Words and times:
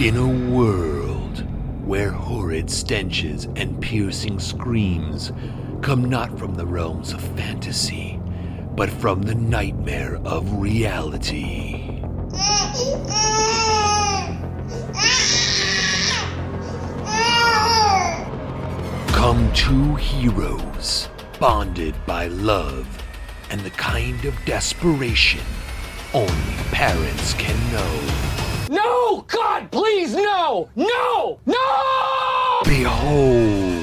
In 0.00 0.16
a 0.16 0.50
world 0.50 1.44
where 1.86 2.10
horrid 2.10 2.70
stenches 2.70 3.44
and 3.56 3.78
piercing 3.82 4.40
screams 4.40 5.30
come 5.82 6.08
not 6.08 6.38
from 6.38 6.54
the 6.54 6.64
realms 6.64 7.12
of 7.12 7.20
fantasy, 7.36 8.18
but 8.74 8.88
from 8.88 9.20
the 9.20 9.34
nightmare 9.34 10.16
of 10.24 10.54
reality. 10.54 12.00
Come 19.12 19.52
two 19.52 19.96
heroes, 19.96 21.10
bonded 21.38 21.94
by 22.06 22.28
love 22.28 22.88
and 23.50 23.60
the 23.60 23.70
kind 23.72 24.24
of 24.24 24.34
desperation 24.46 25.44
only 26.14 26.54
parents 26.72 27.34
can 27.34 27.54
know. 27.70 28.39
No! 28.70 29.22
God, 29.22 29.72
please, 29.72 30.14
no! 30.14 30.68
No! 30.76 31.40
No! 31.44 32.60
Behold, 32.64 33.82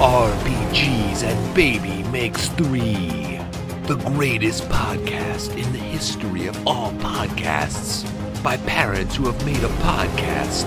RPGs 0.00 1.24
and 1.24 1.54
Baby 1.54 2.02
Makes 2.04 2.48
Three, 2.48 3.38
the 3.82 4.00
greatest 4.06 4.64
podcast 4.70 5.62
in 5.62 5.70
the 5.72 5.78
history 5.78 6.46
of 6.46 6.66
all 6.66 6.92
podcasts, 6.92 8.08
by 8.42 8.56
parents 8.56 9.16
who 9.16 9.26
have 9.30 9.44
made 9.44 9.62
a 9.62 9.68
podcast 9.84 10.64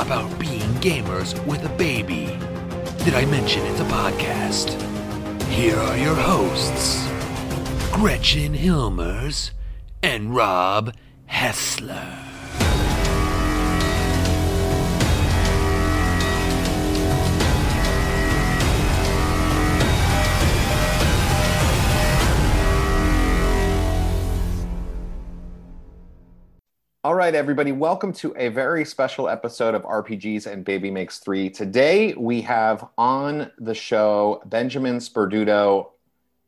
about 0.00 0.36
being 0.36 0.68
gamers 0.80 1.38
with 1.46 1.64
a 1.64 1.76
baby. 1.76 2.36
Did 3.04 3.14
I 3.14 3.24
mention 3.26 3.64
it's 3.66 3.78
a 3.78 3.84
podcast? 3.84 4.82
Here 5.42 5.76
are 5.76 5.96
your 5.96 6.16
hosts, 6.16 7.06
Gretchen 7.92 8.52
Hilmers 8.52 9.52
and 10.02 10.34
Rob 10.34 10.92
Hessler. 11.28 12.26
All 27.06 27.14
right, 27.14 27.36
everybody, 27.36 27.70
welcome 27.70 28.12
to 28.14 28.34
a 28.36 28.48
very 28.48 28.84
special 28.84 29.28
episode 29.28 29.76
of 29.76 29.84
RPGs 29.84 30.46
and 30.50 30.64
Baby 30.64 30.90
Makes 30.90 31.18
Three. 31.18 31.48
Today 31.48 32.14
we 32.14 32.40
have 32.40 32.88
on 32.98 33.52
the 33.58 33.74
show 33.74 34.42
Benjamin 34.46 34.96
Sperduto, 34.96 35.90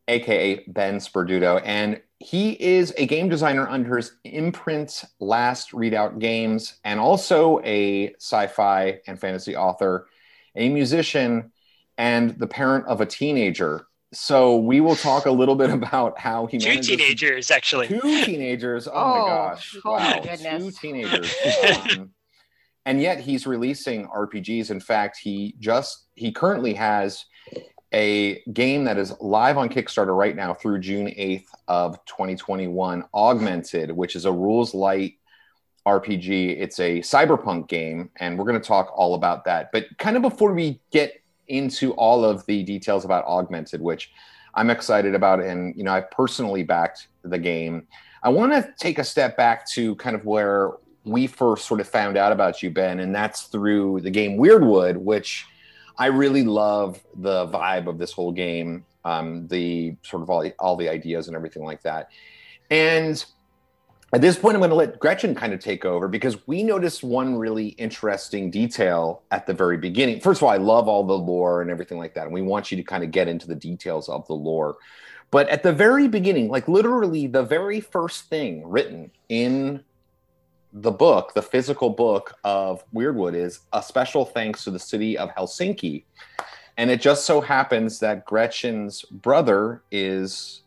aka 0.08 0.64
Ben 0.66 0.96
Sperduto, 0.96 1.62
and 1.64 2.00
he 2.20 2.52
is 2.52 2.92
a 2.96 3.06
game 3.06 3.28
designer 3.28 3.68
under 3.68 3.96
his 3.96 4.12
imprint 4.24 5.04
Last 5.20 5.72
Readout 5.72 6.18
Games, 6.18 6.74
and 6.84 6.98
also 6.98 7.60
a 7.64 8.12
sci-fi 8.14 9.00
and 9.06 9.20
fantasy 9.20 9.54
author, 9.56 10.08
a 10.56 10.68
musician, 10.68 11.52
and 11.96 12.38
the 12.38 12.46
parent 12.46 12.86
of 12.86 13.00
a 13.00 13.06
teenager. 13.06 13.86
So 14.12 14.56
we 14.56 14.80
will 14.80 14.96
talk 14.96 15.26
a 15.26 15.30
little 15.30 15.54
bit 15.54 15.70
about 15.82 16.18
how 16.18 16.46
he 16.46 16.58
Two 16.58 16.80
teenagers, 16.80 17.50
actually. 17.50 17.86
Two 17.88 18.00
teenagers. 18.24 18.88
Oh, 18.88 18.92
my 18.92 19.18
Oh, 19.20 19.26
gosh. 19.26 19.76
oh 19.84 19.96
my 19.98 20.16
wow. 20.16 20.20
goodness. 20.22 20.64
Two 20.64 20.70
teenagers. 20.72 21.34
Um, 21.92 22.10
and 22.86 23.02
yet 23.02 23.20
he's 23.20 23.46
releasing 23.46 24.06
RPGs. 24.08 24.70
In 24.70 24.80
fact, 24.80 25.18
he 25.22 25.54
just 25.58 26.06
he 26.14 26.32
currently 26.32 26.72
has 26.74 27.26
a 27.92 28.42
game 28.52 28.84
that 28.84 28.98
is 28.98 29.14
live 29.20 29.56
on 29.56 29.68
Kickstarter 29.68 30.16
right 30.16 30.36
now 30.36 30.52
through 30.52 30.80
June 30.80 31.06
8th 31.06 31.46
of 31.68 32.04
2021, 32.04 33.04
Augmented, 33.14 33.90
which 33.90 34.14
is 34.14 34.24
a 34.24 34.32
rules 34.32 34.74
light 34.74 35.14
RPG. 35.86 36.60
It's 36.60 36.80
a 36.80 37.00
cyberpunk 37.00 37.68
game, 37.68 38.10
and 38.16 38.38
we're 38.38 38.44
going 38.44 38.60
to 38.60 38.66
talk 38.66 38.92
all 38.94 39.14
about 39.14 39.44
that. 39.46 39.72
But 39.72 39.86
kind 39.98 40.16
of 40.16 40.22
before 40.22 40.52
we 40.52 40.80
get 40.90 41.22
into 41.48 41.92
all 41.92 42.24
of 42.24 42.44
the 42.46 42.62
details 42.62 43.06
about 43.06 43.24
Augmented, 43.24 43.80
which 43.80 44.12
I'm 44.54 44.70
excited 44.70 45.14
about, 45.14 45.40
and 45.40 45.74
you 45.76 45.84
know, 45.84 45.92
I 45.92 46.00
personally 46.02 46.62
backed 46.62 47.08
the 47.22 47.38
game. 47.38 47.86
I 48.22 48.28
want 48.28 48.52
to 48.52 48.74
take 48.78 48.98
a 48.98 49.04
step 49.04 49.36
back 49.36 49.66
to 49.70 49.94
kind 49.96 50.14
of 50.14 50.24
where 50.26 50.72
we 51.04 51.26
first 51.26 51.66
sort 51.66 51.80
of 51.80 51.88
found 51.88 52.18
out 52.18 52.32
about 52.32 52.62
you, 52.62 52.70
Ben, 52.70 53.00
and 53.00 53.14
that's 53.14 53.44
through 53.44 54.00
the 54.02 54.10
game 54.10 54.38
Weirdwood, 54.38 54.96
which 54.96 55.46
I 55.98 56.06
really 56.06 56.44
love 56.44 57.00
the 57.16 57.46
vibe 57.48 57.88
of 57.88 57.98
this 57.98 58.12
whole 58.12 58.32
game, 58.32 58.84
um, 59.04 59.48
the 59.48 59.96
sort 60.02 60.22
of 60.22 60.30
all 60.30 60.42
the, 60.42 60.54
all 60.58 60.76
the 60.76 60.88
ideas 60.88 61.26
and 61.26 61.36
everything 61.36 61.64
like 61.64 61.82
that. 61.82 62.10
And 62.70 63.24
at 64.12 64.20
this 64.20 64.38
point, 64.38 64.54
I'm 64.54 64.60
going 64.60 64.70
to 64.70 64.76
let 64.76 64.98
Gretchen 64.98 65.34
kind 65.34 65.52
of 65.52 65.60
take 65.60 65.84
over 65.84 66.08
because 66.08 66.46
we 66.46 66.62
noticed 66.62 67.02
one 67.02 67.36
really 67.36 67.68
interesting 67.68 68.50
detail 68.50 69.22
at 69.30 69.46
the 69.46 69.52
very 69.52 69.76
beginning. 69.76 70.20
First 70.20 70.40
of 70.40 70.44
all, 70.44 70.50
I 70.50 70.56
love 70.56 70.88
all 70.88 71.04
the 71.04 71.18
lore 71.18 71.60
and 71.60 71.70
everything 71.70 71.98
like 71.98 72.14
that, 72.14 72.24
and 72.24 72.32
we 72.32 72.42
want 72.42 72.70
you 72.70 72.76
to 72.76 72.82
kind 72.82 73.04
of 73.04 73.10
get 73.10 73.28
into 73.28 73.46
the 73.46 73.54
details 73.54 74.08
of 74.08 74.26
the 74.26 74.34
lore. 74.34 74.76
But 75.30 75.48
at 75.50 75.62
the 75.62 75.74
very 75.74 76.08
beginning, 76.08 76.48
like 76.48 76.68
literally 76.68 77.26
the 77.26 77.42
very 77.42 77.80
first 77.80 78.30
thing 78.30 78.66
written 78.66 79.10
in 79.28 79.84
the 80.72 80.90
book, 80.90 81.34
the 81.34 81.42
physical 81.42 81.90
book 81.90 82.36
of 82.44 82.84
Weirdwood, 82.92 83.34
is 83.34 83.60
a 83.72 83.82
special 83.82 84.24
thanks 84.24 84.64
to 84.64 84.70
the 84.70 84.78
city 84.78 85.16
of 85.16 85.30
Helsinki. 85.30 86.04
And 86.76 86.90
it 86.90 87.00
just 87.00 87.26
so 87.26 87.40
happens 87.40 87.98
that 88.00 88.24
Gretchen's 88.24 89.02
brother 89.10 89.82
is, 89.90 90.62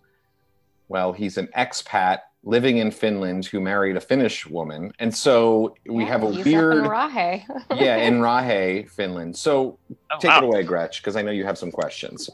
well, 0.90 1.14
he's 1.14 1.38
an 1.38 1.48
expat 1.58 2.20
living 2.44 2.78
in 2.78 2.90
Finland 2.92 3.46
who 3.46 3.60
married 3.62 3.96
a 3.96 4.02
Finnish 4.02 4.48
woman. 4.48 4.92
And 5.00 5.16
so 5.16 5.76
we 5.88 6.04
have 6.06 6.24
a 6.24 6.32
he's 6.32 6.44
weird, 6.46 6.78
Up 6.80 6.84
in 6.86 6.90
Raahe. 6.90 7.44
yeah, 7.76 7.98
in 7.98 8.16
Raahe, 8.16 8.90
Finland. 8.90 9.38
So 9.38 9.78
Oh, 10.12 10.18
take 10.20 10.32
wow. 10.32 10.38
it 10.40 10.44
away, 10.46 10.64
Gretch, 10.64 11.02
because 11.02 11.16
I 11.16 11.22
know 11.22 11.32
you 11.32 11.46
have 11.46 11.58
some 11.58 11.72
questions. 11.72 12.30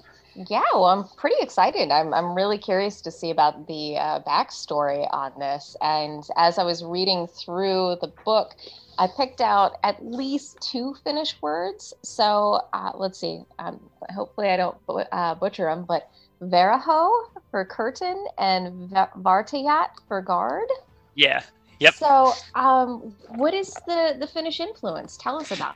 Yeah, 0.50 0.62
well, 0.74 0.86
I'm 0.86 1.06
pretty 1.18 1.38
excited. 1.42 1.90
I'm, 1.90 2.14
I'm 2.14 2.36
really 2.36 2.58
curious 2.58 3.02
to 3.02 3.12
see 3.12 3.32
about 3.32 3.68
the 3.68 3.98
uh, 3.98 4.20
backstory 4.22 5.08
on 5.12 5.32
this. 5.40 5.76
And 5.82 6.24
as 6.36 6.60
I 6.60 6.64
was 6.64 6.84
reading 6.84 7.28
through 7.28 7.98
the 8.02 8.12
book, 8.24 8.56
I 9.00 9.08
picked 9.08 9.42
out 9.42 9.78
at 9.84 10.04
least 10.06 10.58
two 10.62 10.96
Finnish 11.04 11.36
words. 11.42 11.94
So 12.04 12.62
uh, 12.74 12.92
let's 12.96 13.20
see. 13.20 13.42
Um, 13.58 13.90
hopefully, 14.14 14.50
I 14.50 14.58
don't 14.58 14.78
uh, 15.12 15.36
butcher 15.36 15.66
them, 15.66 15.86
but 15.88 16.10
Veraho 16.42 17.10
for 17.50 17.66
curtain 17.66 18.26
and 18.38 18.90
Va- 18.90 19.10
Vartijat 19.18 19.88
for 20.08 20.22
guard. 20.22 20.68
Yeah. 21.16 21.42
Yep. 21.80 21.94
So, 21.94 22.34
um, 22.56 23.16
what 23.30 23.54
is 23.54 23.74
the 23.88 24.18
the 24.20 24.28
Finnish 24.28 24.60
influence? 24.60 25.18
Tell 25.18 25.38
us 25.38 25.52
about 25.52 25.76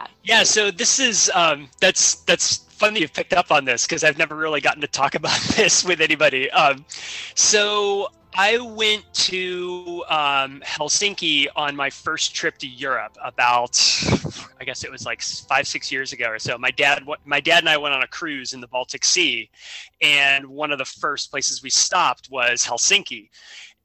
that. 0.00 0.10
Yeah. 0.24 0.42
So 0.42 0.70
this 0.70 0.98
is 0.98 1.30
um, 1.34 1.68
that's 1.80 2.16
that's 2.24 2.58
fun 2.58 2.94
that 2.94 3.00
you've 3.00 3.12
picked 3.12 3.34
up 3.34 3.52
on 3.52 3.64
this 3.64 3.86
because 3.86 4.04
I've 4.04 4.18
never 4.18 4.34
really 4.34 4.60
gotten 4.60 4.80
to 4.80 4.88
talk 4.88 5.14
about 5.20 5.40
this 5.56 5.84
with 5.84 6.00
anybody. 6.00 6.50
Um, 6.50 6.84
so 7.34 8.08
I 8.34 8.58
went 8.58 9.12
to 9.12 10.04
um, 10.08 10.62
Helsinki 10.64 11.48
on 11.56 11.74
my 11.74 11.90
first 11.90 12.32
trip 12.32 12.58
to 12.58 12.66
Europe 12.66 13.16
about, 13.22 13.76
I 14.60 14.64
guess 14.64 14.84
it 14.84 14.90
was 14.90 15.04
like 15.04 15.20
five 15.20 15.66
six 15.66 15.90
years 15.90 16.12
ago 16.12 16.28
or 16.28 16.38
so. 16.38 16.56
My 16.56 16.70
dad, 16.70 17.02
my 17.24 17.40
dad 17.40 17.58
and 17.60 17.68
I 17.68 17.76
went 17.76 17.94
on 17.94 18.02
a 18.02 18.06
cruise 18.06 18.52
in 18.52 18.60
the 18.60 18.68
Baltic 18.68 19.04
Sea, 19.04 19.50
and 20.00 20.46
one 20.46 20.70
of 20.70 20.78
the 20.78 20.84
first 20.84 21.30
places 21.30 21.62
we 21.62 21.70
stopped 21.70 22.28
was 22.30 22.64
Helsinki. 22.64 23.28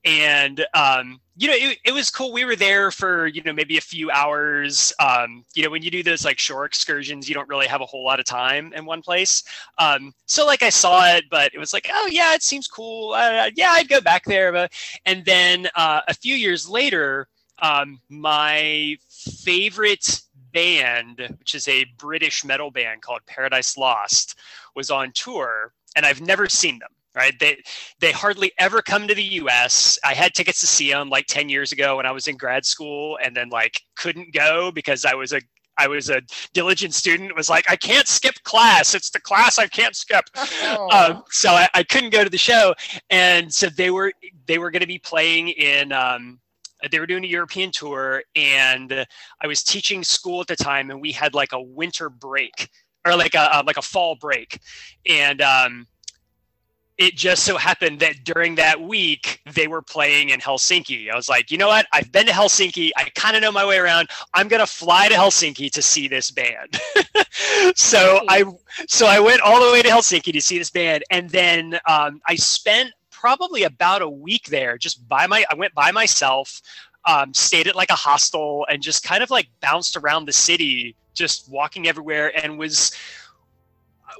And 0.05 0.63
um, 0.75 1.19
you 1.35 1.47
know 1.47 1.55
it, 1.57 1.79
it 1.83 1.91
was 1.91 2.09
cool. 2.09 2.31
We 2.31 2.45
were 2.45 2.55
there 2.55 2.91
for 2.91 3.27
you 3.27 3.41
know 3.43 3.53
maybe 3.53 3.77
a 3.77 3.81
few 3.81 4.11
hours. 4.11 4.93
Um, 4.99 5.43
you 5.55 5.63
know 5.63 5.69
when 5.69 5.81
you 5.81 5.91
do 5.91 6.03
those 6.03 6.23
like 6.23 6.37
shore 6.37 6.65
excursions 6.65 7.27
you 7.27 7.33
don't 7.33 7.49
really 7.49 7.67
have 7.67 7.81
a 7.81 7.85
whole 7.85 8.05
lot 8.05 8.19
of 8.19 8.25
time 8.25 8.71
in 8.73 8.85
one 8.85 9.01
place. 9.01 9.43
Um, 9.79 10.13
so 10.25 10.45
like 10.45 10.63
i 10.63 10.69
saw 10.69 11.05
it 11.15 11.25
but 11.29 11.53
it 11.53 11.59
was 11.59 11.73
like 11.73 11.89
oh 11.91 12.07
yeah 12.11 12.33
it 12.35 12.43
seems 12.43 12.67
cool. 12.67 13.13
Uh, 13.13 13.49
yeah 13.55 13.71
i'd 13.71 13.89
go 13.89 13.99
back 13.99 14.23
there. 14.25 14.51
But, 14.51 14.71
and 15.05 15.25
then 15.25 15.67
uh, 15.75 16.01
a 16.07 16.13
few 16.13 16.35
years 16.35 16.69
later 16.69 17.27
um, 17.59 17.99
my 18.09 18.97
favorite 19.09 20.21
band 20.53 21.35
which 21.39 21.53
is 21.53 21.67
a 21.67 21.85
british 21.97 22.45
metal 22.45 22.71
band 22.71 23.01
called 23.01 23.19
paradise 23.27 23.75
lost 23.77 24.37
was 24.73 24.89
on 24.89 25.11
tour 25.13 25.73
and 25.97 26.05
i've 26.05 26.21
never 26.21 26.47
seen 26.47 26.79
them 26.79 26.87
right? 27.15 27.33
They 27.39 27.57
they 27.99 28.11
hardly 28.11 28.51
ever 28.57 28.81
come 28.81 29.07
to 29.07 29.15
the 29.15 29.23
us 29.23 29.97
i 30.03 30.13
had 30.13 30.33
tickets 30.33 30.59
to 30.59 30.67
see 30.67 30.91
them 30.91 31.09
like 31.09 31.25
10 31.27 31.49
years 31.49 31.71
ago 31.71 31.97
when 31.97 32.05
i 32.05 32.11
was 32.11 32.27
in 32.27 32.37
grad 32.37 32.65
school 32.65 33.17
and 33.23 33.35
then 33.35 33.49
like 33.49 33.81
couldn't 33.95 34.33
go 34.33 34.71
because 34.71 35.05
i 35.05 35.13
was 35.13 35.33
a 35.33 35.41
i 35.77 35.87
was 35.87 36.09
a 36.09 36.21
diligent 36.53 36.93
student. 36.93 37.29
It 37.29 37.35
was 37.35 37.49
like 37.49 37.69
i 37.69 37.75
can't 37.75 38.07
skip 38.07 38.35
class. 38.43 38.95
It's 38.95 39.09
the 39.09 39.19
class 39.19 39.59
i 39.59 39.67
can't 39.67 39.95
skip. 39.95 40.25
Um, 40.91 41.23
so 41.31 41.49
I, 41.49 41.67
I 41.73 41.83
couldn't 41.83 42.11
go 42.11 42.23
to 42.23 42.29
the 42.29 42.37
show. 42.37 42.73
And 43.09 43.53
so 43.53 43.67
they 43.67 43.91
were 43.91 44.13
they 44.45 44.57
were 44.57 44.71
going 44.71 44.81
to 44.81 44.87
be 44.87 44.99
playing 44.99 45.49
in 45.49 45.91
um, 45.91 46.39
they 46.91 46.99
were 46.99 47.07
doing 47.07 47.23
a 47.23 47.27
european 47.27 47.71
tour 47.71 48.21
and 48.35 49.05
i 49.41 49.47
was 49.47 49.63
teaching 49.63 50.03
school 50.03 50.41
at 50.41 50.47
the 50.47 50.55
time 50.55 50.91
and 50.91 51.01
we 51.01 51.11
had 51.11 51.33
like 51.33 51.51
a 51.53 51.61
winter 51.61 52.09
break 52.09 52.69
or 53.05 53.15
like 53.15 53.35
a 53.35 53.57
uh, 53.57 53.63
like 53.65 53.77
a 53.77 53.81
fall 53.81 54.15
break. 54.15 54.59
And 55.05 55.41
um, 55.41 55.87
it 56.97 57.15
just 57.15 57.43
so 57.43 57.57
happened 57.57 57.99
that 57.99 58.23
during 58.23 58.55
that 58.55 58.81
week 58.81 59.41
they 59.51 59.67
were 59.67 59.81
playing 59.81 60.29
in 60.29 60.39
Helsinki. 60.39 61.11
I 61.11 61.15
was 61.15 61.27
like, 61.27 61.51
you 61.51 61.57
know 61.57 61.67
what? 61.67 61.87
I've 61.91 62.11
been 62.11 62.25
to 62.25 62.31
Helsinki. 62.31 62.91
I 62.95 63.09
kind 63.15 63.35
of 63.35 63.41
know 63.41 63.51
my 63.51 63.65
way 63.65 63.77
around. 63.77 64.09
I'm 64.33 64.47
gonna 64.47 64.65
fly 64.65 65.09
to 65.09 65.15
Helsinki 65.15 65.69
to 65.71 65.81
see 65.81 66.07
this 66.07 66.31
band. 66.31 66.79
so 67.75 68.21
I 68.29 68.45
so 68.87 69.07
I 69.07 69.19
went 69.19 69.41
all 69.41 69.65
the 69.65 69.71
way 69.71 69.81
to 69.81 69.89
Helsinki 69.89 70.31
to 70.33 70.41
see 70.41 70.57
this 70.57 70.69
band, 70.69 71.03
and 71.11 71.29
then 71.29 71.79
um, 71.87 72.21
I 72.27 72.35
spent 72.35 72.91
probably 73.11 73.63
about 73.63 74.01
a 74.01 74.09
week 74.09 74.45
there 74.45 74.77
just 74.77 75.07
by 75.07 75.27
my. 75.27 75.43
I 75.49 75.55
went 75.55 75.73
by 75.73 75.91
myself, 75.91 76.61
um, 77.05 77.33
stayed 77.33 77.67
at 77.67 77.75
like 77.75 77.89
a 77.89 77.95
hostel, 77.95 78.65
and 78.69 78.81
just 78.81 79.03
kind 79.03 79.21
of 79.21 79.29
like 79.29 79.49
bounced 79.59 79.97
around 79.97 80.25
the 80.25 80.33
city, 80.33 80.95
just 81.13 81.49
walking 81.49 81.87
everywhere, 81.87 82.31
and 82.41 82.57
was 82.57 82.95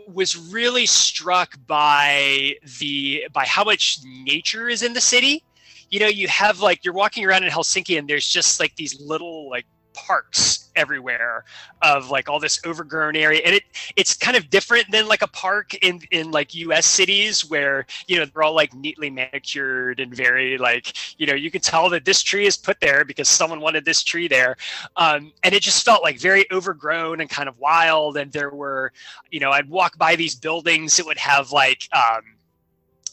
was 0.07 0.37
really 0.51 0.85
struck 0.85 1.55
by 1.67 2.55
the 2.79 3.25
by 3.33 3.45
how 3.45 3.63
much 3.63 3.99
nature 4.03 4.69
is 4.69 4.83
in 4.83 4.93
the 4.93 5.01
city. 5.01 5.43
You 5.89 5.99
know, 5.99 6.07
you 6.07 6.27
have 6.27 6.59
like 6.59 6.83
you're 6.83 6.93
walking 6.93 7.25
around 7.25 7.43
in 7.43 7.51
Helsinki 7.51 7.97
and 7.97 8.07
there's 8.07 8.27
just 8.27 8.59
like 8.59 8.75
these 8.75 8.99
little 8.99 9.49
like 9.49 9.65
parks 9.95 10.69
everywhere 10.75 11.45
of 11.81 12.09
like 12.09 12.29
all 12.29 12.39
this 12.39 12.59
overgrown 12.65 13.15
area. 13.15 13.41
And 13.45 13.55
it 13.55 13.63
it's 13.95 14.15
kind 14.15 14.37
of 14.37 14.49
different 14.49 14.91
than 14.91 15.07
like 15.07 15.21
a 15.21 15.27
park 15.27 15.73
in 15.75 16.01
in 16.11 16.31
like 16.31 16.53
US 16.55 16.85
cities 16.85 17.49
where 17.49 17.85
you 18.07 18.17
know 18.17 18.25
they're 18.25 18.43
all 18.43 18.53
like 18.53 18.73
neatly 18.73 19.09
manicured 19.09 19.99
and 19.99 20.13
very 20.15 20.57
like 20.57 20.93
you 21.19 21.25
know 21.25 21.33
you 21.33 21.49
can 21.49 21.61
tell 21.61 21.89
that 21.89 22.05
this 22.05 22.21
tree 22.21 22.45
is 22.45 22.57
put 22.57 22.79
there 22.79 23.05
because 23.05 23.27
someone 23.29 23.61
wanted 23.61 23.85
this 23.85 24.03
tree 24.03 24.27
there. 24.27 24.57
Um, 24.97 25.31
and 25.43 25.53
it 25.53 25.63
just 25.63 25.83
felt 25.85 26.03
like 26.03 26.19
very 26.19 26.45
overgrown 26.51 27.21
and 27.21 27.29
kind 27.29 27.49
of 27.49 27.57
wild. 27.59 28.17
And 28.17 28.31
there 28.31 28.51
were 28.51 28.91
you 29.31 29.39
know 29.39 29.51
I'd 29.51 29.69
walk 29.69 29.97
by 29.97 30.15
these 30.15 30.35
buildings 30.35 30.97
that 30.97 31.05
would 31.05 31.17
have 31.17 31.51
like 31.51 31.87
um, 31.93 32.21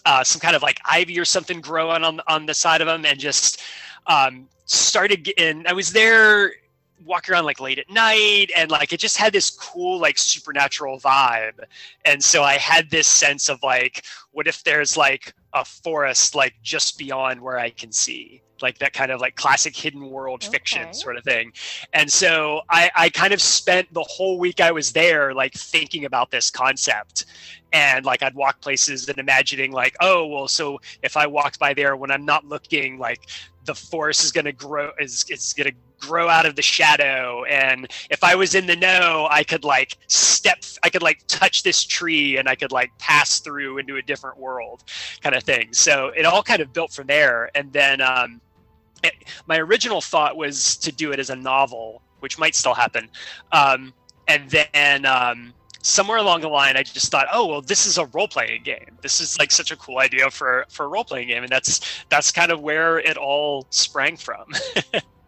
uh, 0.05 0.25
some 0.25 0.40
kind 0.40 0.56
of 0.56 0.62
like 0.62 0.81
ivy 0.84 1.19
or 1.19 1.25
something 1.25 1.61
growing 1.61 2.05
on 2.05 2.20
on 2.26 2.46
the 2.46 2.55
side 2.55 2.81
of 2.81 2.87
them 2.87 3.05
and 3.05 3.19
just 3.19 3.61
um, 4.06 4.49
started 4.64 5.23
getting 5.23 5.67
I 5.67 5.73
was 5.73 5.93
there 5.93 6.52
walking 7.05 7.33
around 7.33 7.45
like 7.45 7.61
late 7.61 7.79
at 7.79 7.89
night 7.91 8.51
and 8.57 8.71
like 8.71 8.93
it 8.93 9.01
just 9.01 9.17
had 9.17 9.33
this 9.33 9.51
cool 9.51 9.99
like 9.99 10.19
supernatural 10.19 10.99
vibe. 10.99 11.65
And 12.05 12.23
so 12.23 12.43
i 12.43 12.55
had 12.55 12.91
this 12.91 13.07
sense 13.07 13.49
of 13.49 13.63
like 13.63 14.05
what 14.33 14.47
if 14.47 14.63
there's 14.65 14.97
like 14.97 15.35
a 15.55 15.65
forest 15.65 16.35
like 16.35 16.55
just 16.63 16.99
beyond 16.99 17.41
where 17.41 17.59
i 17.59 17.71
can 17.71 17.93
see? 17.93 18.43
Like 18.61 18.79
that 18.79 18.93
kind 18.93 19.11
of 19.11 19.21
like 19.21 19.35
classic 19.35 19.77
hidden 19.77 20.09
world 20.09 20.45
okay. 20.45 20.53
fiction 20.53 20.95
sort 20.95 21.17
of 21.17 21.25
thing. 21.25 21.53
And 21.95 22.11
so 22.11 22.61
I, 22.71 22.93
I 22.95 23.09
kind 23.09 23.35
of 23.35 23.43
spent 23.43 23.93
the 23.93 24.05
whole 24.05 24.39
week 24.39 24.61
i 24.61 24.71
was 24.71 24.93
there 24.93 25.35
like 25.35 25.55
thinking 25.55 26.05
about 26.05 26.31
this 26.31 26.51
concept. 26.51 27.27
And 27.73 28.05
like 28.05 28.23
i'd 28.23 28.35
walk 28.35 28.61
places 28.61 29.09
and 29.09 29.19
imagining 29.19 29.73
like 29.73 29.97
oh 30.01 30.27
well 30.27 30.47
so 30.47 30.79
if 31.03 31.17
i 31.17 31.27
walked 31.27 31.59
by 31.59 31.73
there 31.73 31.97
when 31.97 32.11
i'm 32.11 32.27
not 32.27 32.45
looking 32.45 32.99
like 32.99 33.21
the 33.65 33.75
forest 33.75 34.25
is 34.25 34.33
going 34.33 34.45
to 34.45 34.53
grow 34.53 34.91
is 34.99 35.25
it's 35.29 35.53
going 35.53 35.71
to 35.71 35.77
grow 36.07 36.29
out 36.29 36.47
of 36.47 36.57
the 36.57 36.63
shadow 36.63 37.45
and 37.45 37.91
if 38.11 38.23
i 38.25 38.35
was 38.35 38.55
in 38.55 38.67
the 38.67 38.77
know 38.77 39.29
i 39.31 39.43
could 39.45 39.65
like 39.65 39.97
step 40.09 40.59
i 40.83 40.91
could 40.91 41.03
like 41.03 41.23
touch 41.29 41.63
this 41.63 41.85
tree 41.85 42.37
and 42.37 42.49
i 42.49 42.55
could 42.55 42.73
like 42.73 42.91
pass 42.99 43.41
through 43.41 43.79
into 43.79 43.97
a 43.97 44.03
different 44.03 44.39
world 44.39 44.85
kind 45.23 45.35
of 45.35 45.43
thing. 45.43 45.69
So 45.73 46.09
it 46.17 46.25
all 46.25 46.43
kind 46.43 46.61
of 46.61 46.73
built 46.73 46.93
from 46.93 47.07
there 47.07 47.51
and 47.55 47.73
then 47.73 48.01
um, 48.01 48.41
it, 49.03 49.13
my 49.47 49.59
original 49.59 50.01
thought 50.01 50.37
was 50.37 50.77
to 50.79 50.93
do 50.93 51.13
it 51.13 51.19
as 51.19 51.31
a 51.31 51.37
novel 51.37 52.03
which 52.21 52.39
might 52.39 52.55
still 52.55 52.75
happen 52.75 53.09
um, 53.53 53.93
and 54.29 54.49
then 54.51 55.05
um, 55.05 55.53
somewhere 55.83 56.19
along 56.19 56.41
the 56.41 56.49
line 56.49 56.77
i 56.77 56.83
just 56.83 57.11
thought 57.11 57.27
oh 57.33 57.47
well 57.47 57.61
this 57.61 57.87
is 57.87 57.99
a 57.99 58.07
role-playing 58.07 58.63
game. 58.63 58.97
This 59.03 59.21
is 59.21 59.39
like 59.39 59.51
such 59.51 59.71
a 59.71 59.77
cool 59.77 59.99
idea 59.99 60.31
for 60.31 60.65
for 60.69 60.87
a 60.87 60.89
role-playing 60.89 61.29
game 61.29 61.43
and 61.43 61.51
that's 61.51 62.05
that's 62.09 62.31
kind 62.31 62.53
of 62.53 62.61
where 62.61 62.99
it 62.99 63.17
all 63.17 63.67
sprang 63.71 64.17
from 64.17 64.47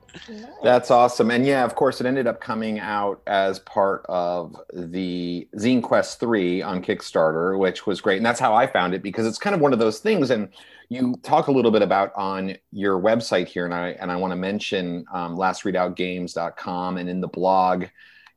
That's 0.62 0.90
awesome. 0.90 1.30
And 1.30 1.44
yeah, 1.46 1.64
of 1.64 1.74
course, 1.74 2.00
it 2.00 2.06
ended 2.06 2.26
up 2.26 2.40
coming 2.40 2.78
out 2.78 3.20
as 3.26 3.58
part 3.60 4.04
of 4.08 4.56
the 4.72 5.48
Zine 5.56 5.82
Quest 5.82 6.20
3 6.20 6.62
on 6.62 6.82
Kickstarter, 6.82 7.58
which 7.58 7.86
was 7.86 8.00
great. 8.00 8.18
And 8.18 8.26
that's 8.26 8.40
how 8.40 8.54
I 8.54 8.66
found 8.66 8.94
it 8.94 9.02
because 9.02 9.26
it's 9.26 9.38
kind 9.38 9.54
of 9.54 9.60
one 9.60 9.72
of 9.72 9.78
those 9.78 9.98
things. 9.98 10.30
And 10.30 10.48
you 10.88 11.16
talk 11.22 11.48
a 11.48 11.52
little 11.52 11.70
bit 11.70 11.82
about 11.82 12.12
on 12.14 12.56
your 12.72 13.00
website 13.00 13.48
here, 13.48 13.64
and 13.64 13.74
I 13.74 13.90
and 13.90 14.10
I 14.10 14.16
want 14.16 14.32
to 14.32 14.36
mention 14.36 15.04
um, 15.12 15.36
lastreadoutgames.com 15.36 16.96
and 16.98 17.08
in 17.08 17.20
the 17.20 17.28
blog, 17.28 17.86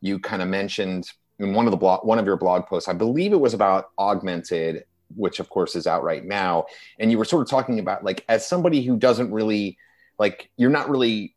you 0.01 0.19
kind 0.19 0.41
of 0.41 0.47
mentioned 0.47 1.09
in 1.39 1.53
one 1.53 1.67
of 1.67 1.71
the 1.71 1.77
blog 1.77 2.05
one 2.05 2.19
of 2.19 2.25
your 2.25 2.37
blog 2.37 2.65
posts, 2.65 2.89
I 2.89 2.93
believe 2.93 3.33
it 3.33 3.39
was 3.39 3.53
about 3.53 3.89
augmented, 3.99 4.85
which 5.15 5.39
of 5.39 5.49
course 5.49 5.75
is 5.75 5.87
out 5.87 6.03
right 6.03 6.23
now. 6.23 6.65
And 6.99 7.11
you 7.11 7.17
were 7.17 7.25
sort 7.25 7.41
of 7.41 7.49
talking 7.49 7.79
about 7.79 8.03
like 8.03 8.25
as 8.27 8.47
somebody 8.47 8.81
who 8.81 8.97
doesn't 8.97 9.31
really 9.31 9.77
like 10.17 10.49
you're 10.57 10.69
not 10.69 10.89
really 10.89 11.35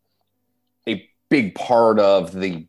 big 1.30 1.54
part 1.54 1.98
of 1.98 2.32
the 2.32 2.66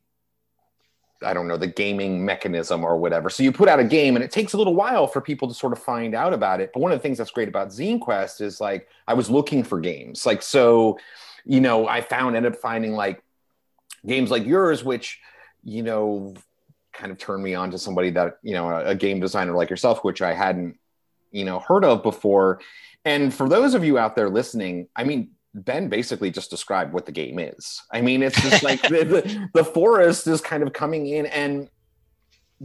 I 1.24 1.34
don't 1.34 1.48
know, 1.48 1.58
the 1.58 1.68
gaming 1.68 2.26
mechanism 2.26 2.84
or 2.84 2.98
whatever. 2.98 3.30
So 3.30 3.44
you 3.44 3.52
put 3.52 3.70
out 3.70 3.80
a 3.80 3.84
game 3.84 4.16
and 4.16 4.26
it 4.26 4.32
takes 4.32 4.54
a 4.54 4.58
little 4.58 4.74
while 4.74 5.06
for 5.06 5.22
people 5.22 5.48
to 5.48 5.54
sort 5.54 5.74
of 5.74 5.80
find 5.80 6.16
out 6.16 6.34
about 6.34 6.62
it. 6.62 6.72
But 6.74 6.80
one 6.80 6.92
of 6.92 6.98
the 6.98 7.04
things 7.04 7.20
that's 7.20 7.32
great 7.32 7.48
about 7.48 7.70
Zine 7.70 8.00
Quest 8.00 8.42
is 8.42 8.60
like 8.60 8.88
I 9.08 9.14
was 9.14 9.30
looking 9.30 9.64
for 9.64 9.80
games. 9.80 10.26
Like 10.26 10.42
so, 10.42 10.98
you 11.46 11.62
know, 11.62 11.88
I 11.88 12.02
found 12.02 12.36
ended 12.36 12.54
up 12.54 12.60
finding 12.60 12.94
like 12.94 13.24
games 14.06 14.32
like 14.32 14.46
yours, 14.46 14.84
which, 14.84 15.20
you 15.64 15.84
know, 15.84 16.34
kind 16.92 17.12
of 17.12 17.18
turned 17.18 17.44
me 17.44 17.54
on 17.54 17.72
to 17.72 17.78
somebody 17.78 18.10
that, 18.12 18.38
you 18.42 18.54
know, 18.54 18.70
a, 18.70 18.88
a 18.88 18.96
game 18.96 19.20
designer 19.20 19.54
like 19.54 19.70
yourself, 19.70 20.04
which 20.04 20.22
I 20.22 20.34
hadn't, 20.34 20.78
you 21.32 21.46
know, 21.46 21.60
heard 21.60 21.86
of 21.86 22.02
before. 22.02 22.62
And 23.06 23.34
for 23.34 23.48
those 23.48 23.74
of 23.74 23.84
you 23.84 23.98
out 23.98 24.16
there 24.16 24.30
listening, 24.30 24.88
I 24.96 25.04
mean, 25.04 25.32
Ben 25.54 25.90
basically 25.90 26.32
just 26.32 26.50
described 26.50 26.94
what 26.94 27.06
the 27.06 27.12
game 27.12 27.38
is. 27.40 27.82
I 27.92 28.02
mean, 28.02 28.24
it's 28.24 28.42
just 28.42 28.64
like 28.64 28.82
the, 28.84 29.04
the, 29.04 29.50
the, 29.54 29.66
forest 29.66 30.28
is 30.28 30.40
kind 30.40 30.64
of 30.64 30.72
coming 30.72 31.08
in. 31.08 31.26
And 31.26 31.70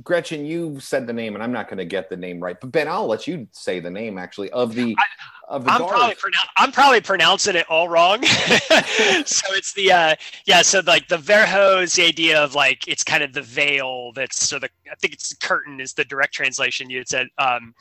Gretchen, 0.02 0.44
you 0.44 0.78
said 0.78 1.06
the 1.06 1.12
name, 1.12 1.34
and 1.34 1.42
I'm 1.42 1.52
not 1.52 1.68
going 1.68 1.78
to 1.78 1.84
get 1.84 2.10
the 2.10 2.16
name 2.16 2.38
right, 2.38 2.56
but 2.60 2.70
Ben, 2.70 2.86
I'll 2.86 3.06
let 3.06 3.26
you 3.26 3.48
say 3.50 3.80
the 3.80 3.90
name 3.90 4.18
actually 4.18 4.50
of 4.50 4.74
the. 4.74 4.94
I, 4.98 5.04
of 5.48 5.64
the 5.64 5.70
I'm 5.70 5.86
probably, 5.86 6.14
pronou- 6.14 6.48
I'm 6.56 6.72
probably 6.72 7.00
pronouncing 7.00 7.56
it 7.56 7.66
all 7.68 7.88
wrong. 7.88 8.22
so 8.24 9.46
it's 9.54 9.72
the 9.74 9.92
uh, 9.92 10.14
yeah. 10.44 10.62
So 10.62 10.82
like 10.86 11.08
the 11.08 11.16
verho 11.16 11.82
is 11.82 11.94
the 11.94 12.04
idea 12.04 12.42
of 12.42 12.54
like 12.54 12.86
it's 12.88 13.04
kind 13.04 13.22
of 13.22 13.32
the 13.32 13.42
veil 13.42 14.12
that's 14.12 14.44
so 14.44 14.58
the 14.58 14.68
I 14.90 14.96
think 14.96 15.14
it's 15.14 15.30
the 15.30 15.36
curtain 15.36 15.80
is 15.80 15.94
the 15.94 16.04
direct 16.04 16.34
translation 16.34 16.90
you 16.90 16.98
had 16.98 17.08
said 17.08 17.28
um, 17.38 17.74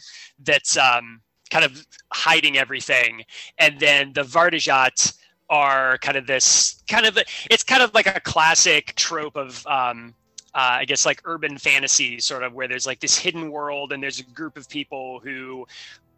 that's 0.43 0.77
um, 0.77 1.21
kind 1.49 1.65
of 1.65 1.85
hiding 2.11 2.57
everything. 2.57 3.23
And 3.57 3.79
then 3.79 4.13
the 4.13 4.23
Vartijat 4.23 5.17
are 5.49 5.97
kind 5.99 6.17
of 6.17 6.25
this 6.25 6.83
kind 6.89 7.05
of 7.05 7.17
it's 7.51 7.63
kind 7.63 7.83
of 7.83 7.93
like 7.93 8.07
a 8.07 8.19
classic 8.19 8.95
trope 8.95 9.35
of 9.35 9.65
um, 9.67 10.13
uh, 10.53 10.79
I 10.79 10.85
guess 10.85 11.05
like 11.05 11.21
urban 11.25 11.57
fantasy, 11.57 12.19
sort 12.19 12.43
of 12.43 12.53
where 12.53 12.67
there's 12.67 12.87
like 12.87 12.99
this 12.99 13.17
hidden 13.17 13.51
world 13.51 13.91
and 13.91 14.01
there's 14.01 14.19
a 14.19 14.23
group 14.23 14.57
of 14.57 14.69
people 14.69 15.19
who 15.19 15.67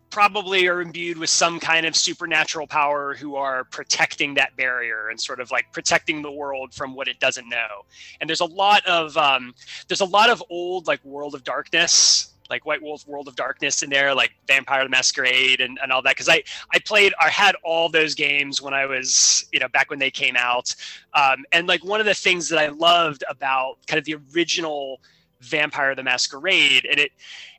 probably 0.10 0.68
are 0.68 0.82
imbued 0.82 1.18
with 1.18 1.30
some 1.30 1.60
kind 1.60 1.86
of 1.86 1.96
supernatural 1.96 2.66
power 2.66 3.14
who 3.14 3.36
are 3.36 3.66
protecting 3.66 4.34
that 4.36 4.56
barrier 4.56 5.10
and 5.10 5.20
sort 5.20 5.40
of 5.40 5.52
like 5.52 5.66
protecting 5.74 6.22
the 6.22 6.32
world 6.32 6.74
from 6.74 6.96
what 6.96 7.08
it 7.08 7.20
doesn't 7.20 7.50
know. 7.50 7.84
And 8.22 8.30
there's 8.30 8.40
a 8.40 8.46
lot 8.46 8.86
of 8.86 9.18
um, 9.18 9.54
there's 9.88 10.02
a 10.02 10.06
lot 10.06 10.30
of 10.30 10.44
old 10.50 10.88
like 10.88 11.04
World 11.04 11.36
of 11.36 11.44
Darkness 11.44 12.34
like 12.50 12.66
White 12.66 12.82
Wolf 12.82 13.08
World 13.08 13.28
of 13.28 13.36
Darkness 13.36 13.84
in 13.84 13.90
there, 13.90 14.14
like 14.14 14.32
Vampire 14.48 14.84
the 14.84 14.90
Masquerade 14.90 15.62
and, 15.62 15.80
and 15.82 15.92
all 15.92 16.02
that. 16.02 16.16
Cause 16.16 16.30
I, 16.30 16.44
I 16.74 16.80
played, 16.80 17.14
I 17.22 17.30
had 17.30 17.56
all 17.64 17.90
those 17.90 18.16
games 18.16 18.62
when 18.62 18.74
I 18.74 18.86
was, 18.86 19.46
you 19.52 19.60
know, 19.60 19.68
back 19.68 19.90
when 19.90 20.00
they 20.00 20.12
came 20.12 20.36
out. 20.36 20.76
Um, 21.14 21.46
and 21.52 21.68
like 21.68 21.84
one 21.84 22.00
of 22.00 22.06
the 22.06 22.14
things 22.14 22.50
that 22.50 22.60
I 22.60 22.68
loved 22.68 23.24
about 23.30 23.78
kind 23.88 24.00
of 24.00 24.06
the 24.06 24.16
original 24.34 25.00
Vampire 25.42 25.94
the 25.96 26.04
Masquerade, 26.04 26.86
and 26.90 27.00
it, 27.00 27.12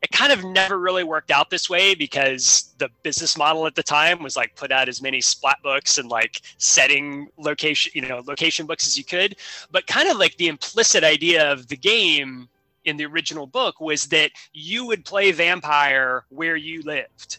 it 0.03 0.11
kind 0.11 0.33
of 0.33 0.45
never 0.45 0.79
really 0.79 1.05
worked 1.05 1.31
out 1.31 1.51
this 1.51 1.71
way 1.71 1.95
because 1.95 2.75
the 2.79 2.89
business 3.03 3.37
model 3.37 3.67
at 3.67 3.75
the 3.75 3.83
time 3.83 4.23
was 4.23 4.37
like 4.37 4.55
put 4.57 4.73
out 4.73 4.89
as 4.89 5.01
many 5.01 5.21
splat 5.21 5.59
books 5.63 5.99
and 5.99 6.09
like 6.09 6.43
setting 6.59 7.29
location, 7.37 7.93
you 7.95 8.03
know, 8.03 8.23
location 8.27 8.67
books 8.67 8.87
as 8.87 8.99
you 8.99 9.05
could. 9.05 9.37
But 9.71 9.87
kind 9.87 10.09
of 10.09 10.19
like 10.19 10.37
the 10.37 10.49
implicit 10.49 11.05
idea 11.05 11.51
of 11.51 11.69
the 11.69 11.77
game 11.77 12.49
in 12.89 12.97
the 12.97 13.07
original 13.07 13.47
book 13.47 13.81
was 13.81 14.05
that 14.05 14.33
you 14.53 14.87
would 14.87 15.05
play 15.05 15.33
vampire 15.33 16.25
where 16.31 16.57
you 16.57 16.83
lived. 16.83 17.39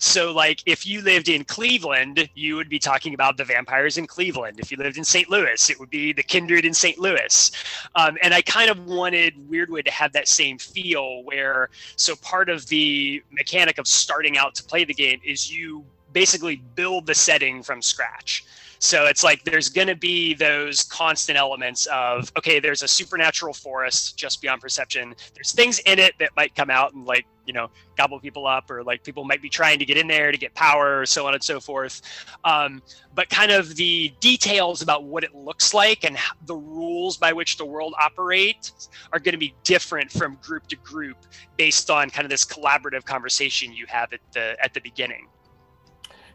So, 0.00 0.32
like, 0.32 0.62
if 0.64 0.86
you 0.86 1.02
lived 1.02 1.28
in 1.28 1.42
Cleveland, 1.44 2.28
you 2.34 2.54
would 2.54 2.68
be 2.68 2.78
talking 2.78 3.14
about 3.14 3.36
the 3.36 3.44
vampires 3.44 3.98
in 3.98 4.06
Cleveland. 4.06 4.60
If 4.60 4.70
you 4.70 4.76
lived 4.76 4.96
in 4.96 5.02
St. 5.02 5.28
Louis, 5.28 5.70
it 5.70 5.80
would 5.80 5.90
be 5.90 6.12
the 6.12 6.22
kindred 6.22 6.64
in 6.64 6.72
St. 6.72 6.98
Louis. 6.98 7.50
Um, 7.96 8.16
and 8.22 8.32
I 8.32 8.40
kind 8.42 8.70
of 8.70 8.86
wanted 8.86 9.34
Weirdwood 9.50 9.84
to 9.86 9.90
have 9.90 10.12
that 10.12 10.28
same 10.28 10.56
feel 10.56 11.24
where, 11.24 11.70
so 11.96 12.14
part 12.14 12.48
of 12.48 12.66
the 12.68 13.22
mechanic 13.32 13.78
of 13.78 13.88
starting 13.88 14.38
out 14.38 14.54
to 14.56 14.62
play 14.62 14.84
the 14.84 14.94
game 14.94 15.20
is 15.24 15.52
you 15.52 15.84
basically 16.12 16.62
build 16.76 17.06
the 17.06 17.14
setting 17.14 17.62
from 17.64 17.82
scratch. 17.82 18.44
So 18.78 19.06
it's 19.06 19.24
like 19.24 19.44
there's 19.44 19.68
going 19.68 19.88
to 19.88 19.96
be 19.96 20.34
those 20.34 20.84
constant 20.84 21.36
elements 21.36 21.86
of 21.86 22.30
okay, 22.38 22.60
there's 22.60 22.82
a 22.82 22.88
supernatural 22.88 23.52
forest 23.52 24.16
just 24.16 24.40
beyond 24.40 24.60
perception. 24.60 25.14
There's 25.34 25.52
things 25.52 25.80
in 25.80 25.98
it 25.98 26.14
that 26.20 26.30
might 26.36 26.54
come 26.54 26.70
out 26.70 26.94
and 26.94 27.04
like 27.04 27.26
you 27.44 27.52
know 27.52 27.70
gobble 27.96 28.20
people 28.20 28.46
up, 28.46 28.70
or 28.70 28.84
like 28.84 29.02
people 29.02 29.24
might 29.24 29.42
be 29.42 29.48
trying 29.48 29.80
to 29.80 29.84
get 29.84 29.96
in 29.96 30.06
there 30.06 30.30
to 30.30 30.38
get 30.38 30.54
power, 30.54 31.04
so 31.06 31.26
on 31.26 31.34
and 31.34 31.42
so 31.42 31.58
forth. 31.58 32.02
Um, 32.44 32.80
but 33.14 33.28
kind 33.30 33.50
of 33.50 33.74
the 33.74 34.12
details 34.20 34.80
about 34.80 35.04
what 35.04 35.24
it 35.24 35.34
looks 35.34 35.74
like 35.74 36.04
and 36.04 36.16
the 36.46 36.54
rules 36.54 37.16
by 37.16 37.32
which 37.32 37.56
the 37.56 37.64
world 37.64 37.94
operates 38.00 38.90
are 39.12 39.18
going 39.18 39.32
to 39.32 39.38
be 39.38 39.54
different 39.64 40.10
from 40.12 40.36
group 40.36 40.68
to 40.68 40.76
group 40.76 41.16
based 41.56 41.90
on 41.90 42.10
kind 42.10 42.24
of 42.24 42.30
this 42.30 42.44
collaborative 42.44 43.04
conversation 43.04 43.72
you 43.72 43.86
have 43.88 44.12
at 44.12 44.20
the 44.32 44.56
at 44.62 44.72
the 44.72 44.80
beginning. 44.80 45.26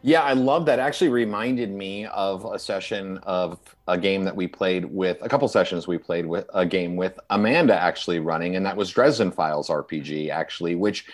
Yeah, 0.06 0.20
I 0.20 0.34
love 0.34 0.66
that. 0.66 0.78
Actually, 0.78 1.08
reminded 1.08 1.70
me 1.70 2.04
of 2.04 2.44
a 2.44 2.58
session 2.58 3.16
of 3.22 3.58
a 3.88 3.96
game 3.96 4.22
that 4.24 4.36
we 4.36 4.46
played 4.46 4.84
with 4.84 5.16
a 5.22 5.30
couple 5.30 5.48
sessions 5.48 5.88
we 5.88 5.96
played 5.96 6.26
with 6.26 6.44
a 6.52 6.66
game 6.66 6.94
with 6.94 7.18
Amanda 7.30 7.74
actually 7.74 8.18
running, 8.18 8.56
and 8.56 8.66
that 8.66 8.76
was 8.76 8.90
Dresden 8.90 9.30
Files 9.30 9.70
RPG, 9.70 10.28
actually, 10.28 10.74
which 10.74 11.06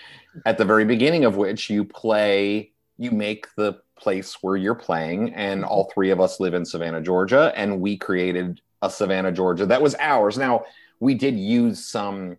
at 0.45 0.59
the 0.59 0.65
very 0.65 0.85
beginning 0.85 1.25
of 1.25 1.37
which 1.37 1.71
you 1.71 1.85
play, 1.85 2.73
you 2.99 3.13
make 3.13 3.47
the 3.55 3.81
place 3.97 4.43
where 4.43 4.57
you're 4.57 4.75
playing, 4.75 5.35
and 5.35 5.65
all 5.65 5.89
three 5.95 6.11
of 6.11 6.21
us 6.21 6.41
live 6.41 6.55
in 6.55 6.65
Savannah, 6.65 7.01
Georgia, 7.01 7.53
and 7.55 7.81
we 7.81 7.97
created 7.97 8.61
a 8.83 8.91
Savannah, 8.91 9.31
Georgia 9.31 9.67
that 9.67 9.81
was 9.81 9.95
ours. 10.01 10.37
Now, 10.37 10.65
we 10.99 11.15
did 11.15 11.39
use 11.39 11.85
some 11.85 12.39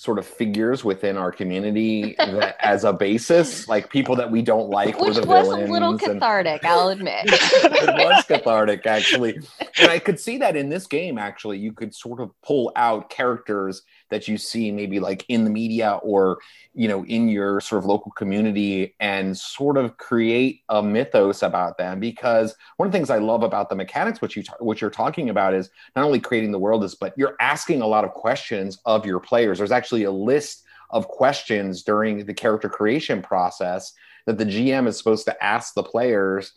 sort 0.00 0.18
of 0.18 0.24
figures 0.26 0.82
within 0.82 1.18
our 1.18 1.30
community 1.30 2.14
that, 2.18 2.56
as 2.60 2.84
a 2.84 2.92
basis, 2.92 3.68
like 3.68 3.90
people 3.90 4.16
that 4.16 4.30
we 4.30 4.40
don't 4.40 4.70
like 4.70 4.98
Which 4.98 5.16
were 5.16 5.20
the 5.20 5.26
was 5.26 5.46
villains. 5.46 5.68
a 5.68 5.72
little 5.72 5.90
and- 5.90 6.00
cathartic, 6.00 6.64
I'll 6.64 6.88
admit. 6.88 7.24
it 7.28 7.94
was 8.06 8.24
cathartic 8.28 8.86
actually 8.86 9.38
and 9.78 9.90
i 9.90 9.98
could 9.98 10.18
see 10.18 10.38
that 10.38 10.56
in 10.56 10.70
this 10.70 10.86
game 10.86 11.18
actually 11.18 11.58
you 11.58 11.72
could 11.72 11.94
sort 11.94 12.18
of 12.20 12.30
pull 12.42 12.72
out 12.76 13.10
characters 13.10 13.82
that 14.10 14.28
you 14.28 14.36
see 14.36 14.70
maybe 14.70 15.00
like 15.00 15.24
in 15.28 15.44
the 15.44 15.50
media 15.50 15.98
or 16.02 16.38
you 16.74 16.88
know 16.88 17.04
in 17.06 17.28
your 17.28 17.60
sort 17.60 17.78
of 17.78 17.86
local 17.86 18.10
community 18.12 18.94
and 19.00 19.36
sort 19.36 19.76
of 19.76 19.96
create 19.96 20.60
a 20.68 20.82
mythos 20.82 21.42
about 21.42 21.78
them. 21.78 22.00
Because 22.00 22.54
one 22.76 22.86
of 22.86 22.92
the 22.92 22.98
things 22.98 23.10
i 23.10 23.18
love 23.18 23.42
about 23.42 23.68
the 23.68 23.76
mechanics 23.76 24.20
which 24.20 24.36
you 24.36 24.42
ta- 24.42 24.56
what 24.58 24.80
you're 24.80 24.90
talking 24.90 25.30
about 25.30 25.54
is 25.54 25.70
not 25.96 26.04
only 26.04 26.20
creating 26.20 26.52
the 26.52 26.58
world 26.58 26.84
is 26.84 26.94
but 26.94 27.14
you're 27.16 27.36
asking 27.40 27.80
a 27.80 27.86
lot 27.86 28.04
of 28.04 28.10
questions 28.12 28.78
of 28.84 29.06
your 29.06 29.20
players. 29.20 29.58
There's 29.58 29.72
actually 29.72 30.04
a 30.04 30.10
list 30.10 30.64
of 30.90 31.08
questions 31.08 31.82
during 31.82 32.24
the 32.24 32.34
character 32.34 32.68
creation 32.68 33.22
process 33.22 33.92
that 34.26 34.38
the 34.38 34.44
gm 34.44 34.86
is 34.86 34.98
supposed 34.98 35.24
to 35.24 35.42
ask 35.42 35.74
the 35.74 35.82
players. 35.82 36.52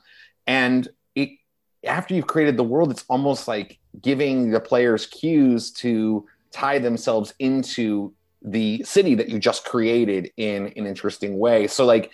And 0.48 0.88
it 1.15 1.29
after 1.86 2.13
you've 2.13 2.27
created 2.27 2.57
the 2.57 2.63
world 2.63 2.91
it's 2.91 3.05
almost 3.10 3.48
like 3.48 3.79
giving 4.01 4.50
the 4.50 4.60
players 4.60 5.05
cues 5.05 5.72
to 5.72 6.25
tie 6.53 6.79
themselves 6.79 7.33
into 7.39 8.13
the 8.41 8.83
city 8.83 9.15
that 9.15 9.29
you 9.29 9.39
just 9.39 9.65
created 9.65 10.31
in 10.38 10.67
an 10.67 10.86
interesting 10.86 11.39
way. 11.39 11.67
So 11.67 11.86
like 11.86 12.12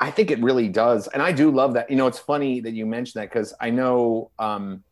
i 0.00 0.10
think 0.10 0.30
it 0.30 0.40
really 0.42 0.68
does. 0.68 1.08
And 1.08 1.22
i 1.22 1.32
do 1.32 1.50
love 1.50 1.74
that. 1.74 1.90
You 1.90 1.96
know 1.96 2.06
it's 2.06 2.18
funny 2.18 2.60
that 2.60 2.72
you 2.72 2.86
mentioned 2.86 3.22
that 3.22 3.30
because 3.30 3.54
i 3.60 3.70
know 3.70 4.30
um 4.38 4.84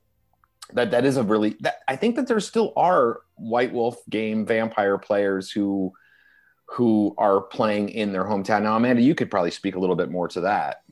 that 0.72 0.92
that 0.92 1.04
is 1.04 1.16
a 1.16 1.22
really 1.22 1.56
that 1.60 1.76
i 1.88 1.96
think 1.96 2.16
that 2.16 2.28
there 2.28 2.38
still 2.38 2.72
are 2.76 3.22
white 3.34 3.72
wolf 3.72 3.96
game 4.08 4.46
vampire 4.46 4.98
players 4.98 5.50
who 5.50 5.92
who 6.66 7.14
are 7.18 7.40
playing 7.40 7.88
in 7.88 8.12
their 8.12 8.24
hometown. 8.24 8.62
Now 8.62 8.76
amanda 8.76 9.02
you 9.02 9.14
could 9.14 9.30
probably 9.30 9.50
speak 9.50 9.74
a 9.74 9.80
little 9.80 9.96
bit 9.96 10.10
more 10.10 10.28
to 10.28 10.42
that. 10.42 10.82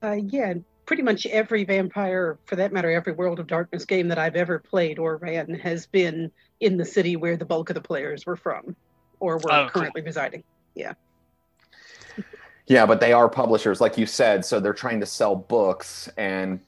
Uh, 0.00 0.12
yeah, 0.12 0.54
pretty 0.88 1.02
much 1.02 1.26
every 1.26 1.64
vampire, 1.64 2.38
for 2.46 2.56
that 2.56 2.72
matter, 2.72 2.90
every 2.90 3.12
World 3.12 3.38
of 3.38 3.46
Darkness 3.46 3.84
game 3.84 4.08
that 4.08 4.16
I've 4.18 4.36
ever 4.36 4.58
played 4.58 4.98
or 4.98 5.18
ran 5.18 5.52
has 5.56 5.84
been 5.86 6.32
in 6.60 6.78
the 6.78 6.84
city 6.86 7.14
where 7.14 7.36
the 7.36 7.44
bulk 7.44 7.68
of 7.68 7.74
the 7.74 7.80
players 7.82 8.24
were 8.24 8.36
from 8.36 8.74
or 9.20 9.36
were 9.36 9.52
Oh, 9.52 9.68
cool. 9.70 9.82
currently 9.82 10.00
residing. 10.00 10.42
Yeah, 10.74 10.94
Yeah, 12.68 12.86
but 12.86 13.00
they 13.00 13.12
are 13.12 13.28
publishers, 13.28 13.82
like 13.82 13.98
you 13.98 14.06
said, 14.06 14.46
so 14.46 14.60
they're 14.60 14.72
trying 14.72 14.98
to 15.00 15.06
sell 15.06 15.36
books. 15.36 16.08
And, 16.16 16.58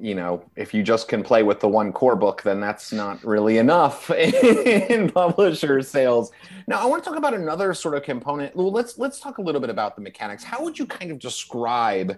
you 0.00 0.14
know, 0.14 0.44
if 0.54 0.72
you 0.72 0.84
just 0.84 1.08
can 1.08 1.24
play 1.24 1.42
with 1.42 1.58
the 1.58 1.68
one 1.68 1.92
core 1.92 2.14
book, 2.14 2.42
then 2.42 2.60
that's 2.60 2.92
not 2.92 3.24
really 3.24 3.58
enough 3.58 4.08
in 4.12 5.10
publisher 5.10 5.82
sales. 5.82 6.30
Now, 6.68 6.80
I 6.80 6.84
want 6.86 7.02
to 7.02 7.10
talk 7.10 7.18
about 7.18 7.34
another 7.34 7.74
sort 7.74 7.96
of 7.96 8.04
component. 8.04 8.54
Well, 8.54 8.70
let's 8.70 8.98
let's 8.98 9.18
talk 9.18 9.38
a 9.38 9.42
little 9.42 9.60
bit 9.60 9.70
about 9.70 9.96
the 9.96 10.02
mechanics. 10.02 10.44
How 10.44 10.62
would 10.62 10.78
you 10.78 10.86
kind 10.86 11.10
of 11.10 11.18
describe 11.18 12.16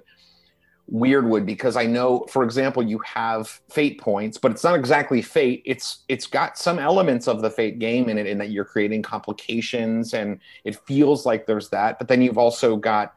Weirdwood? 0.93 1.47
Because 1.47 1.77
I 1.77 1.87
know, 1.87 2.27
for 2.29 2.43
example, 2.43 2.83
you 2.83 2.99
have 2.99 3.61
fate 3.69 4.01
points, 4.01 4.39
but 4.39 4.51
it's 4.51 4.65
not 4.65 4.75
exactly 4.75 5.23
fate. 5.23 5.63
It's 5.65 6.05
it's 6.09 6.27
got 6.27 6.59
some 6.59 6.79
elements 6.79 7.29
of 7.29 7.43
the 7.43 7.51
fate 7.51 7.79
game 7.79 8.09
in 8.09 8.19
it, 8.19 8.27
in 8.27 8.39
that 8.39 8.51
you're 8.51 8.65
creating 8.65 9.03
complications, 9.03 10.15
and 10.15 10.41
it 10.65 10.77
feels 10.87 11.27
like 11.27 11.47
there's 11.47 11.69
that. 11.71 11.99
But 11.99 12.09
then 12.09 12.23
you've 12.23 12.39
also 12.39 12.77
got 12.77 13.15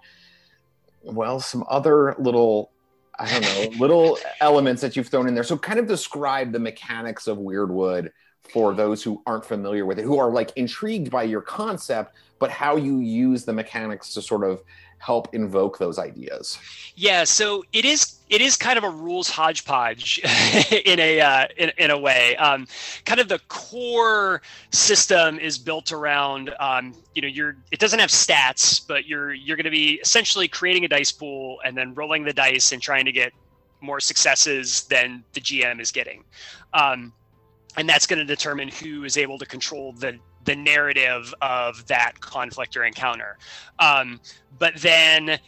well, 1.03 1.39
some 1.39 1.65
other 1.70 2.15
little 2.18 2.72
I 3.20 3.30
don't 3.30 3.42
know, 3.42 3.77
little 3.80 4.18
elements 4.42 4.82
that 4.82 4.96
you've 4.96 5.08
thrown 5.08 5.27
in 5.27 5.36
there. 5.36 5.44
So 5.44 5.58
kind 5.58 5.80
of 5.80 5.88
describe 5.88 6.51
the 6.51 6.60
mechanics 6.60 7.27
of 7.27 7.38
Weirdwood 7.38 8.12
for 8.51 8.74
those 8.74 9.01
who 9.03 9.22
aren't 9.25 9.46
familiar 9.46 9.86
with 9.86 10.00
it, 10.00 10.03
who 10.03 10.18
are 10.18 10.30
like 10.30 10.51
intrigued 10.56 11.10
by 11.10 11.24
your 11.24 11.42
concept, 11.42 12.15
but 12.39 12.51
how 12.51 12.75
you 12.75 13.00
use 13.00 13.46
the 13.46 13.53
mechanics 13.53 14.13
to 14.13 14.22
sort 14.22 14.44
of 14.44 14.62
help 15.04 15.34
invoke 15.36 15.78
those 15.80 16.00
ideas. 16.00 16.58
Yeah, 16.96 17.26
so 17.26 17.66
it 17.74 17.84
is 17.84 18.20
it 18.30 18.40
is 18.40 18.56
kind 18.56 18.78
of 18.78 18.86
a 18.86 18.90
rules 18.90 19.30
hodgepodge 19.30 20.20
in 20.86 20.98
a 21.00 21.20
uh, 21.20 21.48
in, 21.58 21.72
in 21.78 21.92
a 21.92 21.98
way. 21.98 22.38
Um, 22.38 22.68
kind 23.04 23.20
of 23.20 23.28
the 23.28 23.40
core 23.50 24.42
system 24.72 25.40
is 25.40 25.58
built 25.58 25.92
around 25.92 26.54
um, 26.60 26.94
you 27.16 27.22
know 27.22 27.28
you're 27.28 27.58
it 27.72 27.80
doesn't 27.80 28.00
have 28.00 28.12
stats, 28.12 28.82
but 28.88 29.06
you're 29.06 29.34
you're 29.34 29.58
going 29.58 29.66
to 29.66 29.72
be 29.72 30.00
essentially 30.02 30.48
creating 30.48 30.86
a 30.86 30.88
dice 30.88 31.12
pool 31.12 31.60
and 31.66 31.78
then 31.78 31.94
rolling 31.94 32.24
the 32.24 32.34
dice 32.34 32.72
and 32.72 32.82
trying 32.82 33.04
to 33.04 33.12
get 33.12 33.34
more 33.82 34.00
successes 34.00 34.84
than 34.84 35.22
the 35.34 35.42
GM 35.42 35.82
is 35.82 35.92
getting. 35.92 36.24
Um, 36.74 37.12
and 37.76 37.90
that's 37.90 38.08
going 38.08 38.20
to 38.20 38.26
determine 38.26 38.70
who 38.70 39.04
is 39.04 39.18
able 39.18 39.38
to 39.40 39.46
control 39.46 39.92
the 39.92 40.18
the 40.46 40.56
narrative 40.56 41.34
of 41.42 41.86
that 41.88 42.20
conflict 42.20 42.76
or 42.78 42.84
encounter. 42.84 43.38
Um, 43.80 44.20
but 44.60 44.76
then 44.78 45.40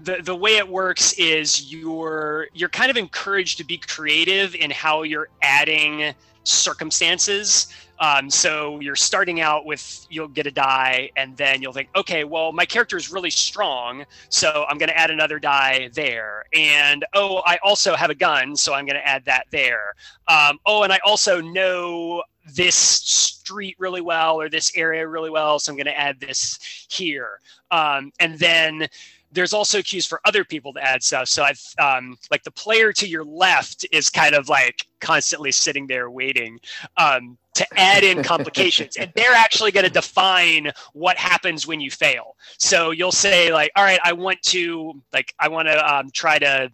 the 0.00 0.20
the 0.22 0.34
way 0.34 0.56
it 0.56 0.68
works 0.68 1.12
is 1.14 1.70
you're 1.72 2.48
you're 2.54 2.68
kind 2.68 2.90
of 2.90 2.96
encouraged 2.96 3.58
to 3.58 3.64
be 3.64 3.78
creative 3.78 4.54
in 4.54 4.70
how 4.70 5.02
you're 5.02 5.28
adding 5.42 6.14
circumstances. 6.44 7.68
Um, 8.00 8.28
so 8.30 8.80
you're 8.80 8.96
starting 8.96 9.40
out 9.40 9.64
with 9.64 10.06
you'll 10.10 10.26
get 10.26 10.46
a 10.46 10.50
die, 10.50 11.10
and 11.14 11.36
then 11.36 11.62
you'll 11.62 11.72
think, 11.72 11.88
okay, 11.94 12.24
well, 12.24 12.50
my 12.50 12.64
character 12.64 12.96
is 12.96 13.12
really 13.12 13.30
strong, 13.30 14.04
so 14.28 14.64
I'm 14.68 14.76
going 14.76 14.88
to 14.88 14.98
add 14.98 15.12
another 15.12 15.38
die 15.38 15.88
there. 15.94 16.44
And 16.52 17.04
oh, 17.14 17.42
I 17.46 17.58
also 17.62 17.94
have 17.94 18.10
a 18.10 18.14
gun, 18.14 18.56
so 18.56 18.74
I'm 18.74 18.86
going 18.86 18.96
to 18.96 19.06
add 19.06 19.24
that 19.26 19.46
there. 19.52 19.94
Um, 20.26 20.58
oh, 20.66 20.82
and 20.82 20.92
I 20.92 20.98
also 21.04 21.40
know 21.40 22.24
this 22.54 22.74
street 22.74 23.76
really 23.78 24.00
well 24.00 24.40
or 24.40 24.48
this 24.48 24.72
area 24.76 25.06
really 25.06 25.30
well, 25.30 25.58
so 25.58 25.72
I'm 25.72 25.76
going 25.76 25.86
to 25.86 25.98
add 25.98 26.20
this 26.20 26.86
here. 26.88 27.40
Um, 27.70 28.12
and 28.20 28.38
then 28.38 28.88
there's 29.32 29.52
also 29.52 29.82
cues 29.82 30.06
for 30.06 30.20
other 30.24 30.44
people 30.44 30.72
to 30.74 30.82
add 30.82 31.02
stuff. 31.02 31.28
So 31.28 31.42
I've 31.42 31.60
um, 31.78 32.16
like 32.30 32.42
the 32.42 32.50
player 32.50 32.92
to 32.92 33.08
your 33.08 33.24
left 33.24 33.86
is 33.90 34.10
kind 34.10 34.34
of 34.34 34.48
like 34.48 34.86
constantly 35.00 35.50
sitting 35.52 35.86
there 35.86 36.10
waiting 36.10 36.60
um, 36.98 37.38
to 37.54 37.66
add 37.76 38.04
in 38.04 38.22
complications, 38.22 38.96
and 39.00 39.10
they're 39.16 39.34
actually 39.34 39.72
going 39.72 39.86
to 39.86 39.92
define 39.92 40.70
what 40.92 41.16
happens 41.16 41.66
when 41.66 41.80
you 41.80 41.90
fail. 41.90 42.36
So 42.58 42.90
you'll 42.90 43.12
say 43.12 43.52
like, 43.52 43.72
"All 43.74 43.84
right, 43.84 44.00
I 44.04 44.12
want 44.12 44.42
to 44.42 45.00
like 45.12 45.34
I 45.38 45.48
want 45.48 45.68
to 45.68 45.94
um, 45.94 46.10
try 46.12 46.38
to." 46.38 46.70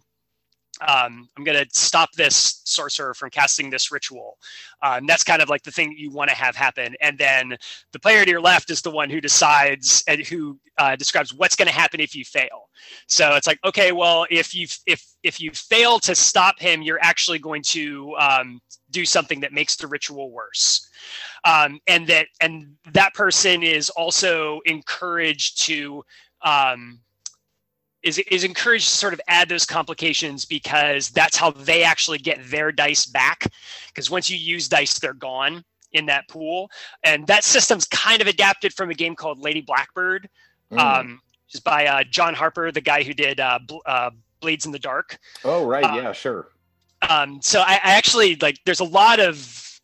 Um, 0.81 1.27
I'm 1.37 1.43
going 1.43 1.57
to 1.57 1.67
stop 1.71 2.11
this 2.13 2.61
sorcerer 2.65 3.13
from 3.13 3.29
casting 3.29 3.69
this 3.69 3.91
ritual. 3.91 4.37
Um, 4.81 5.05
that's 5.05 5.23
kind 5.23 5.41
of 5.41 5.49
like 5.49 5.63
the 5.63 5.71
thing 5.71 5.93
you 5.97 6.11
want 6.11 6.29
to 6.29 6.35
have 6.35 6.55
happen. 6.55 6.95
And 7.01 7.17
then 7.17 7.57
the 7.91 7.99
player 7.99 8.23
to 8.23 8.29
your 8.29 8.41
left 8.41 8.69
is 8.69 8.81
the 8.81 8.91
one 8.91 9.09
who 9.09 9.19
decides 9.19 10.03
and 10.07 10.25
who 10.25 10.57
uh, 10.77 10.95
describes 10.95 11.33
what's 11.33 11.55
going 11.55 11.67
to 11.67 11.73
happen 11.73 11.99
if 11.99 12.15
you 12.15 12.23
fail. 12.23 12.69
So 13.07 13.35
it's 13.35 13.47
like, 13.47 13.59
okay, 13.65 13.91
well, 13.91 14.25
if 14.29 14.55
you 14.55 14.67
if 14.85 15.05
if 15.23 15.41
you 15.41 15.51
fail 15.51 15.99
to 15.99 16.15
stop 16.15 16.59
him, 16.59 16.81
you're 16.81 17.01
actually 17.01 17.39
going 17.39 17.63
to 17.63 18.15
um, 18.17 18.61
do 18.91 19.05
something 19.05 19.41
that 19.41 19.51
makes 19.51 19.75
the 19.75 19.87
ritual 19.87 20.31
worse. 20.31 20.87
Um, 21.43 21.79
and 21.87 22.07
that 22.07 22.27
and 22.39 22.75
that 22.93 23.13
person 23.13 23.63
is 23.63 23.89
also 23.89 24.61
encouraged 24.65 25.61
to 25.63 26.03
um, 26.41 27.01
is 28.03 28.17
is 28.17 28.43
encouraged 28.43 28.87
to 28.87 28.93
sort 28.93 29.13
of 29.13 29.21
add 29.27 29.49
those 29.49 29.65
complications 29.65 30.45
because 30.45 31.09
that's 31.09 31.35
how 31.35 31.51
they 31.51 31.83
actually 31.83 32.17
get 32.17 32.39
their 32.49 32.71
dice 32.71 33.05
back. 33.05 33.45
Because 33.87 34.09
once 34.09 34.29
you 34.29 34.37
use 34.37 34.67
dice, 34.69 34.99
they're 34.99 35.13
gone 35.13 35.63
in 35.93 36.05
that 36.05 36.27
pool. 36.29 36.69
And 37.03 37.25
that 37.27 37.43
system's 37.43 37.85
kind 37.85 38.21
of 38.21 38.27
adapted 38.27 38.73
from 38.73 38.89
a 38.89 38.93
game 38.93 39.15
called 39.15 39.39
Lady 39.39 39.61
Blackbird, 39.61 40.29
Mm. 40.71 40.77
um, 40.79 41.21
is 41.51 41.59
by 41.59 41.87
uh, 41.87 42.03
John 42.03 42.35
Harper, 42.35 42.71
the 42.71 42.79
guy 42.79 43.01
who 43.01 43.11
did 43.13 43.39
uh, 43.39 43.57
Bl- 43.67 43.77
uh, 43.87 44.11
Blades 44.39 44.67
in 44.67 44.71
the 44.71 44.77
Dark. 44.77 45.17
oh, 45.43 45.65
right. 45.65 45.83
uh, 45.83 45.95
yeah, 45.95 46.11
sure. 46.13 46.49
Um, 47.09 47.41
so 47.41 47.61
I, 47.61 47.73
I 47.83 47.91
actually 47.97 48.35
like. 48.35 48.59
There's 48.65 48.81
a 48.81 48.85
lot 48.85 49.19
of 49.19 49.35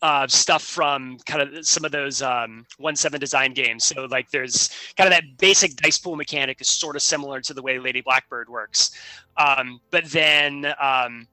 uh, 0.02 0.26
stuff 0.26 0.62
from 0.62 1.18
kind 1.26 1.42
of 1.42 1.66
some 1.66 1.84
of 1.84 1.92
those 1.92 2.22
um, 2.22 2.66
one 2.78 2.96
seven 2.96 3.18
design 3.18 3.54
games. 3.54 3.84
So 3.84 4.06
like 4.06 4.30
there's 4.30 4.70
kind 4.96 5.08
of 5.08 5.14
that 5.14 5.38
basic 5.38 5.76
dice 5.76 5.98
pool 5.98 6.16
mechanic 6.16 6.60
is 6.60 6.68
sort 6.68 6.96
of 6.96 7.02
similar 7.02 7.40
to 7.42 7.54
the 7.54 7.62
way 7.62 7.78
Lady 7.78 8.02
Blackbird 8.02 8.48
works. 8.48 8.90
Um, 9.36 9.80
but 9.90 10.04
then 10.06 10.72
um, 10.80 11.26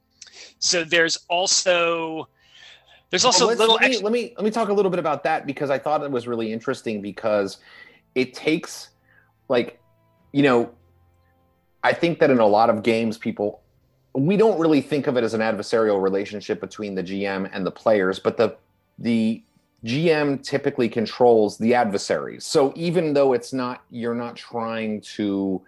so 0.58 0.84
there's 0.84 1.18
also 1.28 2.28
there's 3.10 3.24
also 3.24 3.46
Well, 3.46 3.56
little 3.56 3.74
let, 3.76 3.90
me, 3.90 3.98
let 3.98 4.12
me 4.12 4.34
let 4.36 4.44
me 4.44 4.50
talk 4.50 4.68
a 4.68 4.72
little 4.72 4.90
bit 4.90 4.98
about 4.98 5.22
that 5.24 5.46
because 5.46 5.70
I 5.70 5.78
thought 5.78 6.02
it 6.02 6.10
was 6.10 6.26
really 6.26 6.52
interesting 6.52 7.02
because 7.02 7.58
it 8.14 8.34
takes 8.34 8.90
like 9.48 9.80
you 10.32 10.42
know 10.42 10.72
I 11.82 11.92
think 11.92 12.18
that 12.20 12.30
in 12.30 12.38
a 12.38 12.46
lot 12.46 12.70
of 12.70 12.82
games 12.82 13.18
people 13.18 13.60
we 14.14 14.36
don't 14.36 14.58
really 14.58 14.80
think 14.80 15.06
of 15.06 15.16
it 15.16 15.24
as 15.24 15.34
an 15.34 15.40
adversarial 15.40 16.00
relationship 16.02 16.60
between 16.60 16.94
the 16.94 17.02
GM 17.02 17.50
and 17.52 17.66
the 17.66 17.70
players 17.70 18.18
but 18.18 18.36
the 18.36 18.56
the 18.98 19.42
GM 19.84 20.42
typically 20.42 20.88
controls 20.88 21.58
the 21.58 21.74
adversaries. 21.74 22.46
So 22.46 22.72
even 22.74 23.12
though 23.12 23.34
it's 23.34 23.52
not 23.52 23.82
you're 23.90 24.14
not 24.14 24.34
trying 24.34 25.02
to 25.02 25.62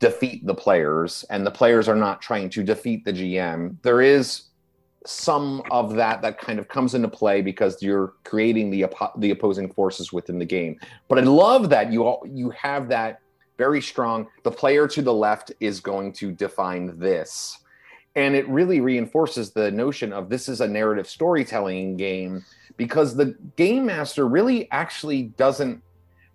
defeat 0.00 0.44
the 0.44 0.54
players 0.54 1.24
and 1.30 1.46
the 1.46 1.50
players 1.50 1.88
are 1.88 1.96
not 1.96 2.20
trying 2.20 2.50
to 2.50 2.64
defeat 2.64 3.04
the 3.04 3.12
GM, 3.12 3.76
there 3.82 4.00
is 4.00 4.48
some 5.06 5.62
of 5.70 5.94
that 5.94 6.22
that 6.22 6.38
kind 6.38 6.58
of 6.58 6.68
comes 6.68 6.94
into 6.94 7.08
play 7.08 7.42
because 7.42 7.80
you're 7.82 8.14
creating 8.24 8.70
the 8.70 8.86
the 9.18 9.30
opposing 9.30 9.72
forces 9.72 10.12
within 10.12 10.38
the 10.40 10.44
game. 10.44 10.78
But 11.06 11.18
I 11.18 11.22
love 11.22 11.70
that 11.70 11.92
you 11.92 12.04
all 12.04 12.26
you 12.28 12.50
have 12.50 12.88
that 12.88 13.20
very 13.58 13.80
strong. 13.80 14.28
The 14.42 14.50
player 14.50 14.88
to 14.88 15.02
the 15.02 15.12
left 15.12 15.52
is 15.60 15.80
going 15.80 16.12
to 16.14 16.32
define 16.32 16.98
this, 16.98 17.58
and 18.16 18.34
it 18.34 18.48
really 18.48 18.80
reinforces 18.80 19.52
the 19.52 19.70
notion 19.70 20.12
of 20.12 20.28
this 20.28 20.48
is 20.48 20.60
a 20.60 20.68
narrative 20.68 21.08
storytelling 21.08 21.96
game 21.96 22.44
because 22.76 23.14
the 23.16 23.36
game 23.56 23.86
master 23.86 24.26
really 24.26 24.70
actually 24.70 25.24
doesn't. 25.24 25.82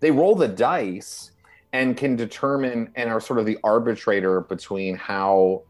They 0.00 0.10
roll 0.10 0.34
the 0.34 0.48
dice 0.48 1.32
and 1.72 1.96
can 1.96 2.16
determine 2.16 2.90
and 2.94 3.10
are 3.10 3.20
sort 3.20 3.38
of 3.38 3.46
the 3.46 3.58
arbitrator 3.62 4.40
between 4.40 4.96
how 4.96 5.62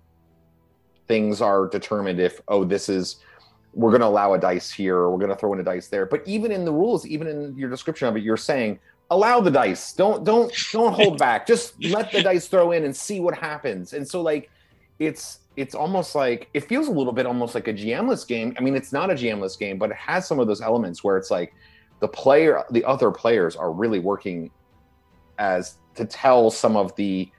things 1.09 1.41
are 1.41 1.67
determined 1.67 2.21
if 2.21 2.41
oh 2.49 2.65
this 2.65 2.89
is 2.89 3.17
we're 3.73 3.91
going 3.91 4.01
to 4.01 4.07
allow 4.07 4.35
a 4.35 4.39
dice 4.39 4.71
here 4.71 4.97
or 4.97 5.11
we're 5.11 5.19
going 5.19 5.31
to 5.31 5.37
throw 5.37 5.53
in 5.55 5.61
a 5.61 5.65
dice 5.65 5.89
there 5.89 6.07
but 6.07 6.23
even 6.27 6.53
in 6.53 6.65
the 6.65 6.73
rules 6.73 7.07
even 7.07 7.27
in 7.27 7.57
your 7.57 7.71
description 7.71 8.07
of 8.07 8.17
it 8.17 8.23
you're 8.23 8.37
saying 8.37 8.79
allow 9.11 9.41
the 9.41 9.51
dice. 9.51 9.93
Don't 9.93 10.25
don't 10.25 10.53
don't 10.73 10.93
hold 10.93 11.19
back. 11.19 11.47
Just 11.47 11.83
let 11.85 12.13
the 12.13 12.23
dice 12.23 12.49
throw 12.49 12.73
in 12.73 12.85
and 12.85 12.95
see 12.95 13.21
what 13.21 13.37
happens. 13.37 13.93
And 13.93 14.07
so 14.07 14.21
like 14.21 14.51
it's 14.99 15.41
it's 15.57 15.75
almost 15.75 16.15
like 16.15 16.49
it 16.55 16.61
feels 16.61 16.89
a 16.89 16.93
little 16.93 17.13
bit 17.13 17.27
almost 17.27 17.55
like 17.55 17.69
a 17.69 17.75
gmless 17.75 18.27
game. 18.27 18.55
I 18.59 18.63
mean 18.63 18.75
it's 18.75 18.93
not 18.93 19.11
a 19.11 19.15
gmless 19.15 19.59
game 19.59 19.79
but 19.79 19.91
it 19.91 19.97
has 19.97 20.27
some 20.27 20.39
of 20.39 20.47
those 20.47 20.61
elements 20.61 21.03
where 21.03 21.17
it's 21.17 21.31
like 21.31 21.55
the 22.01 22.09
player 22.09 22.65
the 22.71 22.85
other 22.85 23.11
players 23.11 23.57
are 23.57 23.73
really 23.73 23.99
working 23.99 24.51
as 25.39 25.77
to 25.95 26.05
tell 26.05 26.51
some 26.51 26.77
of 26.77 26.95
the 26.97 27.31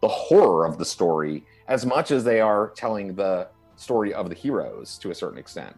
the 0.00 0.08
horror 0.08 0.64
of 0.64 0.78
the 0.78 0.84
story 0.84 1.44
as 1.66 1.84
much 1.84 2.10
as 2.10 2.24
they 2.24 2.40
are 2.40 2.70
telling 2.70 3.14
the 3.14 3.48
story 3.76 4.14
of 4.14 4.28
the 4.28 4.34
heroes 4.34 4.98
to 4.98 5.10
a 5.10 5.14
certain 5.14 5.38
extent. 5.38 5.76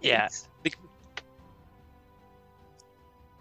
yeah. 0.00 0.28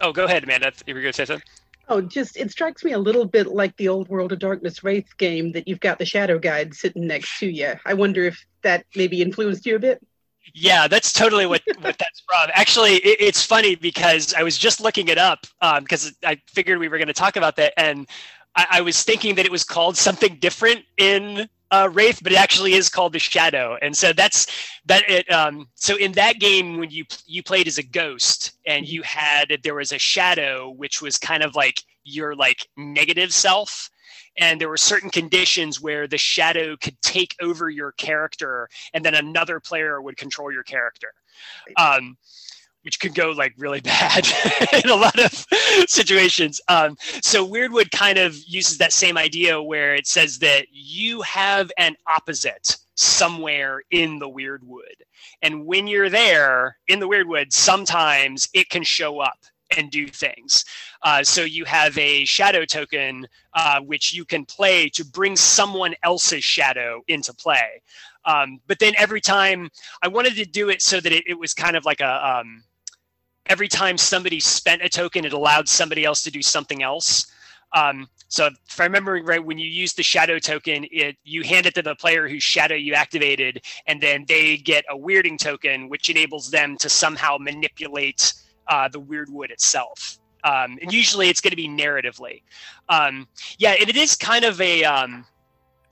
Oh, 0.02 0.12
go 0.12 0.26
ahead, 0.26 0.44
Amanda. 0.44 0.72
You 0.86 0.94
were 0.94 1.02
going 1.02 1.14
to 1.14 1.18
say 1.18 1.26
something. 1.26 1.48
Oh, 1.88 2.02
just 2.02 2.38
it 2.38 2.52
strikes 2.52 2.84
me 2.84 2.94
a 2.94 3.00
little 3.00 3.26
bit 3.26 3.48
like 3.48 3.76
the 3.78 3.90
old 3.90 4.10
World 4.10 4.32
of 4.32 4.40
Darkness 4.40 4.84
Wraith 4.84 5.18
game 5.18 5.52
that 5.52 5.68
you've 5.68 5.80
got 5.80 6.00
the 6.00 6.06
Shadow 6.06 6.40
Guide 6.40 6.74
sitting 6.74 7.06
next 7.06 7.40
to 7.40 7.48
you. 7.48 7.74
I 7.86 7.94
wonder 7.94 8.24
if 8.24 8.44
that 8.64 8.86
maybe 8.96 9.22
influenced 9.22 9.66
you 9.66 9.76
a 9.76 9.80
bit. 9.80 10.06
Yeah, 10.54 10.88
that's 10.88 11.14
totally 11.14 11.46
what, 11.46 11.62
what 11.82 11.98
that's 11.98 12.24
from. 12.28 12.50
Actually, 12.54 12.96
it, 12.96 13.18
it's 13.20 13.46
funny 13.46 13.76
because 13.76 14.34
I 14.34 14.42
was 14.44 14.58
just 14.58 14.82
looking 14.82 15.10
it 15.10 15.18
up 15.18 15.46
um, 15.62 15.84
because 15.84 16.16
I 16.24 16.42
figured 16.48 16.80
we 16.80 16.88
were 16.88 16.98
going 16.98 17.08
to 17.08 17.14
talk 17.14 17.36
about 17.36 17.56
that, 17.58 17.74
and 17.78 18.08
I, 18.56 18.68
I 18.72 18.82
was 18.82 19.04
thinking 19.04 19.36
that 19.36 19.46
it 19.46 19.52
was 19.52 19.64
called 19.64 19.96
something 19.96 20.38
different 20.40 20.84
in 20.98 21.48
uh, 21.72 21.90
Wraith, 21.92 22.22
but 22.22 22.32
it 22.32 22.40
actually 22.40 22.74
is 22.74 22.90
called 22.90 23.14
the 23.14 23.20
Shadow, 23.20 23.78
and 23.82 23.96
so 23.96 24.14
that's 24.14 24.48
that. 24.86 25.04
It 25.10 25.32
um, 25.32 25.68
so 25.76 25.96
in 25.98 26.12
that 26.14 26.40
game 26.40 26.78
when 26.78 26.90
you 26.90 27.06
you 27.26 27.44
played 27.44 27.68
as 27.68 27.78
a 27.78 27.84
ghost 27.84 28.54
and 28.66 28.88
you 28.88 29.02
had 29.04 29.60
there 29.64 29.76
was 29.76 29.92
a 29.92 30.00
shadow 30.00 30.70
which 30.70 31.02
was 31.02 31.18
kind 31.18 31.44
of 31.44 31.56
like 31.56 31.82
your 32.04 32.36
like 32.36 32.68
negative 32.78 33.34
self. 33.34 33.90
And 34.38 34.60
there 34.60 34.70
were 34.70 34.78
certain 34.78 35.10
conditions 35.10 35.82
where 35.82 36.08
the 36.08 36.18
shadow 36.18 36.76
could 36.76 37.02
take 37.02 37.36
over 37.42 37.70
your 37.70 37.94
character 37.94 38.70
and 38.94 39.04
then 39.04 39.16
another 39.16 39.62
player 39.62 40.02
would 40.02 40.18
control 40.18 40.52
your 40.52 40.64
character. 40.64 41.14
Um, 41.78 42.18
which 42.86 43.00
could 43.00 43.16
go 43.16 43.32
like 43.32 43.54
really 43.58 43.82
bad 43.82 44.26
in 44.84 44.90
a 44.90 44.96
lot 44.96 45.20
of 45.20 45.46
situations. 45.88 46.62
Um, 46.68 46.96
so 47.22 47.46
weirdwood 47.46 47.92
kind 47.92 48.18
of 48.18 48.38
uses 48.46 48.78
that 48.78 48.94
same 48.94 49.18
idea 49.18 49.62
where 49.62 49.96
it 49.96 50.08
says 50.08 50.38
that 50.40 50.68
you 50.72 51.22
have 51.24 51.72
an 51.78 51.96
opposite 52.08 52.78
somewhere 52.96 53.82
in 53.92 54.20
the 54.20 54.30
weirdwood. 54.30 55.02
And 55.42 55.66
when 55.66 55.88
you're 55.88 56.10
there 56.10 56.78
in 56.88 57.00
the 57.00 57.10
weirdwood 57.10 57.52
sometimes 57.52 58.48
it 58.54 58.70
can 58.70 58.84
show 58.84 59.20
up 59.20 59.40
and 59.76 59.90
do 59.90 60.08
things. 60.08 60.64
Uh, 61.02 61.24
so 61.24 61.42
you 61.42 61.66
have 61.66 61.98
a 61.98 62.24
shadow 62.26 62.66
token 62.66 63.28
uh, 63.54 63.80
which 63.82 64.14
you 64.14 64.24
can 64.24 64.46
play 64.46 64.88
to 64.90 65.04
bring 65.04 65.36
someone 65.36 65.96
else's 66.04 66.44
shadow 66.44 67.02
into 67.08 67.34
play. 67.34 67.82
Um, 68.26 68.60
but 68.68 68.80
then 68.80 68.94
every 68.98 69.22
time 69.22 69.70
I 70.02 70.08
wanted 70.08 70.36
to 70.36 70.46
do 70.46 70.70
it 70.70 70.82
so 70.82 71.00
that 71.00 71.12
it, 71.12 71.24
it 71.28 71.40
was 71.40 71.54
kind 71.54 71.76
of 71.76 71.86
like 71.86 72.02
a 72.02 72.40
um, 72.40 72.64
every 73.48 73.68
time 73.68 73.98
somebody 73.98 74.40
spent 74.40 74.82
a 74.82 74.90
token, 74.90 75.26
it 75.26 75.34
allowed 75.34 75.68
somebody 75.68 76.06
else 76.06 76.22
to 76.24 76.32
do 76.32 76.42
something 76.42 76.84
else. 76.84 77.28
Um, 77.74 78.08
so 78.28 78.50
if 78.68 78.80
I 78.80 78.84
remember 78.84 79.22
right, 79.24 79.44
when 79.44 79.58
you 79.58 79.68
use 79.68 79.94
the 79.94 80.04
shadow 80.04 80.40
token, 80.40 80.86
it 80.92 81.18
you 81.24 81.44
hand 81.44 81.66
it 81.66 81.76
to 81.76 81.82
the 81.82 81.96
player 81.96 82.28
whose 82.28 82.44
shadow 82.44 82.76
you 82.76 82.94
activated, 82.94 83.62
and 83.86 84.02
then 84.02 84.26
they 84.28 84.58
get 84.58 84.86
a 84.90 84.98
weirding 84.98 85.38
token, 85.38 85.90
which 85.90 86.10
enables 86.10 86.50
them 86.50 86.78
to 86.78 86.90
somehow 86.90 87.38
manipulate 87.38 88.34
uh, 88.68 88.88
the 88.88 89.00
weird 89.00 89.30
wood 89.30 89.52
itself. 89.52 90.18
Um, 90.44 90.78
and 90.82 90.94
usually 90.94 91.30
it's 91.30 91.42
going 91.42 91.52
to 91.52 91.58
be 91.58 91.68
narratively. 91.68 92.44
Um, 92.90 93.28
yeah, 93.58 93.76
and 93.80 93.90
it 93.90 93.98
is 93.98 94.16
kind 94.16 94.46
of 94.46 94.60
a. 94.62 94.84
Um, 94.84 95.26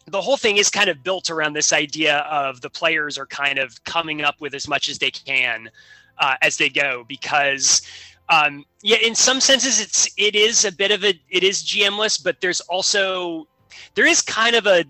the 0.08 0.22
whole 0.22 0.38
thing 0.38 0.58
is 0.58 0.70
kind 0.70 0.90
of 0.90 1.02
built 1.02 1.30
around 1.30 1.54
this 1.54 1.72
idea 1.72 2.20
of 2.30 2.60
the 2.60 2.70
players 2.70 3.18
are 3.18 3.26
kind 3.26 3.58
of 3.58 3.82
coming 3.86 4.22
up 4.22 4.42
with 4.42 4.54
as 4.54 4.68
much 4.68 4.90
as 4.90 5.00
they 5.00 5.12
can 5.12 5.70
uh, 6.20 6.36
as 6.42 6.58
they 6.58 6.70
go 6.70 7.04
because 7.08 7.82
um, 8.30 8.64
yeah 8.82 8.98
in 8.98 9.16
some 9.16 9.40
senses 9.40 9.82
it's 9.82 10.10
it 10.18 10.36
is 10.36 10.66
a 10.66 10.72
bit 10.72 10.92
of 10.92 11.04
a 11.04 11.20
it 11.30 11.44
is 11.44 11.64
gmless 11.64 12.22
but 12.24 12.40
there's 12.42 12.62
also 12.62 13.48
there 13.96 14.06
is 14.06 14.22
kind 14.22 14.56
of 14.56 14.66
a 14.68 14.86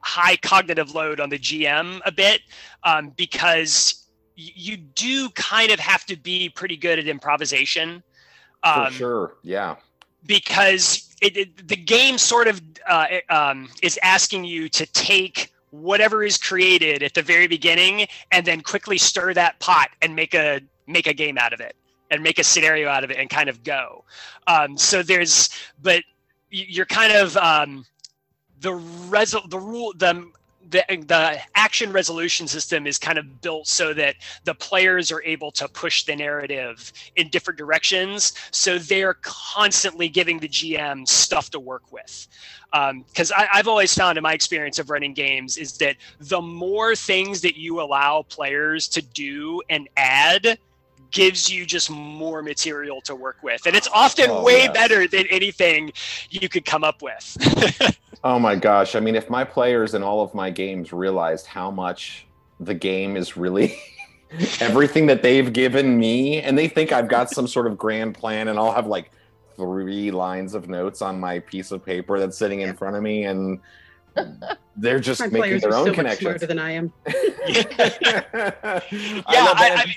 high 0.00 0.36
cognitive 0.36 0.94
load 0.94 1.20
on 1.20 1.28
the 1.28 1.38
gm 1.38 2.00
a 2.04 2.12
bit 2.12 2.40
um, 2.84 3.10
because 3.16 4.06
y- 4.36 4.50
you 4.54 4.76
do 4.76 5.28
kind 5.30 5.70
of 5.70 5.78
have 5.78 6.04
to 6.06 6.16
be 6.16 6.48
pretty 6.48 6.76
good 6.76 6.98
at 6.98 7.06
improvisation 7.06 8.02
For 8.64 8.90
sure. 8.90 9.36
Yeah. 9.42 9.76
because 10.26 11.14
it, 11.20 11.36
it, 11.36 11.68
the 11.68 11.76
game 11.76 12.18
sort 12.18 12.48
of 12.48 12.60
uh, 12.88 13.06
um, 13.28 13.68
is 13.82 13.98
asking 14.02 14.44
you 14.44 14.68
to 14.70 14.86
take 14.86 15.51
whatever 15.72 16.22
is 16.22 16.38
created 16.38 17.02
at 17.02 17.14
the 17.14 17.22
very 17.22 17.48
beginning 17.48 18.06
and 18.30 18.46
then 18.46 18.60
quickly 18.60 18.98
stir 18.98 19.34
that 19.34 19.58
pot 19.58 19.88
and 20.02 20.14
make 20.14 20.34
a 20.34 20.60
make 20.86 21.06
a 21.06 21.14
game 21.14 21.38
out 21.38 21.52
of 21.52 21.60
it 21.60 21.74
and 22.10 22.22
make 22.22 22.38
a 22.38 22.44
scenario 22.44 22.88
out 22.88 23.02
of 23.04 23.10
it 23.10 23.16
and 23.16 23.30
kind 23.30 23.48
of 23.48 23.64
go. 23.64 24.04
Um, 24.46 24.76
so 24.76 25.02
there's, 25.02 25.48
but 25.80 26.04
you're 26.50 26.86
kind 26.86 27.12
of 27.12 27.36
um, 27.38 27.86
the 28.60 28.74
result 29.08 29.48
the 29.50 29.58
rule 29.58 29.92
the 29.96 30.30
the, 30.70 30.84
the 31.06 31.38
action 31.54 31.92
resolution 31.92 32.46
system 32.46 32.86
is 32.86 32.98
kind 32.98 33.18
of 33.18 33.40
built 33.40 33.66
so 33.66 33.92
that 33.94 34.16
the 34.44 34.54
players 34.54 35.12
are 35.12 35.22
able 35.22 35.50
to 35.52 35.68
push 35.68 36.04
the 36.04 36.16
narrative 36.16 36.92
in 37.16 37.28
different 37.28 37.58
directions. 37.58 38.32
So 38.50 38.78
they're 38.78 39.16
constantly 39.22 40.08
giving 40.08 40.38
the 40.38 40.48
gm 40.48 41.06
stuff 41.06 41.50
to 41.50 41.60
work 41.60 41.92
with. 41.92 42.26
Um, 42.72 43.04
because 43.08 43.30
I 43.32 43.48
I've 43.52 43.68
always 43.68 43.94
found 43.94 44.16
in 44.16 44.22
my 44.22 44.32
experience 44.32 44.78
of 44.78 44.88
running 44.88 45.12
games 45.12 45.58
is 45.58 45.76
that 45.78 45.96
the 46.20 46.40
more 46.40 46.96
things 46.96 47.42
that 47.42 47.56
you 47.56 47.80
allow 47.80 48.22
players 48.22 48.88
to 48.88 49.02
do 49.02 49.60
and 49.68 49.88
add 49.96 50.58
gives 51.12 51.50
you 51.52 51.64
just 51.64 51.90
more 51.90 52.42
material 52.42 53.00
to 53.02 53.14
work 53.14 53.36
with 53.42 53.64
and 53.66 53.76
it's 53.76 53.88
often 53.94 54.26
Oh, 54.30 54.42
way 54.42 54.62
yes. 54.64 54.72
better 54.74 55.06
than 55.06 55.26
anything 55.30 55.92
you 56.30 56.48
could 56.48 56.64
come 56.64 56.82
up 56.84 57.02
with 57.02 57.36
Oh 58.24 58.38
my 58.38 58.54
gosh. 58.54 58.94
I 58.94 59.00
mean, 59.00 59.16
if 59.16 59.28
my 59.28 59.42
players 59.42 59.94
in 59.94 60.02
all 60.04 60.22
of 60.22 60.32
my 60.32 60.48
games 60.48 60.92
realized 60.92 61.44
how 61.46 61.72
much 61.72 62.24
the 62.60 62.72
game 62.72 63.16
is 63.16 63.36
really 63.36 63.76
everything 64.60 65.06
that 65.06 65.22
they've 65.22 65.52
given 65.52 65.98
me, 65.98 66.40
and 66.40 66.56
they 66.56 66.68
think 66.68 66.92
I've 66.92 67.08
got 67.08 67.30
some 67.30 67.48
sort 67.48 67.66
of 67.66 67.76
grand 67.76 68.14
plan, 68.14 68.46
and 68.46 68.60
I'll 68.60 68.70
have 68.72 68.86
like 68.86 69.10
three 69.56 70.12
lines 70.12 70.54
of 70.54 70.68
notes 70.68 71.02
on 71.02 71.18
my 71.18 71.40
piece 71.40 71.72
of 71.72 71.84
paper 71.84 72.20
that's 72.20 72.38
sitting 72.38 72.60
in 72.60 72.74
front 72.76 72.94
of 72.94 73.02
me, 73.02 73.24
and 73.24 73.58
they're 74.76 75.00
just 75.00 75.20
My 75.20 75.26
making 75.26 75.40
players 75.40 75.62
their 75.62 75.72
are 75.72 75.74
own 75.74 75.86
so 75.86 75.90
much 75.90 75.96
connections. 75.96 76.20
smarter 76.20 76.46
than 76.46 76.58
I 76.60 76.70
am. 76.70 76.92
yeah, 77.48 78.80
yeah 78.92 79.22
I, 79.26 79.84
I, 79.84 79.96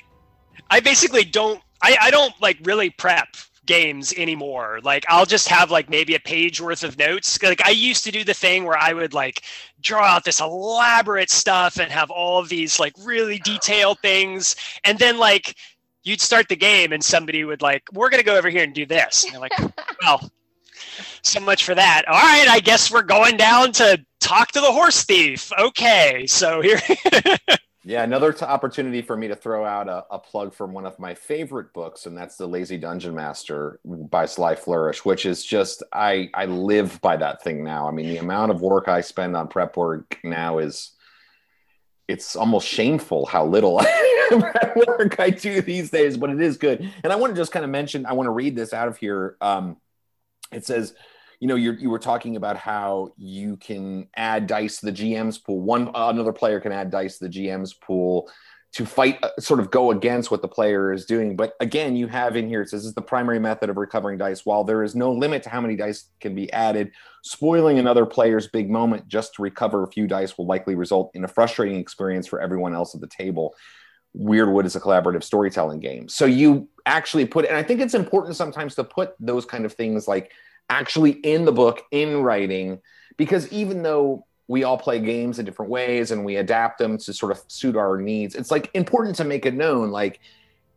I 0.69 0.79
basically 0.79 1.23
don't 1.23 1.61
I, 1.81 1.97
I 2.01 2.11
don't 2.11 2.33
like 2.41 2.57
really 2.63 2.89
prep 2.89 3.27
games 3.65 4.13
anymore. 4.13 4.79
Like 4.83 5.05
i'll 5.09 5.25
just 5.25 5.47
have 5.49 5.71
like 5.71 5.89
maybe 5.89 6.15
a 6.15 6.19
page 6.19 6.61
worth 6.61 6.83
of 6.83 6.97
notes. 6.97 7.41
Like 7.41 7.65
i 7.65 7.71
used 7.71 8.03
to 8.05 8.11
do 8.11 8.23
the 8.23 8.33
thing 8.33 8.63
where 8.63 8.77
i 8.77 8.93
would 8.93 9.13
like 9.13 9.43
draw 9.81 10.03
out 10.03 10.23
this 10.23 10.39
elaborate 10.39 11.29
stuff 11.29 11.79
and 11.79 11.91
have 11.91 12.09
all 12.09 12.39
of 12.39 12.49
these 12.49 12.79
like 12.79 12.93
really 13.03 13.39
detailed 13.39 13.99
things. 13.99 14.55
And 14.83 14.97
then 14.99 15.17
like 15.17 15.55
you'd 16.03 16.21
start 16.21 16.47
the 16.47 16.55
game 16.55 16.91
and 16.91 17.03
somebody 17.03 17.43
would 17.43 17.61
like 17.61 17.83
we're 17.93 18.09
going 18.09 18.21
to 18.21 18.25
go 18.25 18.37
over 18.37 18.49
here 18.49 18.63
and 18.63 18.73
do 18.73 18.85
this. 18.85 19.23
And 19.23 19.33
you're 19.33 19.41
like 19.41 19.53
well 20.03 20.29
so 21.23 21.39
much 21.39 21.63
for 21.63 21.75
that. 21.75 22.07
All 22.07 22.13
right 22.13 22.47
i 22.47 22.59
guess 22.59 22.91
we're 22.91 23.03
going 23.03 23.37
down 23.37 23.71
to 23.73 23.99
talk 24.19 24.51
to 24.51 24.61
the 24.61 24.71
horse 24.71 25.03
thief. 25.03 25.51
Okay 25.59 26.25
so 26.27 26.61
here 26.61 26.79
Yeah, 27.87 28.03
another 28.03 28.33
t- 28.33 28.43
opportunity 28.43 29.03
for 29.03 29.15
me 29.15 29.27
to 29.27 29.35
throw 29.35 29.63
out 29.63 29.87
a, 29.87 30.05
a 30.09 30.17
plug 30.17 30.55
from 30.55 30.73
one 30.73 30.87
of 30.87 30.97
my 30.97 31.13
favorite 31.13 31.71
books, 31.71 32.07
and 32.07 32.17
that's 32.17 32.35
The 32.35 32.47
Lazy 32.47 32.79
Dungeon 32.79 33.13
Master 33.13 33.79
by 33.85 34.25
Sly 34.25 34.55
Flourish, 34.55 35.05
which 35.05 35.27
is 35.27 35.45
just 35.45 35.83
I 35.93 36.31
I 36.33 36.45
live 36.45 36.99
by 37.01 37.15
that 37.17 37.43
thing 37.43 37.63
now. 37.63 37.87
I 37.87 37.91
mean, 37.91 38.07
the 38.07 38.17
amount 38.17 38.51
of 38.51 38.61
work 38.61 38.87
I 38.87 39.01
spend 39.01 39.37
on 39.37 39.49
prep 39.49 39.77
work 39.77 40.17
now 40.23 40.57
is 40.57 40.93
it's 42.07 42.35
almost 42.35 42.67
shameful 42.67 43.27
how 43.27 43.45
little 43.45 43.79
prep 44.29 44.75
work 44.87 45.19
I 45.19 45.29
do 45.29 45.61
these 45.61 45.91
days, 45.91 46.17
but 46.17 46.31
it 46.31 46.41
is 46.41 46.57
good. 46.57 46.91
And 47.03 47.13
I 47.13 47.17
want 47.17 47.35
to 47.35 47.39
just 47.39 47.51
kind 47.51 47.63
of 47.63 47.69
mention, 47.69 48.07
I 48.07 48.13
want 48.13 48.25
to 48.25 48.31
read 48.31 48.55
this 48.55 48.73
out 48.73 48.87
of 48.87 48.97
here. 48.97 49.37
Um, 49.41 49.77
it 50.51 50.65
says 50.65 50.95
you 51.45 51.47
know, 51.47 51.55
you 51.57 51.91
were 51.91 51.99
talking 51.99 52.37
about 52.37 52.57
how 52.57 53.13
you 53.17 53.55
can 53.57 54.07
add 54.15 54.47
dice 54.47 54.79
to 54.79 54.87
the 54.87 54.91
GM's 54.91 55.37
pool. 55.37 55.61
One 55.61 55.91
another 55.93 56.33
player 56.33 56.59
can 56.59 56.71
add 56.71 56.89
dice 56.89 57.19
to 57.19 57.25
the 57.25 57.29
GM's 57.29 57.71
pool 57.71 58.27
to 58.73 58.83
fight, 58.83 59.19
uh, 59.21 59.29
sort 59.37 59.59
of 59.59 59.69
go 59.69 59.91
against 59.91 60.31
what 60.31 60.41
the 60.41 60.47
player 60.47 60.91
is 60.91 61.05
doing. 61.05 61.35
But 61.35 61.53
again, 61.59 61.95
you 61.95 62.07
have 62.07 62.35
in 62.35 62.47
here 62.47 62.63
it 62.63 62.69
says 62.69 62.81
this 62.81 62.87
is 62.87 62.95
the 62.95 63.01
primary 63.03 63.39
method 63.39 63.69
of 63.69 63.77
recovering 63.77 64.17
dice. 64.17 64.43
While 64.43 64.63
there 64.63 64.81
is 64.81 64.95
no 64.95 65.11
limit 65.11 65.43
to 65.43 65.51
how 65.51 65.61
many 65.61 65.75
dice 65.75 66.09
can 66.19 66.33
be 66.33 66.51
added, 66.51 66.91
spoiling 67.23 67.77
another 67.77 68.07
player's 68.07 68.47
big 68.47 68.71
moment 68.71 69.07
just 69.07 69.35
to 69.35 69.43
recover 69.43 69.83
a 69.83 69.91
few 69.91 70.07
dice 70.07 70.35
will 70.39 70.47
likely 70.47 70.73
result 70.73 71.11
in 71.13 71.25
a 71.25 71.27
frustrating 71.27 71.77
experience 71.77 72.25
for 72.25 72.41
everyone 72.41 72.73
else 72.73 72.95
at 72.95 73.01
the 73.01 73.07
table. 73.07 73.53
Weirdwood 74.17 74.65
is 74.65 74.75
a 74.75 74.81
collaborative 74.81 75.23
storytelling 75.23 75.79
game. 75.79 76.09
So 76.09 76.25
you 76.25 76.69
actually 76.87 77.27
put, 77.27 77.45
and 77.45 77.55
I 77.55 77.61
think 77.61 77.81
it's 77.81 77.93
important 77.93 78.35
sometimes 78.35 78.73
to 78.75 78.83
put 78.83 79.13
those 79.19 79.45
kind 79.45 79.63
of 79.63 79.73
things 79.73 80.07
like 80.07 80.31
actually 80.69 81.11
in 81.11 81.45
the 81.45 81.51
book 81.51 81.83
in 81.91 82.17
writing 82.21 82.79
because 83.17 83.51
even 83.51 83.83
though 83.83 84.25
we 84.47 84.63
all 84.63 84.77
play 84.77 84.99
games 84.99 85.39
in 85.39 85.45
different 85.45 85.71
ways 85.71 86.11
and 86.11 86.23
we 86.25 86.35
adapt 86.35 86.77
them 86.77 86.97
to 86.97 87.13
sort 87.13 87.31
of 87.31 87.41
suit 87.47 87.75
our 87.75 87.97
needs 87.99 88.35
it's 88.35 88.51
like 88.51 88.69
important 88.73 89.15
to 89.15 89.23
make 89.23 89.45
it 89.45 89.53
known 89.53 89.91
like 89.91 90.19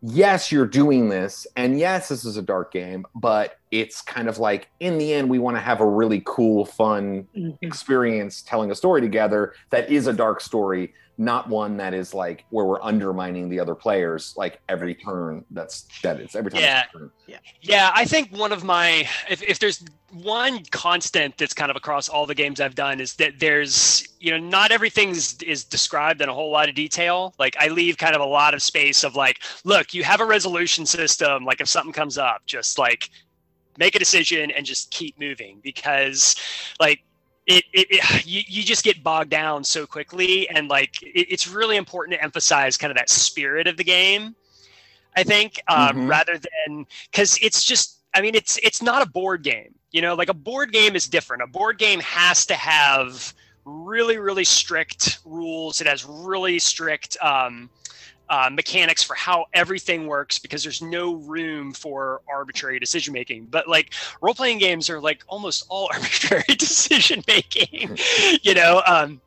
yes 0.03 0.53
you're 0.53 0.67
doing 0.67 1.09
this 1.09 1.47
and 1.57 1.79
yes 1.79 2.09
this 2.09 2.25
is 2.25 2.37
a 2.37 2.43
dark 2.43 2.73
game 2.73 3.05
but 3.15 3.57
it's 3.71 4.01
kind 4.01 4.29
of 4.29 4.39
like 4.39 4.69
in 4.79 4.97
the 4.99 5.13
end 5.13 5.29
we 5.29 5.39
want 5.39 5.57
to 5.57 5.61
have 5.61 5.81
a 5.81 5.87
really 5.87 6.23
cool 6.25 6.65
fun 6.65 7.27
Mhm. 7.37 7.59
experience 7.63 8.43
telling 8.43 8.71
a 8.71 8.75
story 8.75 9.01
together 9.01 9.55
that 9.71 9.91
is 9.91 10.07
a 10.07 10.13
dark 10.13 10.41
story 10.41 10.95
not 11.21 11.49
one 11.49 11.77
that 11.77 11.93
is 11.93 12.15
like 12.15 12.45
where 12.51 12.65
we're 12.65 12.81
undermining 12.81 13.49
the 13.49 13.59
other 13.59 13.75
players 13.75 14.35
like 14.37 14.61
every 14.69 14.95
turn 14.95 15.45
that's 15.51 15.87
that 16.03 16.21
is 16.21 16.37
every 16.37 16.51
time 16.51 16.61
Yeah. 16.61 16.83
it's 16.85 16.93
turn. 16.93 17.11
Yeah, 17.61 17.91
I 17.95 18.05
think 18.05 18.31
one 18.31 18.53
of 18.53 18.63
my 18.63 19.09
if, 19.29 19.43
if 19.43 19.59
there's 19.59 19.85
one 20.13 20.65
constant 20.71 21.37
that's 21.37 21.53
kind 21.53 21.71
of 21.71 21.77
across 21.77 22.09
all 22.09 22.25
the 22.25 22.35
games 22.35 22.61
I've 22.61 22.77
done 22.77 23.01
is 23.01 23.15
that 23.17 23.41
there's 23.41 24.09
you 24.21 24.31
know 24.31 24.39
not 24.39 24.71
everything 24.71 25.11
is, 25.11 25.37
is 25.43 25.65
described 25.65 26.23
in 26.23 26.29
a 26.29 26.33
whole 26.33 26.51
lot 26.53 26.69
of 26.69 26.75
detail. 26.77 27.35
Like 27.39 27.57
I 27.59 27.69
leave 27.69 27.99
kind 27.99 28.15
of 28.15 28.21
a 28.21 28.27
lot 28.27 28.55
of 28.55 28.63
space 28.63 29.03
of 29.05 29.17
like, 29.17 29.41
look, 29.65 29.93
you 29.93 30.05
have 30.05 30.21
a 30.21 30.25
resolution 30.25 30.87
system. 30.87 31.45
Like 31.45 31.61
if 31.61 31.69
something 31.69 31.93
comes 31.93 32.17
up, 32.17 32.43
just 32.47 32.79
like 32.79 33.11
make 33.77 33.95
a 33.95 33.99
decision 33.99 34.51
and 34.53 34.65
just 34.65 34.91
keep 34.91 35.19
moving 35.21 35.61
because 35.63 36.37
like 36.81 37.01
it, 37.49 37.65
it, 37.73 37.87
it 37.91 38.27
you, 38.27 38.43
you 38.47 38.63
just 38.63 38.85
get 38.85 39.03
bogged 39.03 39.31
down 39.31 39.65
so 39.65 39.87
quickly 39.87 40.49
and 40.51 40.69
like 40.69 41.03
it, 41.03 41.27
it's 41.31 41.49
really 41.49 41.77
important 41.77 42.17
to 42.17 42.23
emphasize 42.23 42.77
kind 42.77 42.93
of 42.93 42.97
that 42.97 43.11
spirit 43.11 43.67
of 43.67 43.77
the 43.77 43.85
game 43.85 44.37
i 45.17 45.25
think 45.25 45.61
um, 45.69 45.97
Mhm. 45.97 46.09
rather 46.09 46.39
than 46.39 46.87
because 47.11 47.39
it's 47.43 47.65
just 47.65 47.99
i 48.15 48.21
mean 48.21 48.35
it's 48.37 48.59
it's 48.63 48.83
not 48.83 49.03
a 49.03 49.07
board 49.11 49.43
game 49.43 49.75
you 49.91 50.03
know? 50.03 50.15
Like 50.15 50.29
a 50.29 50.35
board 50.35 50.73
game 50.73 50.95
is 50.97 51.09
different. 51.09 51.43
A 51.43 51.47
board 51.47 51.79
game 51.79 52.01
has 52.01 52.47
to 52.47 52.55
have 52.55 53.33
really 53.65 54.19
really 54.19 54.45
strict 54.45 55.19
rules. 55.25 55.81
It 55.81 55.87
has 55.87 56.05
really 56.05 56.59
strict 56.59 57.17
um, 57.23 57.71
uh, 58.31 58.51
mechanics 58.53 59.03
for 59.03 59.15
how 59.15 59.47
everything 59.55 60.07
works 60.07 60.39
because 60.39 60.63
there's 60.63 60.83
no 60.83 61.15
room 61.15 61.73
for 61.73 62.21
arbitrary 62.29 62.79
decision 62.79 63.13
making. 63.13 63.47
But 63.47 63.69
like 63.69 63.95
role 64.21 64.35
playing 64.35 64.59
games 64.59 64.91
are 64.91 65.01
like 65.01 65.23
almost 65.29 65.65
all 65.69 65.89
arbitrary 65.93 66.55
decision 66.57 67.23
making, 67.27 67.99
you 68.43 68.55
know. 68.55 68.83
Um, 68.87 69.21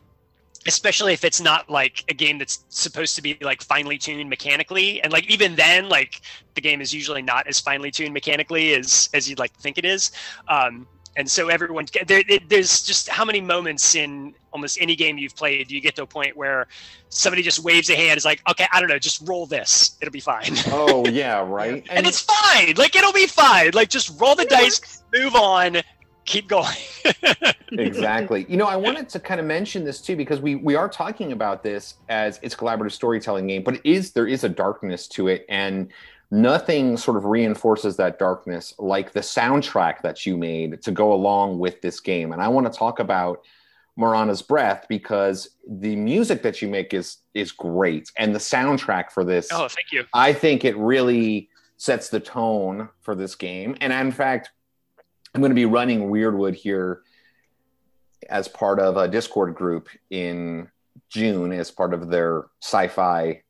especially 0.67 1.11
if 1.11 1.23
it's 1.23 1.41
not 1.41 1.69
like 1.69 2.03
a 2.07 2.13
game 2.13 2.37
that's 2.37 2.65
supposed 2.69 3.15
to 3.15 3.21
be 3.21 3.35
like 3.41 3.63
finely 3.63 3.97
tuned 3.97 4.29
mechanically 4.29 5.01
and 5.01 5.11
like 5.11 5.27
even 5.27 5.55
then 5.55 5.89
like 5.89 6.21
the 6.53 6.61
game 6.61 6.81
is 6.81 6.93
usually 6.93 7.21
not 7.21 7.47
as 7.47 7.59
finely 7.59 7.89
tuned 7.89 8.13
mechanically 8.13 8.75
as 8.75 9.09
as 9.15 9.27
you'd 9.27 9.39
like 9.39 9.51
to 9.53 9.59
think 9.59 9.79
it 9.79 9.85
is 9.85 10.11
um 10.49 10.85
and 11.17 11.29
so 11.29 11.49
everyone 11.49 11.85
there, 12.05 12.23
there's 12.47 12.83
just 12.83 13.09
how 13.09 13.25
many 13.25 13.41
moments 13.41 13.95
in 13.95 14.33
almost 14.53 14.77
any 14.81 14.95
game 14.95 15.17
you've 15.17 15.35
played 15.35 15.67
do 15.67 15.75
you 15.75 15.81
get 15.81 15.95
to 15.95 16.03
a 16.03 16.07
point 16.07 16.35
where 16.35 16.67
somebody 17.09 17.41
just 17.41 17.59
waves 17.59 17.89
a 17.89 17.95
hand 17.95 18.17
is 18.17 18.25
like 18.25 18.41
okay 18.49 18.65
i 18.71 18.79
don't 18.79 18.89
know 18.89 18.99
just 18.99 19.27
roll 19.27 19.45
this 19.45 19.97
it'll 20.01 20.11
be 20.11 20.19
fine. 20.19 20.53
Oh 20.67 21.05
yeah 21.07 21.45
right? 21.45 21.85
And, 21.89 22.05
it's 22.07 22.21
fine 22.21 22.73
like 22.75 22.95
it'll 22.95 23.13
be 23.13 23.27
fine 23.27 23.71
like 23.73 23.89
just 23.89 24.19
roll 24.19 24.35
the 24.35 24.45
dice 24.45 25.03
move 25.13 25.35
on 25.35 25.77
keep 26.25 26.47
going. 26.47 26.67
Exactly. 27.73 28.45
You 28.49 28.57
know 28.57 28.65
i 28.65 28.75
wanted 28.75 29.07
to 29.09 29.19
kind 29.19 29.39
of 29.39 29.45
mention 29.45 29.85
this 29.85 30.01
too 30.01 30.17
because 30.17 30.41
we 30.41 30.55
we 30.55 30.75
are 30.75 30.89
talking 30.89 31.31
about 31.31 31.63
this 31.63 31.95
as 32.09 32.37
it's 32.41 32.53
collaborative 32.53 32.91
storytelling 32.91 33.47
game 33.47 33.63
but 33.63 33.75
it 33.75 33.81
is 33.85 34.11
there 34.11 34.27
is 34.27 34.43
a 34.43 34.49
darkness 34.49 35.07
to 35.07 35.29
it 35.29 35.45
and 35.47 35.89
nothing 36.31 36.95
sort 36.95 37.17
of 37.17 37.25
reinforces 37.25 37.97
that 37.97 38.17
darkness 38.17 38.73
like 38.79 39.11
the 39.11 39.19
soundtrack 39.19 40.01
that 40.01 40.25
you 40.25 40.37
made 40.37 40.81
to 40.81 40.91
go 40.91 41.13
along 41.13 41.59
with 41.59 41.81
this 41.81 41.99
game. 41.99 42.31
And 42.31 42.41
i 42.41 42.47
want 42.47 42.71
to 42.71 42.77
talk 42.77 42.99
about 42.99 43.43
Morana's 43.97 44.41
Breath 44.41 44.85
because 44.87 45.49
the 45.67 45.97
music 45.97 46.41
that 46.43 46.61
you 46.61 46.69
make 46.69 46.93
is 46.93 47.17
is 47.33 47.51
great. 47.51 48.09
And 48.17 48.33
the 48.33 48.39
soundtrack 48.39 49.11
for 49.11 49.25
this 49.25 49.49
oh 49.51 49.67
thank 49.67 49.91
you. 49.91 50.05
I 50.13 50.31
think 50.31 50.63
it 50.63 50.77
really 50.77 51.49
sets 51.75 52.09
the 52.09 52.19
tone 52.19 52.87
for 53.01 53.13
this 53.13 53.35
game. 53.35 53.75
And 53.81 53.91
in 53.91 54.11
fact, 54.11 54.51
I'm 55.35 55.41
going 55.41 55.51
to 55.51 55.55
be 55.55 55.65
running 55.65 56.09
Weirdwood 56.09 56.55
here 56.55 57.01
as 58.29 58.47
part 58.47 58.79
of 58.79 58.97
a 58.97 59.07
Discord 59.07 59.55
group 59.55 59.89
in 60.09 60.69
June 61.09 61.51
as 61.51 61.71
part 61.71 61.93
of 61.93 62.09
their 62.09 62.45
sci-fi 62.61 63.41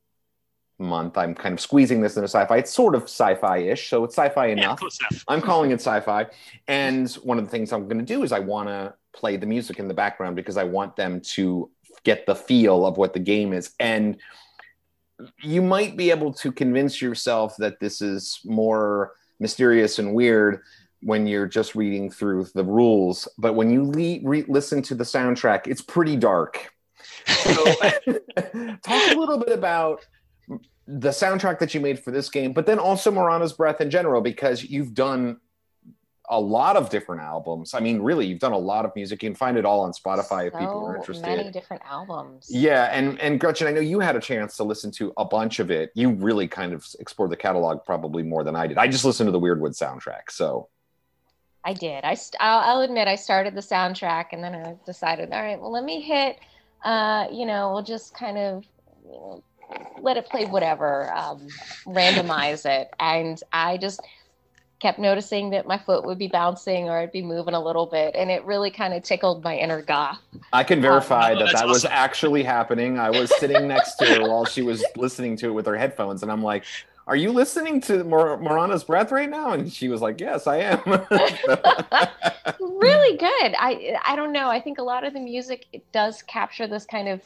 month. 0.82 1.18
I'm 1.18 1.34
kind 1.36 1.54
of 1.54 1.60
squeezing 1.60 2.02
this 2.02 2.16
into 2.16 2.28
sci-fi. 2.28 2.58
It's 2.58 2.74
sort 2.74 2.96
of 2.96 3.04
sci-fi-ish, 3.04 3.90
so 3.90 4.04
it's 4.04 4.16
sci-fi 4.16 4.48
yeah, 4.48 4.54
enough. 4.54 4.80
close 4.80 5.00
enough 5.00 5.24
I'm 5.28 5.42
calling 5.42 5.72
it 5.72 5.76
sci-fi. 5.82 6.28
And 6.68 7.12
one 7.24 7.38
of 7.38 7.46
the 7.46 7.52
things 7.52 7.72
I'm 7.72 7.88
going 7.88 8.00
to 8.00 8.06
do 8.06 8.24
is 8.24 8.32
I 8.32 8.40
want 8.40 8.70
to 8.70 8.94
play 9.14 9.38
the 9.38 9.46
music 9.46 9.80
in 9.80 9.88
the 9.88 9.94
background 9.94 10.36
because 10.36 10.58
I 10.58 10.64
want 10.64 10.96
them 10.96 11.22
to 11.22 11.70
get 12.04 12.26
the 12.26 12.36
feel 12.36 12.86
of 12.86 12.98
what 12.98 13.14
the 13.14 13.20
game 13.20 13.54
is. 13.54 13.72
And 13.80 14.18
you 15.42 15.62
might 15.62 15.98
be 15.98 16.10
able 16.12 16.34
to 16.34 16.52
convince 16.52 17.02
yourself 17.02 17.56
that 17.58 17.80
this 17.80 18.02
is 18.02 18.40
more 18.44 19.14
mysterious 19.40 20.00
and 20.00 20.14
weird 20.14 20.62
when 21.04 21.26
you're 21.26 21.48
just 21.48 21.76
reading 21.76 22.10
through 22.10 22.46
the 22.54 22.64
rules. 22.64 23.28
But 23.38 23.54
when 23.54 23.72
you 23.72 23.84
le- 23.84 24.28
re- 24.28 24.46
listen 24.48 24.82
to 24.84 24.96
the 24.96 25.04
soundtrack, 25.04 25.68
it's 25.68 25.82
pretty 25.82 26.16
dark. 26.16 26.72
So, 27.26 27.54
talk 28.84 29.12
a 29.12 29.16
little 29.16 29.40
bit 29.40 29.52
about 29.52 30.06
the 30.88 31.10
soundtrack 31.10 31.60
that 31.60 31.74
you 31.74 31.80
made 31.80 32.00
for 32.00 32.12
this 32.12 32.30
game, 32.30 32.54
but 32.54 32.66
then 32.66 32.80
also 32.80 33.12
Morana's 33.12 33.54
Breath 33.54 33.82
in 33.82 33.90
general, 33.90 34.22
because 34.22 34.64
you've 34.64 34.94
done 34.94 35.40
a 36.30 36.40
lot 36.40 36.78
of 36.78 36.90
different 36.90 37.22
albums. 37.22 37.74
I 37.74 37.82
mean, 37.82 38.02
really, 38.02 38.26
you've 38.26 38.40
done 38.40 38.54
a 38.54 38.58
lot 38.58 38.86
of 38.86 38.96
music. 38.96 39.22
You 39.22 39.30
can 39.30 39.36
find 39.36 39.58
it 39.58 39.66
all 39.66 39.82
on 39.82 39.92
Spotify 39.92 40.48
if 40.48 40.54
people 40.54 40.86
are 40.86 40.94
So 40.94 41.00
interested. 41.00 41.26
many 41.28 41.52
different 41.52 41.84
albums. 41.86 42.48
Yeah, 42.50 42.86
and 42.92 43.20
and 43.20 43.40
Gretchen, 43.40 43.68
I 43.68 43.72
know 43.72 43.82
you 43.82 44.00
had 44.00 44.16
a 44.16 44.20
chance 44.22 44.56
to 44.58 44.64
listen 44.64 44.92
to 44.92 45.14
a 45.18 45.26
bunch 45.26 45.60
of 45.60 45.72
it. 45.72 45.92
You 45.94 46.12
really 46.12 46.48
kind 46.48 46.74
of 46.74 46.88
explored 47.00 47.32
the 47.32 47.38
catalog 47.38 47.84
probably 47.86 48.24
more 48.24 48.44
than 48.44 48.56
I 48.56 48.68
did. 48.68 48.78
I 48.78 48.88
just 48.88 49.04
listened 49.04 49.28
to 49.28 49.32
the 49.32 49.40
Weirdwood 49.40 49.78
soundtrack, 49.78 50.30
so 50.30 50.70
I 51.64 51.74
did. 51.74 52.04
I 52.04 52.14
st- 52.16 52.38
I'll, 52.40 52.60
I'll 52.78 52.82
admit 52.82 53.08
I 53.08 53.16
started 53.16 53.54
the 53.54 53.62
soundtrack 53.62 54.28
and 54.32 54.44
then 54.44 54.56
I 54.56 54.76
decided, 54.86 55.32
all 55.32 55.42
right, 55.42 55.60
well, 55.62 55.72
let 55.72 55.84
me 55.84 56.02
hit, 56.02 56.38
uh, 56.84 57.28
you 57.32 57.46
know, 57.46 57.72
we'll 57.74 57.84
just 57.84 58.14
kind 58.16 58.38
of 58.38 58.66
you 59.06 59.12
know, 59.12 59.44
let 60.02 60.18
it 60.18 60.28
play 60.28 60.46
whatever, 60.46 61.14
um, 61.14 61.48
randomize 61.86 62.66
it. 62.66 62.90
And 63.00 63.42
I 63.52 63.78
just, 63.78 64.02
kept 64.82 64.98
noticing 64.98 65.52
that 65.52 65.68
my 65.68 65.78
foot 65.78 66.04
would 66.04 66.18
be 66.18 66.28
bouncing 66.28 66.90
or 66.90 66.98
I'd 66.98 67.12
be 67.12 67.22
moving 67.22 67.54
a 67.54 67.64
little 67.64 67.86
bit, 67.86 68.16
and 68.16 68.32
it 68.32 68.44
really 68.46 68.72
kind 68.72 68.94
of 68.94 69.04
tickled 69.04 69.44
my 69.44 69.56
inner 69.56 69.82
goth. 69.82 70.20
I 70.52 70.64
can 70.64 70.82
verify 70.82 71.34
Oh, 71.34 71.36
that 71.36 71.46
that's 71.46 71.62
that 71.62 71.68
was 71.68 71.86
actually 71.86 72.44
happening. 72.44 72.98
I 72.98 73.12
was 73.12 73.32
sitting 73.40 73.68
next 73.68 73.96
to 73.98 74.06
her 74.06 74.22
while 74.28 74.44
she 74.44 74.64
was 74.64 74.84
listening 74.98 75.38
to 75.38 75.50
it 75.50 75.52
with 75.52 75.68
her 75.68 75.78
headphones, 75.78 76.24
and 76.24 76.32
I'm 76.32 76.42
like, 76.42 76.66
"Are 77.08 77.16
you 77.16 77.32
listening 77.32 77.82
to 77.82 78.04
Mor- 78.04 78.38
Morana's 78.38 78.84
breath 78.84 79.12
right 79.12 79.30
now?" 79.30 79.52
And 79.52 79.72
she 79.72 79.90
was 79.90 80.02
like, 80.02 80.20
"Yes, 80.20 80.48
I 80.48 80.58
am." 80.58 80.80
really 82.60 83.18
good. 83.18 83.56
I 83.58 83.98
I 84.06 84.16
don't 84.16 84.32
know. 84.32 84.50
I 84.50 84.60
think 84.60 84.78
a 84.80 84.84
lot 84.84 85.04
of 85.04 85.14
the 85.14 85.20
music 85.20 85.68
it 85.74 85.90
does 85.92 86.22
capture 86.24 86.68
this 86.68 86.86
kind 86.86 87.08
of 87.08 87.22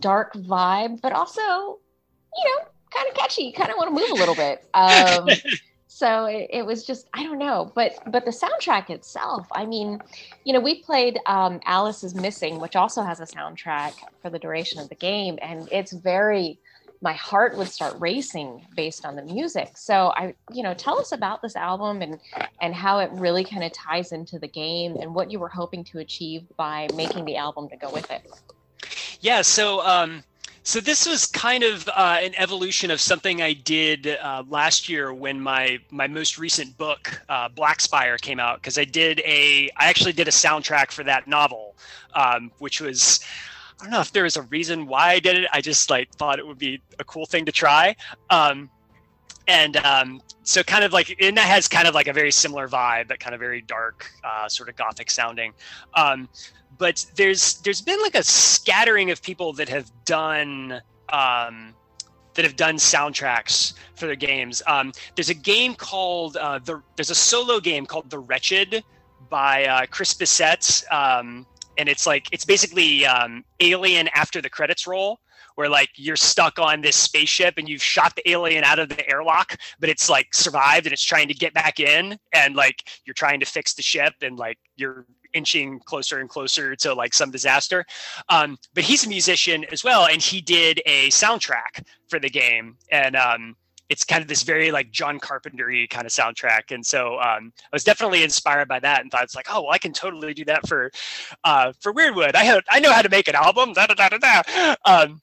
dark 0.00 0.34
vibe, 0.34 1.00
but 1.00 1.12
also, 1.12 1.40
you 1.40 2.44
know, 2.44 2.64
kind 2.94 3.08
of 3.08 3.14
catchy. 3.14 3.44
You 3.44 3.52
kind 3.52 3.70
of 3.70 3.76
want 3.76 3.88
to 3.88 4.00
move 4.00 4.10
a 4.10 4.14
little 4.14 4.34
bit. 4.34 4.64
Um, 4.74 5.28
so 5.88 6.26
it, 6.26 6.48
it 6.50 6.66
was 6.66 6.84
just 6.84 7.08
I 7.14 7.22
don't 7.22 7.38
know, 7.38 7.72
but 7.74 7.98
but 8.06 8.24
the 8.24 8.30
soundtrack 8.30 8.90
itself. 8.90 9.46
I 9.52 9.66
mean, 9.66 10.00
you 10.44 10.52
know, 10.52 10.60
we 10.60 10.82
played 10.82 11.18
um, 11.26 11.60
Alice 11.64 12.04
is 12.04 12.14
Missing, 12.14 12.60
which 12.60 12.76
also 12.76 13.02
has 13.02 13.20
a 13.20 13.26
soundtrack 13.26 13.94
for 14.22 14.30
the 14.30 14.38
duration 14.38 14.80
of 14.80 14.88
the 14.88 14.94
game, 14.94 15.38
and 15.42 15.68
it's 15.70 15.92
very. 15.92 16.58
My 17.00 17.12
heart 17.12 17.56
would 17.56 17.68
start 17.68 17.94
racing 17.98 18.66
based 18.74 19.06
on 19.06 19.14
the 19.14 19.22
music. 19.22 19.76
So 19.76 20.12
I, 20.16 20.34
you 20.52 20.62
know, 20.62 20.74
tell 20.74 20.98
us 20.98 21.12
about 21.12 21.42
this 21.42 21.56
album 21.56 22.02
and 22.02 22.18
and 22.60 22.74
how 22.74 22.98
it 22.98 23.10
really 23.12 23.44
kind 23.44 23.62
of 23.62 23.72
ties 23.72 24.12
into 24.12 24.38
the 24.38 24.48
game 24.48 24.96
and 25.00 25.14
what 25.14 25.30
you 25.30 25.38
were 25.38 25.48
hoping 25.48 25.84
to 25.84 25.98
achieve 25.98 26.44
by 26.56 26.88
making 26.94 27.24
the 27.24 27.36
album 27.36 27.68
to 27.68 27.76
go 27.76 27.90
with 27.90 28.10
it. 28.10 28.28
Yeah, 29.20 29.42
so 29.42 29.84
um, 29.86 30.22
so 30.68 30.80
this 30.80 31.08
was 31.08 31.24
kind 31.24 31.64
of 31.64 31.88
uh, 31.88 32.18
an 32.20 32.34
evolution 32.36 32.90
of 32.90 33.00
something 33.00 33.40
I 33.40 33.54
did 33.54 34.06
uh, 34.06 34.44
last 34.48 34.86
year 34.86 35.14
when 35.14 35.40
my 35.40 35.78
my 35.90 36.06
most 36.06 36.36
recent 36.36 36.76
book, 36.76 37.22
uh, 37.30 37.48
Black 37.48 37.80
Spire, 37.80 38.18
came 38.18 38.38
out. 38.38 38.60
Because 38.60 38.76
I 38.76 38.84
did 38.84 39.20
a, 39.20 39.70
I 39.78 39.88
actually 39.88 40.12
did 40.12 40.28
a 40.28 40.30
soundtrack 40.30 40.90
for 40.90 41.04
that 41.04 41.26
novel, 41.26 41.74
um, 42.14 42.50
which 42.58 42.82
was. 42.82 43.20
I 43.80 43.84
don't 43.84 43.92
know 43.92 44.00
if 44.00 44.12
there 44.12 44.24
was 44.24 44.36
a 44.36 44.42
reason 44.42 44.86
why 44.86 45.10
I 45.10 45.20
did 45.20 45.38
it. 45.38 45.48
I 45.52 45.60
just 45.60 45.88
like 45.88 46.12
thought 46.14 46.38
it 46.38 46.46
would 46.46 46.58
be 46.58 46.80
a 46.98 47.04
cool 47.04 47.26
thing 47.26 47.44
to 47.46 47.52
try. 47.52 47.94
Um, 48.28 48.70
and 49.48 49.78
um, 49.78 50.20
so 50.42 50.62
kind 50.62 50.84
of 50.84 50.92
like 50.92 51.16
and 51.20 51.36
that 51.36 51.46
has 51.46 51.66
kind 51.66 51.88
of 51.88 51.94
like 51.94 52.06
a 52.06 52.12
very 52.12 52.30
similar 52.30 52.68
vibe 52.68 53.08
that 53.08 53.18
kind 53.18 53.34
of 53.34 53.40
very 53.40 53.62
dark 53.62 54.10
uh, 54.22 54.48
sort 54.48 54.68
of 54.68 54.76
gothic 54.76 55.10
sounding 55.10 55.52
um, 55.94 56.28
but 56.76 57.04
there's 57.16 57.54
there's 57.62 57.80
been 57.80 58.00
like 58.02 58.14
a 58.14 58.22
scattering 58.22 59.10
of 59.10 59.22
people 59.22 59.52
that 59.54 59.68
have 59.68 59.90
done 60.04 60.80
um, 61.08 61.74
that 62.34 62.44
have 62.44 62.56
done 62.56 62.76
soundtracks 62.76 63.72
for 63.96 64.06
their 64.06 64.16
games 64.16 64.62
um, 64.66 64.92
there's 65.16 65.30
a 65.30 65.34
game 65.34 65.74
called 65.74 66.36
uh, 66.36 66.58
the 66.60 66.80
there's 66.96 67.10
a 67.10 67.14
solo 67.14 67.58
game 67.58 67.86
called 67.86 68.08
the 68.10 68.18
wretched 68.18 68.84
by 69.30 69.64
uh, 69.64 69.86
chris 69.86 70.14
bissette 70.14 70.84
um, 70.92 71.46
and 71.78 71.88
it's 71.88 72.06
like 72.06 72.26
it's 72.32 72.44
basically 72.44 73.06
um, 73.06 73.44
alien 73.60 74.08
after 74.14 74.42
the 74.42 74.50
credits 74.50 74.86
roll 74.86 75.20
where 75.54 75.68
like 75.68 75.90
you're 75.96 76.16
stuck 76.16 76.58
on 76.58 76.80
this 76.80 76.94
spaceship 76.94 77.54
and 77.56 77.68
you've 77.68 77.82
shot 77.82 78.14
the 78.14 78.30
alien 78.30 78.62
out 78.64 78.78
of 78.78 78.88
the 78.88 79.08
airlock 79.10 79.56
but 79.80 79.88
it's 79.88 80.10
like 80.10 80.34
survived 80.34 80.86
and 80.86 80.92
it's 80.92 81.02
trying 81.02 81.28
to 81.28 81.34
get 81.34 81.54
back 81.54 81.80
in 81.80 82.18
and 82.32 82.54
like 82.54 82.88
you're 83.04 83.14
trying 83.14 83.40
to 83.40 83.46
fix 83.46 83.74
the 83.74 83.82
ship 83.82 84.14
and 84.22 84.38
like 84.38 84.58
you're 84.76 85.06
inching 85.32 85.80
closer 85.80 86.20
and 86.20 86.28
closer 86.28 86.74
to 86.76 86.94
like 86.94 87.14
some 87.14 87.30
disaster. 87.30 87.84
Um, 88.28 88.58
but 88.74 88.84
he's 88.84 89.04
a 89.04 89.08
musician 89.08 89.64
as 89.72 89.84
well 89.84 90.06
and 90.06 90.22
he 90.22 90.40
did 90.40 90.80
a 90.86 91.08
soundtrack 91.08 91.84
for 92.08 92.18
the 92.18 92.30
game. 92.30 92.76
And 92.90 93.16
um, 93.16 93.56
it's 93.88 94.04
kind 94.04 94.22
of 94.22 94.28
this 94.28 94.42
very 94.42 94.70
like 94.70 94.90
John 94.90 95.18
Carpenter-y 95.18 95.86
kind 95.90 96.06
of 96.06 96.12
soundtrack, 96.12 96.70
and 96.70 96.84
so 96.84 97.18
um, 97.20 97.52
I 97.56 97.72
was 97.72 97.84
definitely 97.84 98.22
inspired 98.22 98.68
by 98.68 98.80
that, 98.80 99.00
and 99.00 99.10
thought 99.10 99.24
it's 99.24 99.34
like, 99.34 99.48
oh, 99.50 99.62
well, 99.62 99.72
I 99.72 99.78
can 99.78 99.92
totally 99.92 100.34
do 100.34 100.44
that 100.46 100.66
for 100.66 100.90
uh, 101.44 101.72
for 101.80 101.92
Weirdwood. 101.92 102.34
I 102.34 102.44
had 102.44 102.62
I 102.70 102.80
know 102.80 102.92
how 102.92 103.02
to 103.02 103.08
make 103.08 103.28
an 103.28 103.34
album. 103.34 103.72
Da 103.72 103.86
da 103.86 103.94
da 103.94 104.08
da 104.08 104.18
da. 104.18 104.74
Um, 104.84 105.20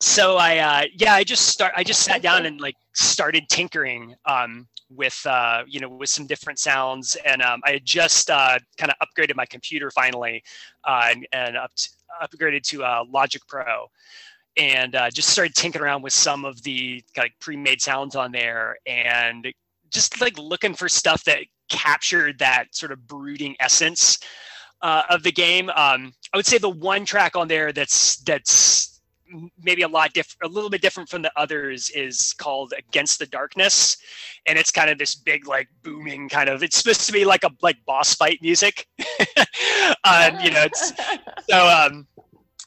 so 0.00 0.36
I 0.36 0.58
uh, 0.58 0.84
yeah, 0.94 1.14
I 1.14 1.24
just 1.24 1.46
start 1.46 1.72
I 1.76 1.82
just 1.82 2.02
sat 2.02 2.22
down 2.22 2.46
and 2.46 2.60
like 2.60 2.76
started 2.94 3.48
tinkering 3.48 4.14
um, 4.26 4.68
with 4.90 5.20
uh, 5.26 5.64
you 5.66 5.80
know 5.80 5.88
with 5.88 6.08
some 6.10 6.26
different 6.26 6.58
sounds, 6.58 7.16
and 7.26 7.42
um, 7.42 7.60
I 7.64 7.72
had 7.72 7.84
just 7.84 8.30
uh, 8.30 8.58
kind 8.76 8.92
of 8.92 9.08
upgraded 9.08 9.34
my 9.34 9.46
computer 9.46 9.90
finally, 9.90 10.42
uh, 10.84 11.08
and, 11.10 11.26
and 11.32 11.56
up 11.56 11.72
upgraded 12.22 12.62
to 12.62 12.84
uh, 12.84 13.04
Logic 13.08 13.42
Pro 13.48 13.88
and 14.58 14.94
uh, 14.96 15.10
just 15.10 15.30
started 15.30 15.54
tinkering 15.54 15.84
around 15.84 16.02
with 16.02 16.12
some 16.12 16.44
of 16.44 16.62
the 16.62 17.02
like 17.16 17.32
pre-made 17.40 17.80
sounds 17.80 18.16
on 18.16 18.32
there 18.32 18.76
and 18.86 19.46
just 19.90 20.20
like 20.20 20.36
looking 20.36 20.74
for 20.74 20.88
stuff 20.88 21.24
that 21.24 21.38
captured 21.68 22.38
that 22.38 22.66
sort 22.72 22.92
of 22.92 23.06
brooding 23.06 23.54
essence 23.60 24.18
uh, 24.82 25.02
of 25.10 25.22
the 25.22 25.32
game. 25.32 25.70
Um, 25.70 26.12
i 26.32 26.36
would 26.36 26.46
say 26.46 26.58
the 26.58 26.68
one 26.68 27.04
track 27.04 27.36
on 27.36 27.48
there 27.48 27.72
that's 27.72 28.16
that's 28.18 29.00
maybe 29.62 29.82
a 29.82 29.88
lot 29.88 30.12
different 30.14 30.50
a 30.50 30.54
little 30.54 30.70
bit 30.70 30.80
different 30.80 31.08
from 31.08 31.22
the 31.22 31.30
others 31.36 31.90
is 31.90 32.34
called 32.38 32.72
against 32.78 33.18
the 33.18 33.26
darkness 33.26 33.96
and 34.46 34.58
it's 34.58 34.70
kind 34.70 34.88
of 34.88 34.98
this 34.98 35.14
big 35.14 35.46
like 35.46 35.68
booming 35.82 36.28
kind 36.28 36.48
of 36.48 36.62
it's 36.62 36.78
supposed 36.78 37.06
to 37.06 37.12
be 37.12 37.24
like 37.24 37.44
a 37.44 37.50
like 37.62 37.76
boss 37.86 38.14
fight 38.14 38.38
music. 38.42 38.86
Um, 40.04 40.38
you 40.42 40.50
know 40.50 40.62
it's 40.62 40.92
so 41.48 41.66
um 41.66 42.06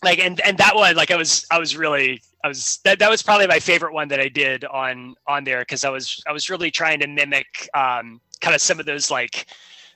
like 0.03 0.19
and 0.19 0.39
and 0.41 0.57
that 0.57 0.75
one 0.75 0.95
like 0.95 1.11
i 1.11 1.15
was 1.15 1.45
i 1.51 1.59
was 1.59 1.75
really 1.77 2.21
i 2.43 2.47
was 2.47 2.79
that, 2.83 2.99
that 2.99 3.09
was 3.09 3.21
probably 3.21 3.47
my 3.47 3.59
favorite 3.59 3.93
one 3.93 4.07
that 4.07 4.19
i 4.19 4.27
did 4.27 4.65
on 4.65 5.15
on 5.27 5.43
there 5.43 5.59
because 5.61 5.83
i 5.83 5.89
was 5.89 6.21
i 6.27 6.31
was 6.31 6.49
really 6.49 6.71
trying 6.71 6.99
to 6.99 7.07
mimic 7.07 7.69
um 7.73 8.19
kind 8.41 8.55
of 8.55 8.61
some 8.61 8.79
of 8.79 8.85
those 8.85 9.11
like 9.11 9.45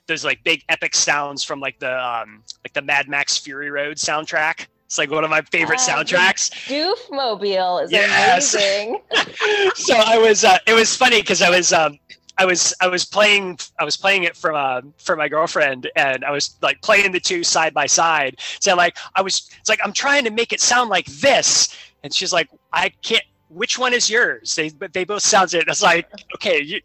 those 0.06 0.24
like 0.24 0.42
big 0.44 0.62
epic 0.68 0.94
sounds 0.94 1.42
from 1.42 1.58
like 1.60 1.78
the 1.80 1.92
um 2.04 2.42
like 2.64 2.72
the 2.72 2.82
mad 2.82 3.08
max 3.08 3.36
fury 3.36 3.70
road 3.70 3.96
soundtrack 3.96 4.66
it's 4.84 4.98
like 4.98 5.10
one 5.10 5.24
of 5.24 5.30
my 5.30 5.42
favorite 5.42 5.80
Ah, 5.80 5.96
soundtracks 5.96 6.50
Doof 6.68 6.98
Mobile 7.10 7.78
is 7.80 7.90
Yes. 7.90 8.54
amazing. 8.54 9.00
so 9.74 9.94
I 9.96 10.16
was 10.18 10.44
uh, 10.44 10.58
it 10.66 10.74
was 10.74 10.94
funny 10.96 11.20
because 11.20 11.42
I 11.42 11.50
was 11.50 11.72
um 11.72 11.98
I 12.38 12.44
was 12.44 12.74
I 12.80 12.88
was 12.88 13.04
playing 13.04 13.58
I 13.78 13.84
was 13.84 13.96
playing 13.96 14.24
it 14.24 14.36
from 14.36 14.56
uh, 14.56 14.82
for 14.98 15.16
my 15.16 15.28
girlfriend 15.28 15.90
and 15.96 16.24
I 16.24 16.30
was 16.30 16.56
like 16.62 16.80
playing 16.82 17.12
the 17.12 17.20
two 17.20 17.42
side 17.42 17.72
by 17.72 17.86
side. 17.86 18.36
So 18.60 18.74
like 18.74 18.96
I 19.14 19.22
was 19.22 19.50
it's 19.58 19.68
like 19.68 19.80
I'm 19.82 19.92
trying 19.92 20.24
to 20.24 20.30
make 20.30 20.52
it 20.52 20.60
sound 20.60 20.90
like 20.90 21.06
this 21.06 21.74
and 22.02 22.14
she's 22.14 22.32
like 22.32 22.48
I 22.72 22.90
can't 23.02 23.24
which 23.48 23.78
one 23.78 23.94
is 23.94 24.10
yours? 24.10 24.54
They 24.54 24.68
but 24.68 24.92
they 24.92 25.04
both 25.04 25.22
sound 25.22 25.54
it. 25.54 25.64
It's 25.66 25.82
like 25.82 26.08
okay 26.36 26.60
you 26.62 26.80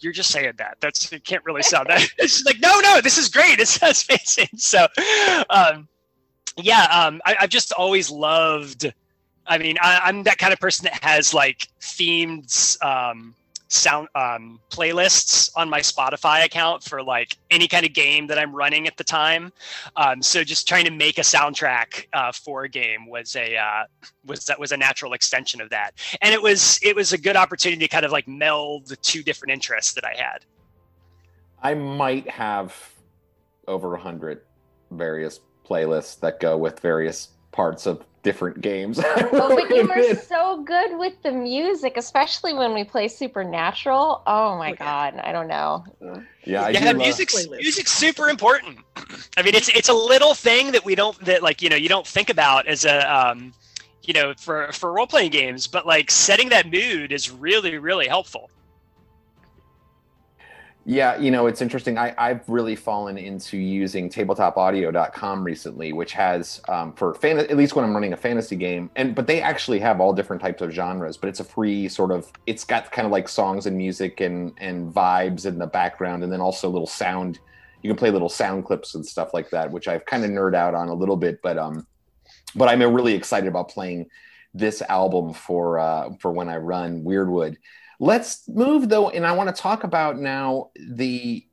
you're 0.00 0.12
just 0.12 0.30
saying 0.30 0.52
that. 0.58 0.76
That's 0.80 1.12
it 1.12 1.24
can't 1.24 1.44
really 1.44 1.62
sound 1.62 1.88
that. 1.88 2.00
She's 2.20 2.44
like 2.44 2.60
no 2.60 2.80
no 2.80 3.00
this 3.00 3.18
is 3.18 3.28
great. 3.28 3.58
It 3.58 3.68
sounds 3.68 4.06
amazing. 4.08 4.48
So 4.56 4.86
um 5.50 5.88
yeah 6.56 6.86
um 6.92 7.20
I, 7.24 7.36
I've 7.40 7.50
just 7.50 7.72
always 7.72 8.10
loved 8.10 8.92
I 9.46 9.58
mean, 9.58 9.76
I, 9.80 10.00
I'm 10.04 10.22
that 10.24 10.38
kind 10.38 10.52
of 10.52 10.60
person 10.60 10.84
that 10.84 11.02
has 11.02 11.34
like 11.34 11.68
themed 11.80 12.80
um, 12.84 13.34
sound 13.72 14.08
um, 14.14 14.60
playlists 14.70 15.50
on 15.56 15.68
my 15.68 15.80
Spotify 15.80 16.44
account 16.44 16.84
for 16.84 17.02
like 17.02 17.36
any 17.50 17.66
kind 17.66 17.86
of 17.86 17.92
game 17.92 18.26
that 18.26 18.38
I'm 18.38 18.54
running 18.54 18.86
at 18.86 18.96
the 18.96 19.04
time. 19.04 19.52
Um, 19.96 20.22
so 20.22 20.44
just 20.44 20.68
trying 20.68 20.84
to 20.84 20.90
make 20.90 21.18
a 21.18 21.22
soundtrack 21.22 22.06
uh, 22.12 22.32
for 22.32 22.64
a 22.64 22.68
game 22.68 23.06
was 23.06 23.34
a 23.36 23.56
uh, 23.56 23.84
was 24.24 24.44
that 24.46 24.58
was 24.58 24.72
a 24.72 24.76
natural 24.76 25.14
extension 25.14 25.60
of 25.60 25.70
that, 25.70 25.92
and 26.20 26.34
it 26.34 26.42
was 26.42 26.78
it 26.82 26.94
was 26.94 27.12
a 27.12 27.18
good 27.18 27.36
opportunity 27.36 27.80
to 27.80 27.88
kind 27.88 28.04
of 28.04 28.12
like 28.12 28.28
meld 28.28 28.86
the 28.86 28.96
two 28.96 29.22
different 29.22 29.52
interests 29.52 29.94
that 29.94 30.04
I 30.04 30.14
had. 30.16 30.44
I 31.62 31.74
might 31.74 32.28
have 32.28 32.74
over 33.68 33.94
a 33.94 34.00
hundred 34.00 34.42
various 34.90 35.40
playlists 35.64 36.20
that 36.20 36.40
go 36.40 36.58
with 36.58 36.80
various 36.80 37.28
parts 37.52 37.86
of 37.86 38.04
different 38.22 38.60
games. 38.60 38.98
I 39.00 39.28
Oh, 39.32 39.48
will 39.48 39.56
but 39.56 39.70
you 39.70 39.90
are 39.90 40.14
so 40.16 40.62
good 40.62 40.98
with 40.98 41.20
the 41.22 41.32
music, 41.32 41.96
especially 41.96 42.54
when 42.54 42.72
we 42.74 42.84
play 42.84 43.08
Supernatural. 43.08 44.22
Oh 44.26 44.56
my 44.56 44.72
Oh, 44.72 44.76
god, 44.76 45.16
I 45.22 45.32
don't 45.32 45.48
know. 45.48 45.84
yeah, 46.44 46.62
I 46.64 46.70
yeah, 46.70 46.80
do 46.80 46.86
love- 46.86 46.96
music's 46.96 47.34
Playlist. 47.46 47.58
music's 47.58 47.92
super 47.92 48.28
important. 48.28 48.78
I 49.36 49.42
mean, 49.42 49.54
it's 49.54 49.68
it's 49.68 49.88
a 49.88 49.94
little 49.94 50.34
thing 50.34 50.72
that 50.72 50.84
we 50.84 50.94
don't 50.94 51.18
that 51.24 51.42
like 51.42 51.62
you 51.62 51.68
know 51.68 51.76
you 51.76 51.88
don't 51.88 52.06
think 52.06 52.30
about 52.30 52.66
as 52.66 52.84
a 52.84 53.00
um, 53.12 53.52
you 54.02 54.14
know 54.14 54.34
for 54.36 54.70
for 54.72 54.92
role 54.92 55.06
playing 55.06 55.30
games, 55.32 55.66
but 55.66 55.86
like 55.86 56.10
setting 56.10 56.48
that 56.50 56.70
mood 56.70 57.12
is 57.12 57.30
really 57.30 57.78
really 57.78 58.06
helpful. 58.08 58.50
Yeah, 60.84 61.16
you 61.16 61.30
know, 61.30 61.46
it's 61.46 61.62
interesting. 61.62 61.96
I, 61.96 62.12
I've 62.18 62.48
really 62.48 62.74
fallen 62.74 63.16
into 63.16 63.56
using 63.56 64.10
tabletopaudio.com 64.10 65.44
recently, 65.44 65.92
which 65.92 66.12
has 66.14 66.60
um, 66.68 66.92
for 66.94 67.14
fan 67.14 67.38
at 67.38 67.56
least 67.56 67.76
when 67.76 67.84
I'm 67.84 67.94
running 67.94 68.12
a 68.14 68.16
fantasy 68.16 68.56
game, 68.56 68.90
and 68.96 69.14
but 69.14 69.28
they 69.28 69.40
actually 69.40 69.78
have 69.78 70.00
all 70.00 70.12
different 70.12 70.42
types 70.42 70.60
of 70.60 70.72
genres, 70.72 71.16
but 71.16 71.28
it's 71.28 71.38
a 71.38 71.44
free 71.44 71.88
sort 71.88 72.10
of 72.10 72.32
it's 72.46 72.64
got 72.64 72.90
kind 72.90 73.06
of 73.06 73.12
like 73.12 73.28
songs 73.28 73.66
and 73.66 73.76
music 73.76 74.20
and 74.20 74.54
and 74.58 74.92
vibes 74.92 75.46
in 75.46 75.56
the 75.56 75.68
background, 75.68 76.24
and 76.24 76.32
then 76.32 76.40
also 76.40 76.68
little 76.68 76.86
sound. 76.86 77.38
You 77.82 77.90
can 77.90 77.96
play 77.96 78.10
little 78.10 78.28
sound 78.28 78.64
clips 78.64 78.96
and 78.96 79.06
stuff 79.06 79.32
like 79.32 79.50
that, 79.50 79.70
which 79.70 79.86
I've 79.86 80.04
kind 80.04 80.24
of 80.24 80.30
nerd 80.30 80.56
out 80.56 80.74
on 80.74 80.88
a 80.88 80.94
little 80.94 81.16
bit, 81.16 81.42
but 81.42 81.58
um, 81.58 81.86
but 82.56 82.68
I'm 82.68 82.82
really 82.82 83.14
excited 83.14 83.46
about 83.46 83.68
playing 83.68 84.08
this 84.52 84.82
album 84.82 85.32
for 85.32 85.78
uh 85.78 86.10
for 86.18 86.32
when 86.32 86.48
I 86.48 86.56
run 86.56 87.04
Weirdwood 87.04 87.56
Let's 88.02 88.48
move 88.48 88.88
though, 88.88 89.10
and 89.10 89.24
I 89.24 89.30
want 89.30 89.54
to 89.54 89.62
talk 89.62 89.84
about 89.84 90.18
now 90.18 90.70
the 90.74 91.46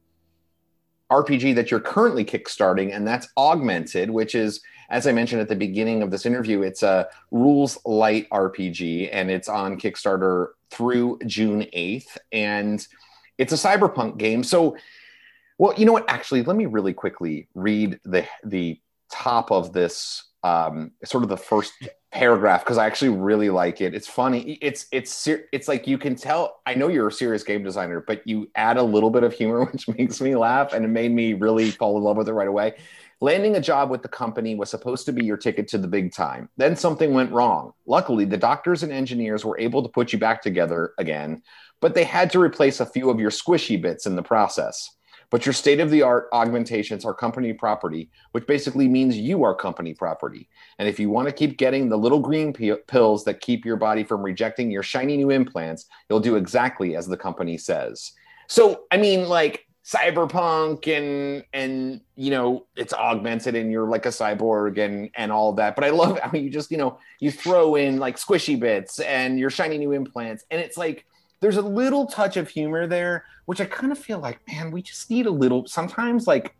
RPG 1.11 1.53
that 1.53 1.69
you're 1.69 1.79
currently 1.79 2.25
kickstarting, 2.25 2.91
and 2.91 3.07
that's 3.07 3.27
Augmented, 3.37 4.09
which 4.09 4.33
is, 4.33 4.59
as 4.89 5.05
I 5.05 5.11
mentioned 5.11 5.41
at 5.41 5.47
the 5.47 5.55
beginning 5.55 6.01
of 6.01 6.09
this 6.09 6.25
interview, 6.25 6.63
it's 6.63 6.81
a 6.81 7.07
rules 7.29 7.77
light 7.85 8.27
RPG, 8.31 9.09
and 9.11 9.29
it's 9.29 9.47
on 9.47 9.79
Kickstarter 9.79 10.47
through 10.71 11.19
June 11.27 11.67
8th, 11.71 12.17
and 12.31 12.87
it's 13.37 13.53
a 13.53 13.55
cyberpunk 13.55 14.17
game. 14.17 14.43
So, 14.43 14.75
well, 15.59 15.75
you 15.77 15.85
know 15.85 15.93
what? 15.93 16.09
Actually, 16.09 16.41
let 16.41 16.55
me 16.55 16.65
really 16.65 16.93
quickly 16.93 17.47
read 17.53 17.99
the 18.05 18.25
the 18.43 18.81
top 19.11 19.51
of 19.51 19.71
this 19.71 20.23
um, 20.43 20.91
sort 21.03 21.23
of 21.23 21.29
the 21.29 21.37
first 21.37 21.73
paragraph 22.11 22.63
because 22.63 22.77
I 22.77 22.87
actually 22.87 23.09
really 23.09 23.49
like 23.49 23.81
it. 23.81 23.93
It's 23.93 24.07
funny. 24.07 24.57
It's 24.61 24.87
it's 24.91 25.27
it's 25.27 25.67
like 25.67 25.87
you 25.87 25.97
can 25.97 26.15
tell. 26.15 26.61
I 26.65 26.73
know 26.75 26.87
you're 26.87 27.07
a 27.07 27.11
serious 27.11 27.43
game 27.43 27.63
designer, 27.63 28.03
but 28.05 28.25
you 28.25 28.49
add 28.55 28.77
a 28.77 28.83
little 28.83 29.09
bit 29.09 29.23
of 29.23 29.33
humor, 29.33 29.65
which 29.71 29.87
makes 29.87 30.21
me 30.21 30.35
laugh, 30.35 30.73
and 30.73 30.85
it 30.85 30.89
made 30.89 31.11
me 31.11 31.33
really 31.33 31.71
fall 31.71 31.97
in 31.97 32.03
love 32.03 32.17
with 32.17 32.29
it 32.29 32.33
right 32.33 32.47
away. 32.47 32.75
Landing 33.21 33.57
a 33.57 33.61
job 33.61 33.89
with 33.89 34.01
the 34.01 34.07
company 34.07 34.55
was 34.55 34.69
supposed 34.69 35.05
to 35.05 35.11
be 35.11 35.25
your 35.25 35.35
ticket 35.35 35.67
to 35.69 35.77
the 35.77 35.89
big 35.89 36.13
time. 36.13 36.47
Then 36.55 36.77
something 36.77 37.13
went 37.13 37.33
wrong. 37.33 37.73
Luckily, 37.85 38.23
the 38.23 38.37
doctors 38.37 38.81
and 38.81 38.93
engineers 38.93 39.43
were 39.43 39.59
able 39.59 39.83
to 39.83 39.89
put 39.89 40.13
you 40.13 40.19
back 40.19 40.41
together 40.41 40.93
again, 40.97 41.43
but 41.81 41.95
they 41.95 42.05
had 42.05 42.31
to 42.31 42.39
replace 42.39 42.79
a 42.79 42.85
few 42.85 43.09
of 43.09 43.19
your 43.19 43.29
squishy 43.29 43.81
bits 43.81 44.05
in 44.05 44.15
the 44.15 44.23
process. 44.23 44.89
But 45.29 45.45
your 45.45 45.53
state 45.53 45.79
of 45.79 45.91
the 45.91 46.01
art 46.01 46.27
augmentations 46.33 47.05
are 47.05 47.13
company 47.13 47.53
property, 47.53 48.09
which 48.31 48.47
basically 48.47 48.87
means 48.87 49.17
you 49.17 49.43
are 49.43 49.53
company 49.53 49.93
property. 49.93 50.49
And 50.79 50.87
if 50.87 50.99
you 50.99 51.09
want 51.09 51.27
to 51.27 51.33
keep 51.33 51.57
getting 51.57 51.89
the 51.89 51.97
little 51.97 52.19
green 52.19 52.51
p- 52.51 52.73
pills 52.87 53.23
that 53.25 53.41
keep 53.41 53.65
your 53.65 53.77
body 53.77 54.03
from 54.03 54.23
rejecting 54.23 54.71
your 54.71 54.83
shiny 54.83 55.17
new 55.17 55.29
implants, 55.29 55.85
you'll 56.09 56.19
do 56.19 56.35
exactly 56.35 56.95
as 56.95 57.07
the 57.07 57.17
company 57.17 57.57
says. 57.57 58.11
So, 58.47 58.85
I 58.91 58.97
mean, 58.97 59.27
like 59.27 59.67
cyberpunk 59.85 60.87
and 60.87 61.43
and 61.51 62.01
you 62.15 62.29
know 62.29 62.67
it's 62.75 62.93
augmented 62.93 63.55
and 63.55 63.71
you're 63.71 63.87
like 63.87 64.05
a 64.05 64.09
cyborg 64.09 64.77
and 64.77 65.09
and 65.15 65.31
all 65.31 65.51
that 65.53 65.73
but 65.73 65.83
i 65.83 65.89
love 65.89 66.19
how 66.19 66.31
you 66.37 66.47
just 66.47 66.69
you 66.69 66.77
know 66.77 66.99
you 67.19 67.31
throw 67.31 67.75
in 67.75 67.97
like 67.97 68.17
squishy 68.17 68.59
bits 68.59 68.99
and 68.99 69.39
your 69.39 69.49
shiny 69.49 69.79
new 69.79 69.91
implants 69.91 70.45
and 70.51 70.61
it's 70.61 70.77
like 70.77 71.05
there's 71.39 71.57
a 71.57 71.61
little 71.61 72.05
touch 72.05 72.37
of 72.37 72.49
humor 72.49 72.87
there, 72.87 73.25
which 73.45 73.61
I 73.61 73.65
kind 73.65 73.91
of 73.91 73.97
feel 73.97 74.19
like, 74.19 74.39
man, 74.47 74.71
we 74.71 74.81
just 74.81 75.09
need 75.09 75.25
a 75.25 75.31
little, 75.31 75.65
sometimes 75.67 76.27
like 76.27 76.55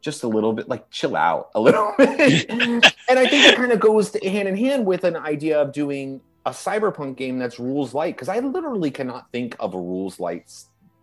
just 0.00 0.22
a 0.22 0.28
little 0.28 0.52
bit, 0.52 0.68
like 0.68 0.90
chill 0.90 1.16
out 1.16 1.50
a 1.54 1.60
little 1.66 1.92
bit. 1.98 2.48
and 2.50 2.84
I 3.08 3.26
think 3.28 3.46
it 3.46 3.56
kind 3.56 3.72
of 3.72 3.80
goes 3.80 4.16
hand 4.22 4.48
in 4.48 4.56
hand 4.56 4.86
with 4.86 5.04
an 5.04 5.16
idea 5.16 5.60
of 5.60 5.72
doing 5.72 6.20
a 6.46 6.50
cyberpunk 6.50 7.16
game 7.16 7.38
that's 7.38 7.58
rules 7.58 7.92
light, 7.92 8.16
because 8.16 8.28
I 8.28 8.38
literally 8.38 8.90
cannot 8.90 9.30
think 9.32 9.56
of 9.60 9.74
a 9.74 9.78
rules 9.78 10.18
light 10.18 10.50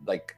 like 0.06 0.36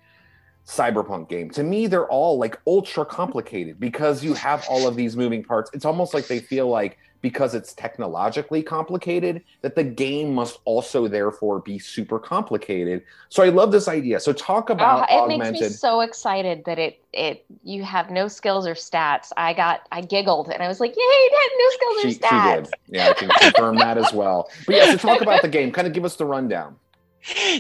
cyberpunk 0.66 1.30
game. 1.30 1.50
To 1.52 1.64
me, 1.64 1.88
they're 1.88 2.08
all 2.08 2.38
like 2.38 2.60
ultra 2.68 3.06
complicated 3.06 3.80
because 3.80 4.24
you 4.24 4.34
have 4.34 4.66
all 4.70 4.88
of 4.88 4.96
these 4.96 5.16
moving 5.16 5.44
parts. 5.44 5.72
It's 5.74 5.86
almost 5.86 6.14
like 6.14 6.28
they 6.28 6.40
feel 6.40 6.68
like 6.68 6.98
because 7.22 7.54
it's 7.54 7.74
technologically 7.74 8.64
complicated 8.64 9.44
that 9.62 9.76
the 9.76 9.84
game 9.84 10.34
must 10.34 10.60
also 10.66 11.08
therefore 11.08 11.60
be 11.60 11.78
super 11.78 12.20
complicated. 12.20 13.04
So 13.30 13.44
i 13.44 13.50
love 13.50 13.72
this 13.72 13.88
idea. 13.88 14.20
So 14.20 14.34
talk 14.34 14.70
about 14.70 15.08
oh, 15.10 15.16
it 15.16 15.34
augmented 15.34 15.54
makes 15.54 15.62
me 15.62 15.70
so 15.70 16.02
excited 16.02 16.64
that 16.66 16.80
it 16.80 17.02
it 17.14 17.46
you 17.64 17.84
have 17.84 18.10
no 18.10 18.28
skills 18.28 18.66
or 18.66 18.74
stats. 18.74 19.32
I 19.36 19.54
got 19.54 19.82
i 19.92 20.02
giggled 20.02 20.50
and 20.50 20.62
i 20.64 20.68
was 20.68 20.80
like 20.80 20.92
yay 20.92 21.02
it 21.02 21.52
no 21.58 21.70
skills 21.76 22.02
she, 22.02 22.26
or 22.26 22.30
stats 22.30 22.56
she 22.56 22.62
did. 22.62 22.74
yeah 22.88 23.10
i 23.10 23.14
can 23.14 23.30
confirm 23.30 23.76
that 23.78 23.98
as 23.98 24.14
well. 24.14 24.50
But 24.66 24.76
yeah 24.76 24.92
so 24.92 24.98
talk 24.98 25.22
about 25.22 25.42
the 25.42 25.50
game. 25.50 25.72
Kind 25.72 25.88
of 25.88 25.94
give 25.94 26.06
us 26.06 26.16
the 26.16 26.26
rundown. 26.26 26.76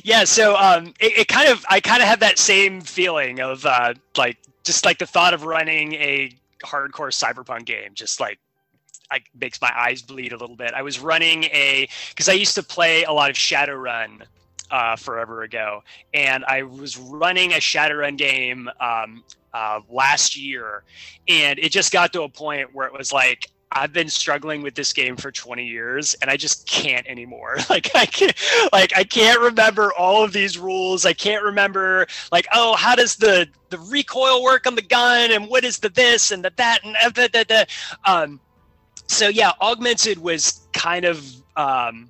Yeah 0.03 0.23
so 0.23 0.55
um 0.55 0.93
it, 0.99 1.19
it 1.19 1.27
kind 1.27 1.49
of 1.49 1.65
i 1.69 1.79
kind 1.79 2.01
of 2.01 2.07
have 2.07 2.21
that 2.21 2.39
same 2.39 2.81
feeling 2.81 3.41
of 3.41 3.65
uh 3.65 3.93
like 4.17 4.37
just 4.63 4.85
like 4.85 4.99
the 4.99 5.05
thought 5.05 5.33
of 5.33 5.43
running 5.43 5.93
a 5.95 6.33
hardcore 6.63 7.11
cyberpunk 7.11 7.65
game 7.65 7.91
just 7.93 8.19
like 8.19 8.39
I, 9.11 9.21
makes 9.39 9.61
my 9.61 9.71
eyes 9.75 10.01
bleed 10.01 10.33
a 10.33 10.37
little 10.37 10.55
bit. 10.55 10.73
I 10.73 10.81
was 10.81 10.99
running 10.99 11.45
a 11.45 11.87
because 12.09 12.29
I 12.29 12.33
used 12.33 12.55
to 12.55 12.63
play 12.63 13.03
a 13.03 13.11
lot 13.11 13.29
of 13.29 13.35
Shadowrun 13.35 14.23
uh, 14.71 14.95
forever 14.95 15.43
ago, 15.43 15.83
and 16.13 16.45
I 16.45 16.63
was 16.63 16.97
running 16.97 17.53
a 17.53 17.57
Shadowrun 17.57 18.17
game 18.17 18.69
um, 18.79 19.23
uh, 19.53 19.81
last 19.89 20.37
year, 20.37 20.83
and 21.27 21.59
it 21.59 21.71
just 21.71 21.91
got 21.91 22.13
to 22.13 22.23
a 22.23 22.29
point 22.29 22.73
where 22.73 22.87
it 22.87 22.93
was 22.93 23.11
like 23.11 23.49
I've 23.71 23.93
been 23.93 24.09
struggling 24.09 24.63
with 24.63 24.73
this 24.73 24.93
game 24.93 25.15
for 25.15 25.31
20 25.31 25.63
years 25.65 26.15
and 26.21 26.31
I 26.31 26.37
just 26.37 26.67
can't 26.67 27.05
anymore. 27.07 27.57
Like 27.69 27.91
I 27.95 28.07
can't 28.07 28.35
like 28.73 28.97
I 28.97 29.03
can't 29.03 29.39
remember 29.39 29.93
all 29.93 30.23
of 30.23 30.33
these 30.33 30.57
rules. 30.57 31.05
I 31.05 31.13
can't 31.13 31.43
remember 31.43 32.07
like 32.31 32.47
oh 32.53 32.75
how 32.75 32.95
does 32.95 33.15
the 33.15 33.47
the 33.69 33.77
recoil 33.77 34.41
work 34.41 34.65
on 34.65 34.73
the 34.73 34.81
gun 34.81 35.31
and 35.31 35.47
what 35.47 35.63
is 35.63 35.77
the 35.77 35.89
this 35.89 36.31
and 36.31 36.43
the 36.43 36.51
that 36.55 36.83
and 36.83 36.95
uh, 36.95 37.09
the, 37.09 37.29
the, 37.31 37.45
the. 37.47 37.67
um 38.11 38.39
so 39.09 39.27
yeah, 39.27 39.51
augmented 39.59 40.19
was 40.19 40.67
kind 40.71 41.03
of 41.03 41.25
um, 41.57 42.09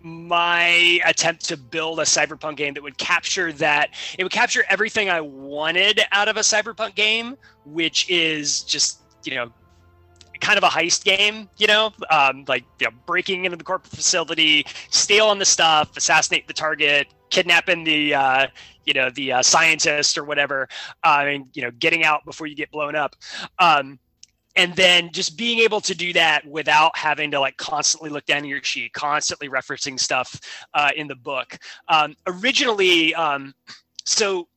my 0.00 1.00
attempt 1.06 1.44
to 1.44 1.56
build 1.56 2.00
a 2.00 2.04
cyberpunk 2.04 2.56
game 2.56 2.74
that 2.74 2.82
would 2.82 2.96
capture 2.96 3.52
that 3.52 3.90
it 4.18 4.24
would 4.24 4.32
capture 4.32 4.64
everything 4.70 5.10
I 5.10 5.20
wanted 5.20 6.00
out 6.10 6.28
of 6.28 6.36
a 6.38 6.40
cyberpunk 6.40 6.94
game, 6.94 7.36
which 7.66 8.08
is 8.08 8.62
just 8.62 9.00
you 9.24 9.34
know 9.34 9.52
kind 10.40 10.56
of 10.56 10.64
a 10.64 10.68
heist 10.68 11.04
game, 11.04 11.48
you 11.58 11.66
know, 11.66 11.92
um, 12.10 12.44
like 12.48 12.64
you 12.80 12.86
know, 12.86 12.92
breaking 13.04 13.44
into 13.44 13.58
the 13.58 13.62
corporate 13.62 13.92
facility, 13.92 14.64
stealing 14.88 15.38
the 15.38 15.44
stuff, 15.44 15.94
assassinate 15.96 16.48
the 16.48 16.54
target, 16.54 17.06
kidnapping 17.28 17.84
the 17.84 18.14
uh, 18.14 18.46
you 18.86 18.94
know 18.94 19.10
the 19.10 19.30
uh, 19.30 19.42
scientist 19.42 20.16
or 20.16 20.24
whatever, 20.24 20.70
uh, 21.04 21.24
and 21.26 21.46
you 21.52 21.60
know 21.60 21.70
getting 21.72 22.02
out 22.02 22.24
before 22.24 22.46
you 22.46 22.56
get 22.56 22.70
blown 22.70 22.96
up. 22.96 23.14
Um, 23.58 23.98
and 24.56 24.74
then 24.76 25.10
just 25.12 25.36
being 25.36 25.60
able 25.60 25.80
to 25.80 25.94
do 25.94 26.12
that 26.12 26.46
without 26.46 26.96
having 26.96 27.30
to 27.30 27.40
like 27.40 27.56
constantly 27.56 28.10
look 28.10 28.26
down 28.26 28.44
your 28.44 28.62
sheet 28.62 28.92
constantly 28.92 29.48
referencing 29.48 29.98
stuff 29.98 30.40
uh, 30.74 30.90
in 30.96 31.06
the 31.06 31.16
book. 31.16 31.58
Um, 31.88 32.14
originally 32.26 33.14
um, 33.14 33.54
so 34.04 34.48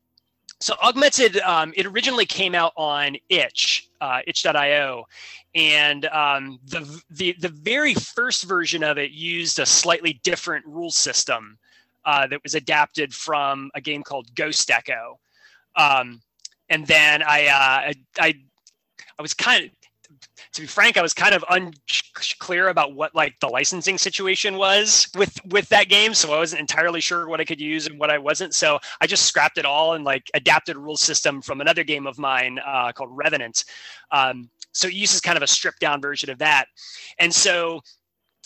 so 0.60 0.76
augmented 0.84 1.38
um, 1.40 1.74
it 1.76 1.86
originally 1.86 2.26
came 2.26 2.56
out 2.56 2.74
on 2.76 3.16
itch 3.30 3.90
uh, 4.02 4.20
itch.io 4.28 5.06
and 5.56 6.06
um, 6.08 6.60
the, 6.68 7.02
the 7.10 7.36
the 7.40 7.50
very 7.50 7.94
first 7.94 8.44
version 8.44 8.84
of 8.84 8.98
it 8.98 9.12
used 9.12 9.60
a 9.60 9.66
slightly 9.66 10.20
different 10.24 10.66
rule 10.66 10.92
system 10.92 11.58
uh, 12.06 12.28
that 12.28 12.44
was 12.44 12.56
adapted 12.56 13.14
from 13.14 13.72
a 13.74 13.82
game 13.82 14.04
called 14.04 14.34
ghost 14.36 14.70
echo. 14.70 15.20
Um, 15.76 16.22
and 16.70 16.86
then 16.86 17.24
I, 17.24 17.48
uh, 17.48 17.50
I 17.58 17.94
I 18.20 18.36
I 19.18 19.22
was 19.22 19.34
kind 19.34 19.66
of 19.66 19.72
to 20.56 20.62
be 20.62 20.68
frank, 20.68 20.96
I 20.98 21.02
was 21.02 21.14
kind 21.14 21.36
of 21.36 21.44
unclear 21.50 22.70
about 22.70 22.96
what 22.96 23.14
like 23.14 23.38
the 23.42 23.48
licensing 23.48 23.98
situation 23.98 24.56
was 24.58 25.08
with 25.16 25.38
with 25.48 25.68
that 25.70 25.90
game, 25.90 26.14
so 26.14 26.34
I 26.34 26.38
wasn't 26.38 26.62
entirely 26.62 27.02
sure 27.02 27.28
what 27.28 27.42
I 27.42 27.46
could 27.46 27.60
use 27.60 27.88
and 27.88 28.00
what 28.00 28.10
I 28.10 28.18
wasn't. 28.18 28.56
So 28.56 28.80
I 29.02 29.08
just 29.08 29.26
scrapped 29.26 29.58
it 29.58 29.66
all 29.66 29.94
and 29.94 30.06
like 30.06 30.30
adapted 30.34 30.78
a 30.78 30.80
rule 30.80 30.98
system 30.98 31.42
from 31.42 31.60
another 31.60 31.84
game 31.84 32.08
of 32.08 32.18
mine 32.18 32.60
uh, 32.66 32.94
called 32.94 33.10
Revenant. 33.12 33.66
Um, 34.12 34.50
so 34.72 34.88
it 34.88 34.94
uses 34.94 35.22
kind 35.22 35.38
of 35.38 35.44
a 35.44 35.48
stripped 35.48 35.80
down 35.80 36.02
version 36.02 36.30
of 36.30 36.38
that, 36.40 36.66
and 37.20 37.34
so 37.34 37.82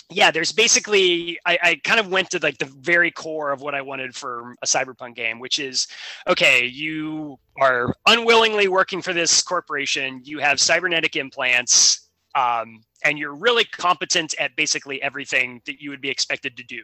yeah, 0.09 0.31
there's 0.31 0.51
basically 0.51 1.39
I, 1.45 1.59
I, 1.61 1.75
kind 1.83 1.99
of 1.99 2.07
went 2.07 2.31
to 2.31 2.39
like 2.39 2.57
the 2.57 2.65
very 2.65 3.11
core 3.11 3.51
of 3.51 3.61
what 3.61 3.75
I 3.75 3.81
wanted 3.81 4.15
for 4.15 4.55
a 4.61 4.65
cyberpunk 4.65 5.15
game, 5.15 5.39
which 5.39 5.59
is 5.59 5.87
okay, 6.27 6.65
you 6.65 7.37
are 7.61 7.93
unwillingly 8.07 8.67
working 8.67 9.01
for 9.01 9.13
this 9.13 9.41
corporation, 9.41 10.21
you 10.23 10.39
have 10.39 10.59
cybernetic 10.59 11.15
implants, 11.15 12.09
um, 12.33 12.81
and 13.03 13.17
you're 13.17 13.35
really 13.35 13.63
competent 13.65 14.33
at 14.39 14.55
basically 14.55 15.01
everything 15.01 15.61
that 15.65 15.81
you 15.81 15.89
would 15.89 16.01
be 16.01 16.09
expected 16.09 16.57
to 16.57 16.63
do. 16.63 16.81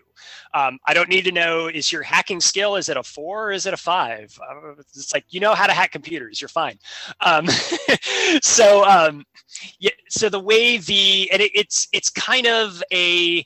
Um, 0.54 0.80
I 0.88 0.94
don't 0.94 1.10
need 1.10 1.26
to 1.26 1.32
know 1.32 1.68
is 1.68 1.92
your 1.92 2.04
hacking 2.04 2.40
skill 2.42 2.76
is 2.76 2.90
it 2.90 2.98
a 2.98 3.04
four 3.04 3.48
or 3.48 3.52
is 3.52 3.66
it 3.66 3.74
a 3.74 3.78
five? 3.78 4.38
Uh, 4.42 4.74
it's 4.80 5.14
like 5.14 5.26
you 5.30 5.40
know 5.40 5.54
how 5.54 5.68
to 5.68 5.74
hack 5.74 5.92
computers, 5.92 6.42
you're 6.42 6.48
fine. 6.48 6.78
Um, 7.22 7.48
so 8.42 8.86
um, 8.86 9.26
yeah, 9.80 9.92
so 10.10 10.30
the 10.30 10.40
way 10.40 10.78
the 10.78 11.30
and 11.32 11.42
it, 11.42 11.52
it's 11.54 11.88
it's 11.92 12.10
kind 12.10 12.48
of 12.48 12.82
a 12.92 13.46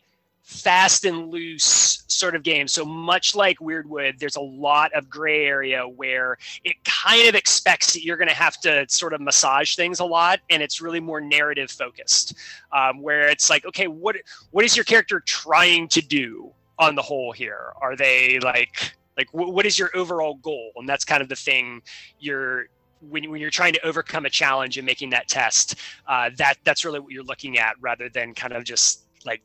fast 0.50 1.06
and 1.06 1.30
loose 1.30 2.04
sort 2.08 2.36
of 2.36 2.42
game. 2.42 2.68
So 2.68 2.84
much 2.84 3.36
like 3.36 3.60
Weirdwood, 3.60 4.18
there's 4.18 4.36
a 4.36 4.42
lot 4.42 4.92
of 4.94 5.08
gray 5.08 5.46
area 5.46 5.88
where 5.88 6.40
it 6.64 6.76
kind 6.84 7.30
of 7.30 7.36
expects 7.36 7.94
that 7.94 8.04
you're 8.04 8.18
going 8.18 8.30
to 8.30 8.34
have 8.34 8.60
to 8.62 8.84
sort 8.90 9.14
of 9.14 9.22
massage 9.22 9.76
things 9.76 10.00
a 10.00 10.06
lot, 10.06 10.40
and 10.50 10.64
it's 10.64 10.82
really 10.82 11.00
more 11.00 11.22
narrative 11.22 11.70
focused, 11.70 12.34
um, 12.72 13.00
where 13.00 13.28
it's 13.30 13.50
like, 13.50 13.64
okay, 13.66 13.86
what 13.86 14.16
what 14.50 14.66
is 14.66 14.76
your 14.76 14.86
character 14.86 15.20
trying 15.20 15.88
to 15.90 16.02
do 16.02 16.52
on 16.80 16.96
the 16.96 17.02
whole 17.02 17.32
here? 17.32 17.72
Are 17.80 17.96
they 17.96 18.40
like 18.40 18.96
like 19.18 19.28
what 19.32 19.68
is 19.68 19.78
your 19.78 19.92
overall 19.96 20.34
goal? 20.42 20.72
And 20.78 20.90
that's 20.90 21.06
kind 21.06 21.22
of 21.22 21.30
the 21.30 21.36
thing 21.36 21.84
you're 22.20 22.70
when, 23.08 23.30
when 23.30 23.40
you're 23.40 23.52
trying 23.52 23.74
to 23.74 23.86
overcome 23.86 24.26
a 24.26 24.32
challenge 24.32 24.78
and 24.78 24.86
making 24.86 25.12
that 25.12 25.28
test, 25.28 25.76
uh, 26.08 26.32
that 26.38 26.56
that's 26.64 26.84
really 26.84 27.00
what 27.00 27.12
you're 27.12 27.24
looking 27.24 27.60
at 27.60 27.76
rather 27.80 28.10
than 28.10 28.34
kind 28.34 28.54
of 28.54 28.64
just 28.64 29.06
like 29.26 29.44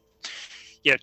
you 0.85 0.93
know, 0.93 0.99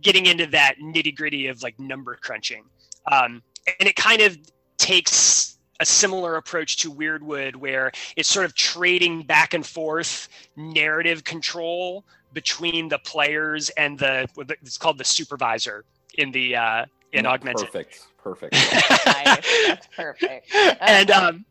getting 0.00 0.26
into 0.26 0.46
that 0.46 0.76
nitty 0.80 1.14
gritty 1.14 1.48
of 1.48 1.62
like 1.62 1.78
number 1.78 2.16
crunching. 2.16 2.64
Um, 3.10 3.42
and 3.78 3.88
it 3.88 3.96
kind 3.96 4.22
of 4.22 4.38
takes 4.78 5.58
a 5.80 5.84
similar 5.86 6.36
approach 6.36 6.76
to 6.78 6.92
Weirdwood, 6.92 7.56
where 7.56 7.90
it's 8.16 8.28
sort 8.28 8.46
of 8.46 8.54
trading 8.54 9.22
back 9.22 9.54
and 9.54 9.66
forth 9.66 10.28
narrative 10.56 11.24
control 11.24 12.04
between 12.32 12.88
the 12.88 12.98
players 12.98 13.70
and 13.70 13.98
the 13.98 14.26
it's 14.62 14.78
called 14.78 14.98
the 14.98 15.04
supervisor 15.04 15.84
in 16.16 16.30
the 16.30 16.56
uh, 16.56 16.86
in 17.12 17.26
augmented. 17.26 17.66
Perfect, 17.66 18.06
perfect. 18.22 18.52
nice. 19.06 19.66
That's 19.66 19.88
perfect. 19.88 20.54
and 20.54 21.10
um, 21.10 21.44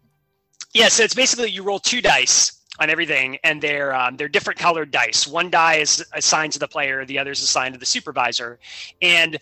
yeah, 0.74 0.88
so 0.88 1.04
it's 1.04 1.14
basically 1.14 1.50
you 1.50 1.64
roll 1.64 1.80
two 1.80 2.02
dice 2.02 2.63
on 2.80 2.90
everything, 2.90 3.38
and 3.44 3.62
they're 3.62 3.94
um, 3.94 4.18
they're 4.18 4.28
different 4.28 4.60
colored 4.60 4.92
dice. 4.92 5.28
One 5.28 5.50
die 5.50 5.76
is 5.76 6.06
assigned 6.14 6.54
to 6.54 6.60
the 6.60 6.68
player, 6.68 7.06
the 7.06 7.20
other 7.20 7.32
is 7.32 7.42
assigned 7.42 7.74
to 7.74 7.80
the 7.80 7.86
supervisor, 7.86 8.60
and 9.02 9.40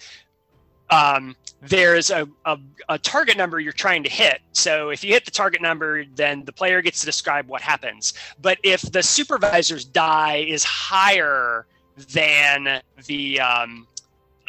um, 0.92 1.36
there's 1.62 2.10
a, 2.10 2.28
a, 2.46 2.60
a, 2.90 3.00
target 3.00 3.38
number 3.38 3.60
you're 3.60 3.72
trying 3.72 4.04
to 4.04 4.10
hit. 4.10 4.42
So 4.52 4.90
if 4.90 5.04
you 5.04 5.14
hit 5.14 5.24
the 5.24 5.32
target 5.32 5.62
number, 5.62 6.04
then 6.16 6.44
the 6.44 6.52
player 6.52 6.82
gets 6.82 7.00
to 7.00 7.06
describe 7.06 7.48
what 7.48 7.62
happens. 7.62 8.14
But 8.42 8.58
if 8.64 8.82
the 8.82 9.02
supervisor's 9.02 9.86
die 9.86 10.38
is 10.48 10.66
higher 10.66 11.66
than 12.12 12.82
the 13.06 13.40
um, 13.40 13.88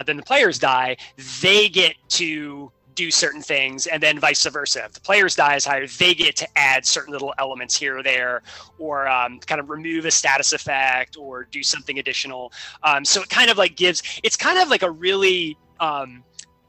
than 0.04 0.16
the 0.16 0.22
player's 0.22 0.58
die, 0.58 0.96
they 1.40 1.68
get 1.68 1.94
to 2.08 2.72
do 2.94 3.10
certain 3.10 3.42
things, 3.42 3.86
and 3.86 4.02
then 4.02 4.18
vice 4.18 4.44
versa. 4.46 4.84
If 4.84 4.92
the 4.92 5.00
player's 5.00 5.34
die 5.36 5.56
is 5.56 5.64
higher, 5.64 5.86
they 5.86 6.14
get 6.14 6.36
to 6.36 6.48
add 6.58 6.86
certain 6.86 7.12
little 7.12 7.34
elements 7.38 7.76
here 7.76 7.98
or 7.98 8.02
there, 8.02 8.42
or 8.78 9.08
um, 9.08 9.38
kind 9.40 9.60
of 9.60 9.70
remove 9.70 10.04
a 10.04 10.10
status 10.10 10.52
effect, 10.52 11.16
or 11.16 11.44
do 11.44 11.62
something 11.62 11.98
additional. 11.98 12.52
Um, 12.82 13.04
so 13.04 13.22
it 13.22 13.28
kind 13.28 13.50
of 13.50 13.58
like 13.58 13.76
gives. 13.76 14.02
It's 14.22 14.36
kind 14.36 14.58
of 14.58 14.68
like 14.68 14.82
a 14.82 14.90
really. 14.90 15.56
Um, 15.80 16.24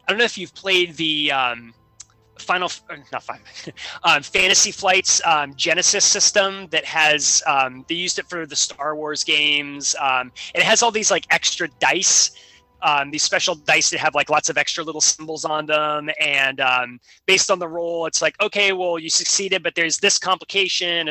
I 0.05 0.11
don't 0.11 0.17
know 0.17 0.25
if 0.25 0.37
you've 0.37 0.53
played 0.53 0.97
the 0.97 1.31
um, 1.31 1.73
Final, 2.37 2.69
uh, 2.89 2.97
not 3.11 3.23
Final, 3.23 3.43
um, 4.03 4.23
Fantasy 4.23 4.71
Flight's 4.71 5.25
um, 5.25 5.53
Genesys 5.53 6.01
system 6.01 6.67
that 6.69 6.85
has 6.85 7.41
um, 7.47 7.85
they 7.87 7.95
used 7.95 8.19
it 8.19 8.27
for 8.27 8.45
the 8.45 8.55
Star 8.55 8.95
Wars 8.95 9.23
games. 9.23 9.95
Um, 9.99 10.31
it 10.53 10.63
has 10.63 10.83
all 10.83 10.91
these 10.91 11.11
like 11.11 11.25
extra 11.29 11.67
dice 11.79 12.31
um, 12.83 13.11
these 13.11 13.23
special 13.23 13.55
dice 13.55 13.89
that 13.89 13.99
have 13.99 14.15
like 14.15 14.29
lots 14.29 14.49
of 14.49 14.57
extra 14.57 14.83
little 14.83 15.01
symbols 15.01 15.45
on 15.45 15.65
them 15.65 16.09
and 16.19 16.59
um, 16.59 16.99
based 17.25 17.49
on 17.49 17.59
the 17.59 17.67
roll 17.67 18.05
it's 18.05 18.21
like 18.21 18.39
okay 18.41 18.73
well 18.73 18.99
you 18.99 19.09
succeeded 19.09 19.63
but 19.63 19.73
there's 19.75 19.97
this 19.97 20.17
complication 20.17 21.07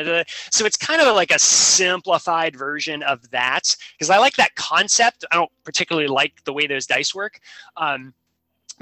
so 0.51 0.65
it's 0.65 0.77
kind 0.77 1.01
of 1.01 1.15
like 1.15 1.31
a 1.31 1.39
simplified 1.39 2.55
version 2.55 3.03
of 3.03 3.29
that 3.31 3.75
because 3.97 4.09
i 4.09 4.17
like 4.17 4.35
that 4.35 4.53
concept. 4.55 5.25
I 5.31 5.35
don't 5.35 5.51
particularly 5.63 6.07
like 6.07 6.43
the 6.45 6.53
way 6.53 6.67
those 6.67 6.85
dice 6.85 7.13
work. 7.13 7.39
Um, 7.77 8.13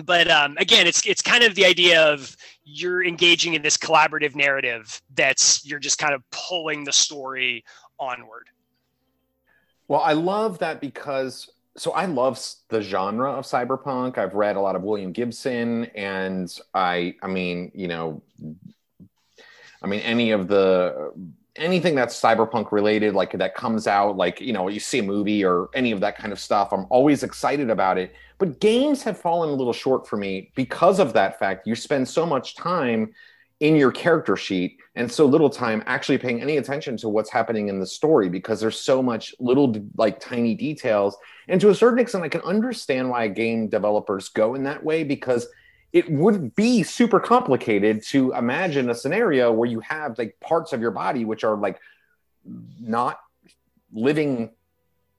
but 0.06 0.30
um, 0.30 0.56
again 0.58 0.88
it's 0.88 1.06
it's 1.06 1.22
kind 1.22 1.44
of 1.44 1.54
the 1.56 1.66
idea 1.66 2.02
of 2.02 2.36
you're 2.64 3.04
engaging 3.04 3.56
in 3.56 3.62
this 3.62 3.78
collaborative 3.78 4.36
narrative 4.36 5.02
that's 5.16 5.66
you're 5.66 5.80
just 5.80 5.98
kind 5.98 6.14
of 6.14 6.24
pulling 6.32 6.84
the 6.84 6.94
story 6.94 7.64
onward. 8.00 8.48
Well 9.88 10.02
i 10.02 10.14
love 10.14 10.60
that 10.60 10.80
because 10.80 11.50
so 11.78 11.92
I 11.92 12.06
love 12.06 12.44
the 12.70 12.82
genre 12.82 13.32
of 13.32 13.46
cyberpunk. 13.46 14.18
I've 14.18 14.34
read 14.34 14.56
a 14.56 14.62
lot 14.62 14.76
of 14.76 14.84
William 14.84 15.12
Gibson, 15.12 15.86
and 15.96 16.54
I, 16.74 17.16
I 17.22 17.28
mean, 17.28 17.72
you 17.74 17.88
know, 17.88 18.22
I 19.82 19.88
mean, 19.88 20.02
any 20.02 20.32
of 20.32 20.48
the 20.48 21.14
anything 21.56 21.96
that's 21.96 22.20
cyberpunk 22.20 22.72
related, 22.72 23.14
like 23.14 23.32
that 23.34 23.56
comes 23.56 23.88
out, 23.88 24.18
like 24.18 24.40
you 24.42 24.54
know, 24.54 24.68
you 24.68 24.80
see 24.80 25.00
a 25.00 25.04
movie 25.04 25.44
or 25.44 25.70
any 25.74 25.92
of 25.92 26.00
that 26.02 26.18
kind 26.18 26.32
of 26.32 26.40
stuff. 26.40 26.70
I'm 26.72 26.86
always 26.90 27.24
excited 27.24 27.70
about 27.70 27.98
it. 27.98 28.14
But 28.38 28.60
games 28.60 29.04
have 29.04 29.20
fallen 29.20 29.50
a 29.50 29.54
little 29.54 29.74
short 29.74 30.08
for 30.08 30.18
me 30.18 30.52
because 30.56 31.00
of 31.00 31.14
that 31.14 31.40
fact. 31.40 31.68
You 31.68 31.76
spend 31.76 32.08
so 32.08 32.26
much 32.26 32.56
time 32.56 33.14
in 33.62 33.76
your 33.76 33.92
character 33.92 34.36
sheet 34.36 34.80
and 34.96 35.10
so 35.10 35.26
little 35.26 35.50
time 35.50 35.84
actually 35.86 36.18
paying 36.18 36.42
any 36.42 36.58
attention 36.58 36.98
to 36.98 37.08
what's 37.08 37.30
happening 37.30 37.70
in 37.70 37.80
the 37.80 37.86
story 37.86 38.28
because 38.28 38.60
there's 38.60 38.80
so 38.80 39.02
much 39.02 39.34
little 39.40 39.74
like 39.96 40.20
tiny 40.20 40.56
details. 40.56 41.16
And 41.48 41.62
to 41.62 41.70
a 41.70 41.76
certain 41.76 42.00
extent 42.00 42.24
i 42.24 42.30
can 42.30 42.42
understand 42.42 43.10
why 43.10 43.28
game 43.28 43.70
developers 43.70 44.30
go 44.30 44.56
in 44.56 44.64
that 44.64 44.84
way 44.84 45.04
because 45.04 45.48
it 45.94 46.10
would 46.12 46.56
be 46.56 46.84
super 46.84 47.20
complicated 47.20 48.04
to 48.08 48.34
imagine 48.34 48.90
a 48.90 48.96
scenario 48.96 49.52
where 49.52 49.70
you 49.70 49.80
have 49.82 50.18
like 50.18 50.40
parts 50.40 50.74
of 50.74 50.82
your 50.82 50.92
body 50.92 51.24
which 51.24 51.44
are 51.44 51.56
like 51.56 51.80
not 52.80 53.20
living 53.94 54.52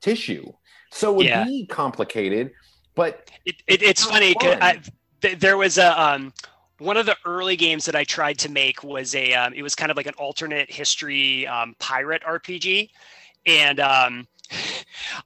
tissue. 0.01 0.53
So 0.91 1.13
it 1.13 1.17
would 1.17 1.27
yeah. 1.27 1.45
be 1.45 1.67
complicated 1.67 2.53
but 2.95 3.31
it, 3.45 3.57
it, 3.67 3.83
it's 3.83 4.05
funny 4.05 4.35
because 4.35 4.91
there 5.39 5.57
was 5.57 5.79
a 5.79 6.01
um 6.01 6.33
one 6.83 6.97
of 6.97 7.07
the 7.07 7.17
early 7.25 7.57
games 7.57 7.85
that 7.85 7.95
I 7.95 8.05
tried 8.05 8.39
to 8.39 8.51
make 8.51 8.83
was 8.83 9.15
a 9.15 9.35
um, 9.35 9.55
it 9.55 9.63
was 9.63 9.75
kind 9.75 9.91
of 9.91 9.97
like 9.97 10.07
an 10.07 10.15
alternate 10.19 10.71
history 10.71 11.47
um, 11.47 11.75
pirate 11.79 12.23
RPG, 12.23 12.91
and 13.47 13.81
um, 13.81 14.27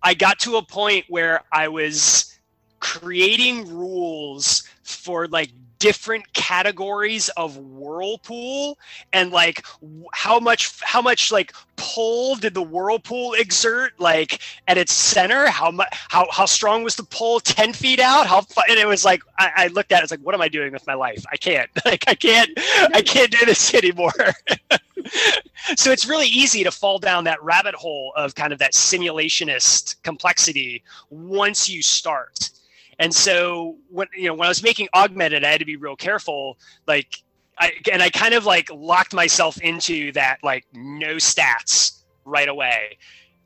I 0.02 0.14
got 0.14 0.38
to 0.40 0.56
a 0.56 0.62
point 0.62 1.06
where 1.08 1.42
I 1.52 1.68
was 1.68 2.38
creating 2.80 3.68
rules 3.68 4.64
for 4.82 5.26
like 5.28 5.50
different 5.78 6.32
categories 6.32 7.28
of 7.30 7.56
whirlpool 7.56 8.78
and 9.12 9.30
like 9.30 9.64
how 10.12 10.38
much 10.40 10.80
how 10.82 11.02
much 11.02 11.30
like 11.32 11.52
pull 11.76 12.36
did 12.36 12.54
the 12.54 12.62
whirlpool 12.62 13.34
exert 13.34 13.92
like 13.98 14.40
at 14.68 14.78
its 14.78 14.92
center? 14.92 15.48
How 15.48 15.70
much 15.70 15.88
how 15.92 16.26
how 16.30 16.46
strong 16.46 16.82
was 16.82 16.96
the 16.96 17.04
pull 17.04 17.40
10 17.40 17.72
feet 17.72 18.00
out? 18.00 18.26
How 18.26 18.44
and 18.68 18.78
it 18.78 18.86
was 18.86 19.04
like 19.04 19.22
I, 19.38 19.50
I 19.56 19.66
looked 19.68 19.92
at 19.92 20.00
it, 20.00 20.04
it's 20.04 20.10
like 20.10 20.20
what 20.20 20.34
am 20.34 20.40
i 20.40 20.48
doing 20.48 20.72
with 20.72 20.86
my 20.86 20.94
life? 20.94 21.24
I 21.32 21.36
can't. 21.36 21.70
Like 21.84 22.04
i 22.08 22.14
can't 22.16 22.50
i 22.94 23.00
can't 23.00 23.30
do 23.30 23.46
this 23.46 23.72
anymore. 23.74 24.12
So 25.76 25.90
it's 25.92 26.06
really 26.06 26.26
easy 26.26 26.64
to 26.64 26.70
fall 26.70 26.98
down 26.98 27.24
that 27.24 27.42
rabbit 27.42 27.74
hole 27.74 28.12
of 28.16 28.34
kind 28.34 28.52
of 28.52 28.58
that 28.58 28.72
simulationist 28.72 30.02
complexity 30.02 30.82
once 31.10 31.68
you 31.68 31.82
start 31.82 32.50
and 32.98 33.14
so 33.14 33.76
when 33.90 34.08
you 34.14 34.28
know 34.28 34.34
when 34.34 34.46
I 34.46 34.48
was 34.48 34.62
making 34.62 34.88
augmented, 34.94 35.44
I 35.44 35.50
had 35.50 35.60
to 35.60 35.66
be 35.66 35.76
real 35.76 35.96
careful. 35.96 36.58
Like 36.86 37.22
I 37.58 37.72
and 37.92 38.02
I 38.02 38.10
kind 38.10 38.34
of 38.34 38.44
like 38.44 38.70
locked 38.72 39.14
myself 39.14 39.60
into 39.60 40.12
that 40.12 40.38
like 40.42 40.64
no 40.72 41.16
stats 41.16 42.02
right 42.24 42.48
away. 42.48 42.98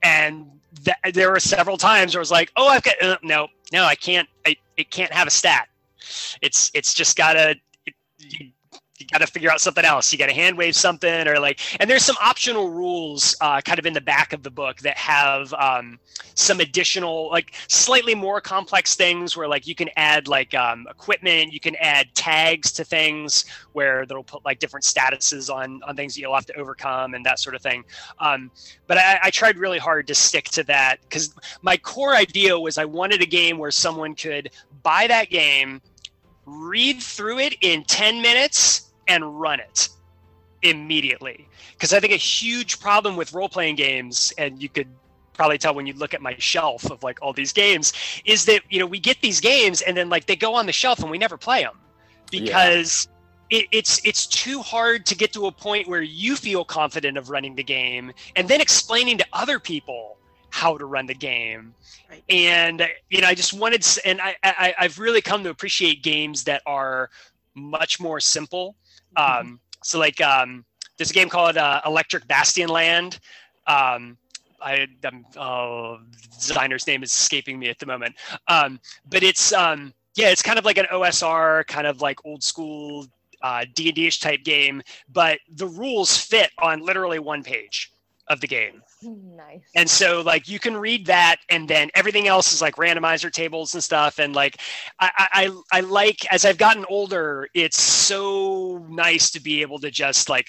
And 0.03 0.47
th- 0.85 1.15
there 1.15 1.31
were 1.31 1.41
several 1.41 1.77
times 1.77 2.15
where 2.15 2.21
I 2.21 2.23
was 2.23 2.31
like, 2.31 2.53
oh, 2.57 2.69
I've 2.69 2.83
got 2.83 3.03
uh, 3.03 3.17
no, 3.23 3.49
no, 3.73 3.85
I 3.85 3.95
can't. 3.95 4.29
I 4.47 4.57
it 4.77 4.91
can't 4.91 5.13
have 5.13 5.27
a 5.27 5.31
stat. 5.31 5.69
It's 6.43 6.71
it's 6.75 6.95
just 6.95 7.17
gotta. 7.17 7.57
Got 9.13 9.19
to 9.19 9.27
figure 9.27 9.51
out 9.51 9.61
something 9.61 9.85
else. 9.85 10.13
You 10.13 10.19
got 10.19 10.27
to 10.27 10.35
hand 10.35 10.57
wave 10.57 10.77
something 10.77 11.27
or 11.27 11.41
like, 11.41 11.61
and 11.81 11.91
there's 11.91 12.05
some 12.05 12.17
optional 12.21 12.71
rules 12.71 13.37
uh, 13.41 13.61
kind 13.61 13.79
of 13.79 13.87
in 13.87 13.93
the 13.93 14.01
back 14.01 14.33
of 14.33 14.43
the 14.43 14.51
book 14.51 14.79
that 14.81 14.97
have 14.97 15.53
um, 15.55 15.99
some 16.35 16.61
additional, 16.61 17.29
like 17.31 17.55
slightly 17.69 18.15
more 18.15 18.41
complex 18.41 18.95
things 18.95 19.37
where 19.37 19.49
like 19.49 19.67
you 19.67 19.75
can 19.75 19.89
add 19.97 20.29
like 20.29 20.55
um, 20.55 20.87
equipment, 20.89 21.53
you 21.53 21.61
can 21.61 21.75
add 21.77 22.15
tags 22.15 22.71
to 22.73 22.85
things 22.85 23.45
where 23.73 24.07
that'll 24.07 24.23
put 24.23 24.45
like 24.45 24.59
different 24.59 24.85
statuses 24.85 25.53
on 25.53 25.81
on 25.87 25.97
things 25.97 26.15
that 26.15 26.21
you'll 26.21 26.35
have 26.35 26.47
to 26.47 26.55
overcome 26.55 27.15
and 27.15 27.27
that 27.27 27.39
sort 27.39 27.55
of 27.55 27.63
thing. 27.63 27.85
Um, 28.19 28.51
but 28.87 28.99
I, 28.99 29.19
I 29.25 29.31
tried 29.31 29.59
really 29.59 29.79
hard 29.79 30.07
to 30.09 30.15
stick 30.15 30.45
to 30.51 30.63
that 30.65 30.99
because 31.03 31.35
my 31.63 31.77
core 31.77 32.15
idea 32.15 32.59
was 32.59 32.79
I 32.79 32.85
wanted 32.85 33.23
a 33.23 33.27
game 33.27 33.59
where 33.59 33.71
someone 33.71 34.15
could 34.15 34.51
buy 34.83 35.07
that 35.09 35.31
game 35.31 35.81
read 36.47 37.01
through 37.01 37.39
it 37.39 37.57
in 37.61 37.85
10 37.85 38.21
minutes 38.21 38.90
and 39.11 39.41
run 39.41 39.59
it 39.59 39.89
immediately. 40.63 41.49
Because 41.73 41.93
I 41.93 42.01
think 42.01 42.13
a 42.13 42.17
huge 42.17 42.81
problem 42.81 43.17
with 43.17 43.33
role 43.33 43.49
playing 43.49 43.75
games, 43.75 44.33
and 44.39 44.63
you 44.63 44.69
could 44.69 44.89
probably 45.33 45.59
tell 45.59 45.75
when 45.75 45.87
you 45.87 45.95
look 45.95 46.15
at 46.15 46.23
my 46.23 46.37
shelf 46.39 46.91
of 46.91 47.03
like 47.03 47.19
all 47.21 47.33
these 47.33 47.53
games, 47.53 47.93
is 48.25 48.45
that 48.45 48.63
you 48.71 48.79
know 48.79 48.87
we 48.87 49.01
get 49.01 49.21
these 49.21 49.41
games 49.41 49.83
and 49.83 49.97
then 49.97 50.09
like 50.09 50.27
they 50.27 50.37
go 50.37 50.55
on 50.55 50.67
the 50.67 50.73
shelf 50.73 51.01
and 51.01 51.11
we 51.11 51.19
never 51.19 51.37
play 51.37 51.63
them 51.63 51.79
because. 52.31 53.07
Yeah. 53.11 53.17
It, 53.53 53.67
it's 53.73 54.01
it's 54.07 54.29
too 54.29 54.63
hard 54.63 55.05
to 55.07 55.17
get 55.17 55.33
to 55.33 55.47
a 55.47 55.51
point 55.51 55.89
where 55.89 56.03
you 56.03 56.37
feel 56.37 56.65
confident 56.65 57.19
of 57.19 57.31
running 57.31 57.57
the 57.57 57.65
game 57.65 58.13
and 58.37 58.47
then 58.47 58.61
explaining 58.61 59.19
to 59.19 59.27
other 59.33 59.59
people 59.59 60.19
how 60.51 60.79
to 60.79 60.87
run 60.87 61.07
the 61.07 61.15
game 61.15 61.75
right. 62.09 62.23
and 62.29 62.89
you 63.09 63.21
know 63.21 63.27
i 63.27 63.35
just 63.35 63.53
wanted 63.53 63.85
and 64.05 64.21
I, 64.21 64.37
I 64.45 64.75
i've 64.79 65.01
really 65.01 65.21
come 65.21 65.43
to 65.43 65.51
appreciate 65.51 66.05
games 66.05 66.45
that 66.45 66.63
are 66.65 67.11
much 67.55 68.01
more 68.01 68.21
simple. 68.21 68.77
Um, 69.17 69.61
so 69.83 69.99
like 69.99 70.21
um, 70.21 70.65
there's 70.97 71.11
a 71.11 71.15
game 71.15 71.29
called 71.29 71.57
uh, 71.57 71.81
Electric 71.87 72.27
Bastion 72.29 72.69
Land. 72.69 73.19
Um, 73.67 74.17
I 74.63 74.87
um, 75.05 75.25
oh, 75.37 75.99
designer's 76.39 76.87
name 76.87 77.03
is 77.03 77.13
escaping 77.13 77.59
me 77.59 77.69
at 77.69 77.79
the 77.79 77.87
moment. 77.87 78.15
Um, 78.49 78.81
but 79.09 79.23
it's 79.23 79.53
um, 79.53 79.95
yeah, 80.17 80.29
it's 80.29 80.43
kind 80.43 80.59
of 80.59 80.65
like 80.65 80.79
an 80.79 80.87
OSR, 80.93 81.67
kind 81.67 81.87
of 81.87 82.03
like 82.03 82.19
old 82.25 82.43
school 82.43 83.07
uh, 83.43 83.65
D&D-ish 83.75 84.21
type 84.21 84.45
game, 84.45 84.83
but 85.11 85.39
the 85.55 85.67
rules 85.67 86.17
fit 86.17 86.51
on 86.59 86.81
literally 86.81 87.19
one 87.19 87.43
page. 87.43 87.91
Of 88.31 88.41
the 88.41 88.47
game. 88.47 88.81
Nice. 89.03 89.61
And 89.75 89.91
so 89.91 90.23
like 90.23 90.49
you 90.49 90.59
can 90.59 90.77
read 90.77 91.05
that 91.07 91.37
and 91.51 91.69
then 91.69 91.91
everything 91.95 92.29
else 92.29 92.53
is 92.53 92.63
like 92.63 92.77
randomizer 92.77 93.31
tables 93.31 93.75
and 93.75 93.83
stuff. 93.83 94.19
And 94.19 94.35
like 94.35 94.57
I, 95.01 95.11
I 95.19 95.79
I 95.79 95.81
like 95.81 96.25
as 96.33 96.47
I've 96.47 96.57
gotten 96.57 96.87
older, 96.89 97.49
it's 97.55 97.81
so 97.81 98.87
nice 98.89 99.31
to 99.33 99.43
be 99.43 99.61
able 99.61 99.81
to 99.81 99.91
just 99.91 100.29
like 100.29 100.47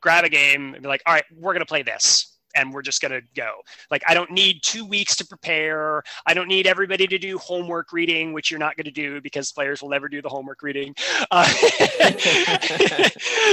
grab 0.00 0.24
a 0.24 0.28
game 0.28 0.74
and 0.74 0.82
be 0.82 0.88
like, 0.88 1.02
all 1.06 1.14
right, 1.14 1.24
we're 1.34 1.54
gonna 1.54 1.64
play 1.64 1.82
this 1.82 2.33
and 2.54 2.72
we're 2.72 2.82
just 2.82 3.00
going 3.00 3.12
to 3.12 3.22
go. 3.34 3.52
Like, 3.90 4.02
I 4.08 4.14
don't 4.14 4.30
need 4.30 4.62
two 4.62 4.84
weeks 4.84 5.16
to 5.16 5.26
prepare. 5.26 6.02
I 6.26 6.34
don't 6.34 6.48
need 6.48 6.66
everybody 6.66 7.06
to 7.06 7.18
do 7.18 7.38
homework 7.38 7.92
reading, 7.92 8.32
which 8.32 8.50
you're 8.50 8.60
not 8.60 8.76
going 8.76 8.84
to 8.84 8.90
do 8.90 9.20
because 9.20 9.52
players 9.52 9.82
will 9.82 9.90
never 9.90 10.08
do 10.08 10.22
the 10.22 10.28
homework 10.28 10.62
reading. 10.62 10.94
Uh, 11.30 11.44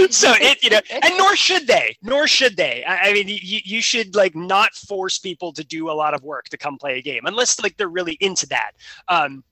so 0.10 0.34
it, 0.39 0.64
you 0.64 0.70
know, 0.70 0.80
and 0.91 1.18
nor 1.18 1.36
should 1.36 1.68
they, 1.68 1.95
nor 2.02 2.28
should 2.28 2.58
they. 2.58 2.84
I, 2.84 3.10
I 3.10 3.14
mean, 3.14 3.28
you, 3.28 3.60
you 3.64 3.82
should 3.82 4.16
like 4.16 4.36
not 4.36 4.74
force 4.74 5.18
people 5.18 5.54
to 5.54 5.64
do 5.64 5.89
a 5.89 5.93
lot 5.93 6.14
of 6.14 6.24
work 6.24 6.45
to 6.49 6.58
come 6.58 6.78
play 6.78 6.97
a 6.97 7.02
game 7.02 7.22
unless 7.26 7.60
like 7.62 7.78
they're 7.78 7.89
really 7.89 8.18
into 8.20 8.47
that. 8.47 8.72
Um, 9.08 9.43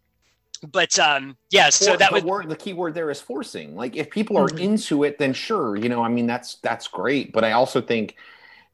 but 0.73 0.99
um 0.99 1.37
yeah 1.51 1.69
so 1.69 1.93
For- 1.93 1.97
that 1.97 2.09
the 2.09 2.15
would 2.15 2.25
word 2.25 2.49
the 2.49 2.55
key 2.55 2.73
word 2.73 2.93
there 2.93 3.09
is 3.09 3.21
forcing 3.21 3.77
like 3.77 3.95
if 3.95 4.09
people 4.09 4.37
are 4.37 4.49
Mhm. 4.49 4.59
into 4.59 5.05
it 5.05 5.17
then 5.17 5.31
sure 5.31 5.77
you 5.77 5.87
know 5.87 6.03
i 6.03 6.09
mean 6.09 6.27
that's 6.27 6.55
that's 6.55 6.85
great 6.87 7.31
but 7.31 7.45
i 7.45 7.53
also 7.53 7.79
think 7.79 8.17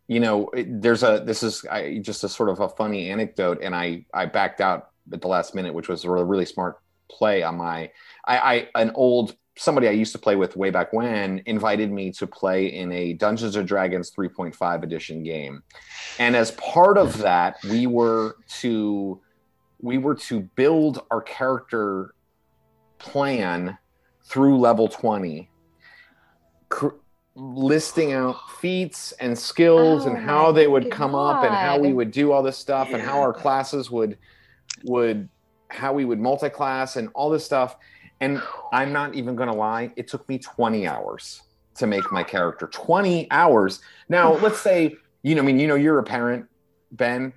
you 0.08 0.20
know 0.20 0.50
there's 0.68 1.04
a 1.04 1.24
this 1.26 1.44
is 1.44 1.66
I, 1.66 2.00
just 2.00 2.24
a 2.24 2.30
sort 2.30 2.50
of 2.50 2.60
a 2.60 2.70
funny 2.70 3.10
anecdote 3.10 3.60
and 3.62 3.76
i 3.76 4.06
i 4.14 4.26
backed 4.26 4.62
out 4.62 4.90
at 5.12 5.22
the 5.22 5.28
last 5.28 5.56
minute 5.56 5.74
which 5.74 5.88
was 5.88 6.04
a 6.04 6.10
really, 6.10 6.46
smart 6.46 6.80
play 7.10 7.44
on 7.44 7.58
my 7.58 7.92
I, 8.26 8.38
I 8.38 8.82
an 8.82 8.92
old 8.96 9.36
somebody 9.58 9.88
i 9.88 9.92
used 9.92 10.12
to 10.12 10.20
play 10.20 10.36
with 10.36 10.56
way 10.56 10.70
back 10.70 10.92
when 10.94 11.42
invited 11.46 11.92
me 11.92 12.12
to 12.12 12.28
play 12.28 12.68
in 12.68 12.92
a 12.92 13.14
dungeons 13.14 13.56
and 13.56 13.68
dragons 13.68 14.12
3.5 14.12 14.84
edition 14.84 15.24
game. 15.24 15.64
And 16.20 16.36
as 16.36 16.52
part 16.52 16.98
of 16.98 17.20
that 17.20 17.58
we 17.64 17.88
were 17.88 18.38
to 18.62 19.22
we 19.82 19.98
were 19.98 20.16
to 20.16 20.42
build 20.56 21.04
our 21.12 21.22
character 21.22 22.16
plan 22.98 23.78
through 24.24 24.60
level 24.60 24.88
20 24.88 25.50
cr- 26.70 26.96
listing 27.36 28.14
out 28.14 28.50
feats 28.50 29.12
and 29.14 29.38
skills 29.38 30.06
and 30.06 30.18
Oh 30.18 30.22
how 30.22 30.52
they 30.52 30.68
would 30.68 30.90
come 30.90 31.14
up 31.16 31.44
and 31.44 31.54
how 31.54 31.78
we 31.78 31.92
would 31.94 32.12
do 32.12 32.32
all 32.32 32.42
this 32.42 32.58
stuff 32.58 32.90
and 32.94 33.02
how 33.02 33.20
our 33.20 33.34
classes 33.34 33.92
would 33.92 34.18
would 34.86 35.28
how 35.70 35.92
we 35.92 36.06
would 36.06 36.20
multi-class 36.20 36.96
and 36.96 37.10
all 37.14 37.30
this 37.30 37.44
stuff. 37.44 37.78
And 38.22 38.42
i'm 38.72 38.94
not 38.94 39.14
even 39.16 39.36
going 39.36 39.50
to 39.50 39.56
lie 39.56 39.92
it 39.98 40.08
took 40.08 40.28
me 40.30 40.40
20 40.40 40.88
hours 40.88 41.42
to 41.76 41.88
make 41.88 42.10
my 42.12 42.24
character. 42.24 42.68
20 42.68 43.30
hours. 43.32 43.82
Now 44.08 44.34
let's 44.42 44.60
say 44.60 44.96
you 45.22 45.36
know 45.36 45.42
i 45.42 45.46
mean 45.46 45.60
you 45.60 45.68
know 45.68 45.76
you're 45.76 46.00
a 46.00 46.04
parent 46.04 46.48
ben. 46.92 47.34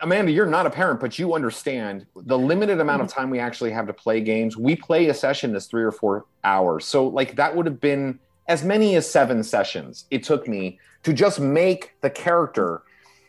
Amanda, 0.00 0.32
you're 0.32 0.46
not 0.46 0.64
a 0.64 0.70
parent, 0.70 0.98
but 0.98 1.18
you 1.18 1.34
understand 1.34 2.06
the 2.16 2.38
limited 2.38 2.80
amount 2.80 3.02
of 3.02 3.08
mm-hmm. 3.08 3.20
time 3.20 3.30
we 3.30 3.38
actually 3.38 3.70
have 3.70 3.86
to 3.86 3.92
play 3.92 4.22
games. 4.22 4.56
We 4.56 4.76
play 4.76 5.08
a 5.08 5.14
session 5.14 5.54
is 5.54 5.66
three 5.66 5.82
or 5.82 5.92
four 5.92 6.24
hours. 6.42 6.86
So, 6.86 7.06
like, 7.06 7.36
that 7.36 7.54
would 7.54 7.66
have 7.66 7.80
been 7.80 8.18
as 8.46 8.64
many 8.64 8.96
as 8.96 9.08
seven 9.10 9.42
sessions 9.42 10.04
it 10.10 10.22
took 10.22 10.46
me 10.48 10.78
to 11.02 11.12
just 11.12 11.40
make 11.40 11.94
the 12.00 12.10
character. 12.10 12.82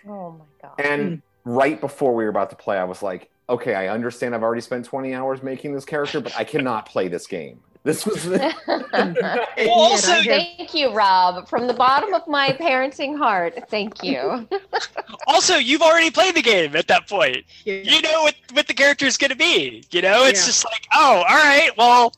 oh 0.08 0.32
my 0.32 0.46
god. 0.62 0.74
And 0.80 1.22
hmm. 1.44 1.52
right 1.52 1.80
before 1.80 2.16
we 2.16 2.24
were 2.24 2.30
about 2.30 2.50
to 2.52 2.56
play, 2.56 2.78
I 2.78 2.84
was 2.86 3.04
like, 3.04 3.30
okay, 3.50 3.76
I 3.76 3.90
understand 3.90 4.34
I've 4.34 4.44
already 4.44 4.62
spent 4.62 4.86
20 4.86 5.14
hours 5.14 5.44
making 5.44 5.74
this 5.74 5.86
character, 5.86 6.22
but 6.22 6.36
I 6.38 6.44
cannot 6.44 6.86
play 6.88 7.08
this 7.08 7.28
game. 7.28 7.60
This 7.84 8.04
was 8.06 8.26
And 8.28 9.16
yet 9.16 9.68
also- 9.70 10.24
thank 10.24 10.74
you, 10.74 10.92
Rob. 10.92 11.48
From 11.48 11.68
the 11.68 11.74
bottom 11.74 12.14
of 12.16 12.28
my 12.28 12.50
parenting 12.54 13.16
heart, 13.16 13.70
thank 13.70 14.04
you. 14.04 14.48
also 15.28 15.56
you've 15.56 15.82
already 15.82 16.10
played 16.10 16.36
the 16.36 16.42
game 16.42 16.76
at 16.76 16.88
that 16.88 17.08
point 17.08 17.44
yeah. 17.64 17.76
you 17.84 18.02
know 18.02 18.22
what 18.24 18.36
what 18.54 18.68
the 18.68 18.74
character 18.74 19.06
is 19.06 19.18
going 19.18 19.32
to 19.32 19.36
be 19.38 19.84
you 19.92 20.02
know 20.02 20.24
it's 20.24 20.42
Yeah. 20.42 20.46
just 20.46 20.66
like 20.66 20.88
oh 20.94 21.24
all 21.28 21.36
right 21.36 21.72
well 21.78 22.14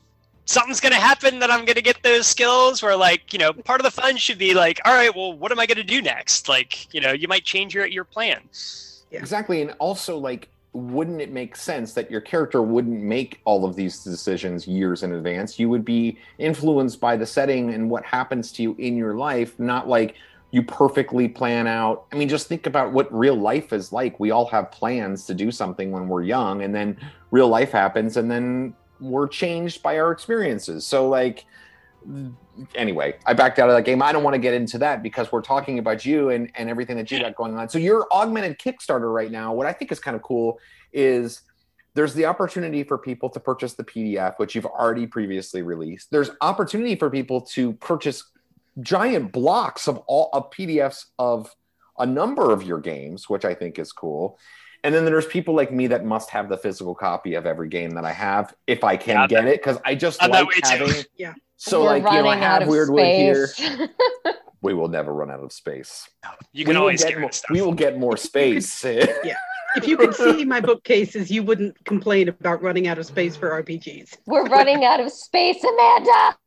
something's 0.47 0.79
going 0.79 0.93
to 0.93 0.99
happen 0.99 1.39
that 1.39 1.51
i'm 1.51 1.65
going 1.65 1.75
to 1.75 1.81
get 1.81 2.01
those 2.03 2.25
skills 2.25 2.81
where 2.81 2.95
like 2.95 3.31
you 3.33 3.39
know 3.39 3.53
part 3.53 3.79
of 3.79 3.83
the 3.83 3.91
fun 3.91 4.17
should 4.17 4.37
be 4.37 4.53
like 4.53 4.79
all 4.85 4.93
right 4.93 5.15
well 5.15 5.33
what 5.33 5.51
am 5.51 5.59
i 5.59 5.65
going 5.65 5.77
to 5.77 5.83
do 5.83 6.01
next 6.01 6.49
like 6.49 6.91
you 6.93 6.99
know 6.99 7.11
you 7.11 7.27
might 7.27 7.43
change 7.43 7.75
your 7.75 7.85
your 7.85 8.03
plan 8.03 8.41
Yeah. 9.11 9.19
Exactly. 9.19 9.61
And 9.61 9.73
also, 9.79 10.17
like, 10.17 10.49
wouldn't 10.73 11.21
it 11.21 11.31
make 11.31 11.55
sense 11.55 11.93
that 11.93 12.11
your 12.11 12.21
character 12.21 12.61
wouldn't 12.61 13.01
make 13.01 13.39
all 13.45 13.65
of 13.65 13.75
these 13.75 14.03
decisions 14.03 14.67
years 14.67 15.03
in 15.03 15.13
advance? 15.13 15.57
You 15.57 15.69
would 15.69 15.85
be 15.85 16.17
influenced 16.37 16.99
by 16.99 17.17
the 17.17 17.25
setting 17.25 17.73
and 17.73 17.89
what 17.89 18.05
happens 18.05 18.51
to 18.53 18.63
you 18.63 18.75
in 18.77 18.95
your 18.95 19.15
life, 19.15 19.57
not 19.59 19.87
like 19.87 20.15
you 20.51 20.63
perfectly 20.63 21.27
plan 21.27 21.67
out. 21.67 22.05
I 22.11 22.15
mean, 22.15 22.29
just 22.29 22.47
think 22.47 22.67
about 22.67 22.93
what 22.93 23.11
real 23.13 23.35
life 23.35 23.73
is 23.73 23.91
like. 23.91 24.19
We 24.19 24.31
all 24.31 24.45
have 24.47 24.71
plans 24.71 25.25
to 25.25 25.33
do 25.33 25.51
something 25.51 25.91
when 25.91 26.07
we're 26.07 26.23
young, 26.23 26.61
and 26.61 26.73
then 26.73 26.97
real 27.31 27.47
life 27.47 27.71
happens, 27.71 28.17
and 28.17 28.29
then 28.29 28.73
we're 28.99 29.27
changed 29.27 29.83
by 29.83 29.99
our 29.99 30.11
experiences. 30.11 30.85
So, 30.85 31.07
like, 31.09 31.45
anyway, 32.75 33.15
I 33.25 33.33
backed 33.33 33.59
out 33.59 33.69
of 33.69 33.75
that 33.75 33.83
game. 33.83 34.01
I 34.01 34.11
don't 34.11 34.23
want 34.23 34.33
to 34.33 34.39
get 34.39 34.53
into 34.53 34.77
that 34.79 35.03
because 35.03 35.31
we're 35.31 35.41
talking 35.41 35.79
about 35.79 36.05
you 36.05 36.29
and, 36.29 36.51
and 36.55 36.69
everything 36.69 36.97
that 36.97 37.11
you 37.11 37.19
got 37.19 37.35
going 37.35 37.57
on. 37.57 37.69
So 37.69 37.77
your 37.77 38.07
augmented 38.11 38.57
Kickstarter 38.59 39.13
right 39.13 39.31
now, 39.31 39.53
what 39.53 39.67
I 39.67 39.73
think 39.73 39.91
is 39.91 39.99
kind 39.99 40.15
of 40.15 40.21
cool 40.21 40.59
is 40.93 41.41
there's 41.93 42.13
the 42.13 42.25
opportunity 42.25 42.83
for 42.83 42.97
people 42.97 43.29
to 43.29 43.39
purchase 43.39 43.73
the 43.73 43.83
PDF, 43.83 44.37
which 44.37 44.55
you've 44.55 44.65
already 44.65 45.07
previously 45.07 45.61
released. 45.61 46.11
There's 46.11 46.29
opportunity 46.41 46.95
for 46.95 47.09
people 47.09 47.41
to 47.41 47.73
purchase 47.73 48.23
giant 48.81 49.31
blocks 49.31 49.87
of 49.87 49.97
all 50.07 50.29
of 50.33 50.51
PDFs 50.51 51.05
of 51.17 51.53
a 51.97 52.05
number 52.05 52.51
of 52.51 52.63
your 52.63 52.79
games, 52.79 53.27
which 53.27 53.45
I 53.45 53.55
think 53.55 53.79
is 53.79 53.91
cool. 53.91 54.37
And 54.83 54.93
then 54.93 55.05
there's 55.05 55.25
people 55.25 55.55
like 55.55 55.71
me 55.71 55.87
that 55.87 56.05
must 56.05 56.29
have 56.29 56.49
the 56.49 56.57
physical 56.57 56.95
copy 56.95 57.33
of 57.35 57.45
every 57.45 57.67
game 57.69 57.91
that 57.91 58.05
I 58.05 58.11
have 58.11 58.53
if 58.67 58.83
I 58.83 58.95
can 58.97 59.15
Yeah, 59.15 59.21
I'm 59.23 59.27
get 59.29 59.45
it 59.47 59.59
because 59.61 59.77
I 59.85 59.95
just 59.95 60.21
I'm 60.23 60.29
like 60.31 60.47
way 60.47 60.55
too. 60.55 60.69
having. 60.85 61.03
Yeah. 61.17 61.33
So 61.57 61.81
We're 61.81 61.99
like 61.99 62.03
you 62.03 62.21
know, 62.21 62.27
I 62.27 62.35
have 62.35 62.61
of 62.63 62.67
Weirdwood 62.69 63.15
here. 63.15 63.49
We 64.61 64.73
will 64.73 64.87
never 64.87 65.13
run 65.13 65.29
out 65.29 65.39
of 65.43 65.53
space. 65.53 66.09
you 66.51 66.65
can 66.65 66.73
will 66.73 66.81
always 66.81 67.03
get 67.03 67.11
get 67.13 67.19
more, 67.21 67.31
stuff 67.31 67.51
we 67.51 67.61
will 67.61 67.73
get 67.73 67.99
more 67.99 68.17
space. 68.29 68.83
yeah. 68.83 69.35
If 69.75 69.87
you 69.87 69.95
could 69.97 70.15
see 70.15 70.43
my 70.45 70.59
bookcases, 70.61 71.29
you 71.29 71.43
wouldn't 71.43 71.83
complain 71.85 72.27
about 72.27 72.63
running 72.63 72.87
out 72.87 72.97
of 72.97 73.05
space 73.05 73.35
for 73.35 73.49
RPGs. 73.61 74.17
We're 74.25 74.45
running 74.45 74.83
out 74.83 74.99
of 74.99 75.11
space, 75.11 75.63
Amanda. 75.63 76.37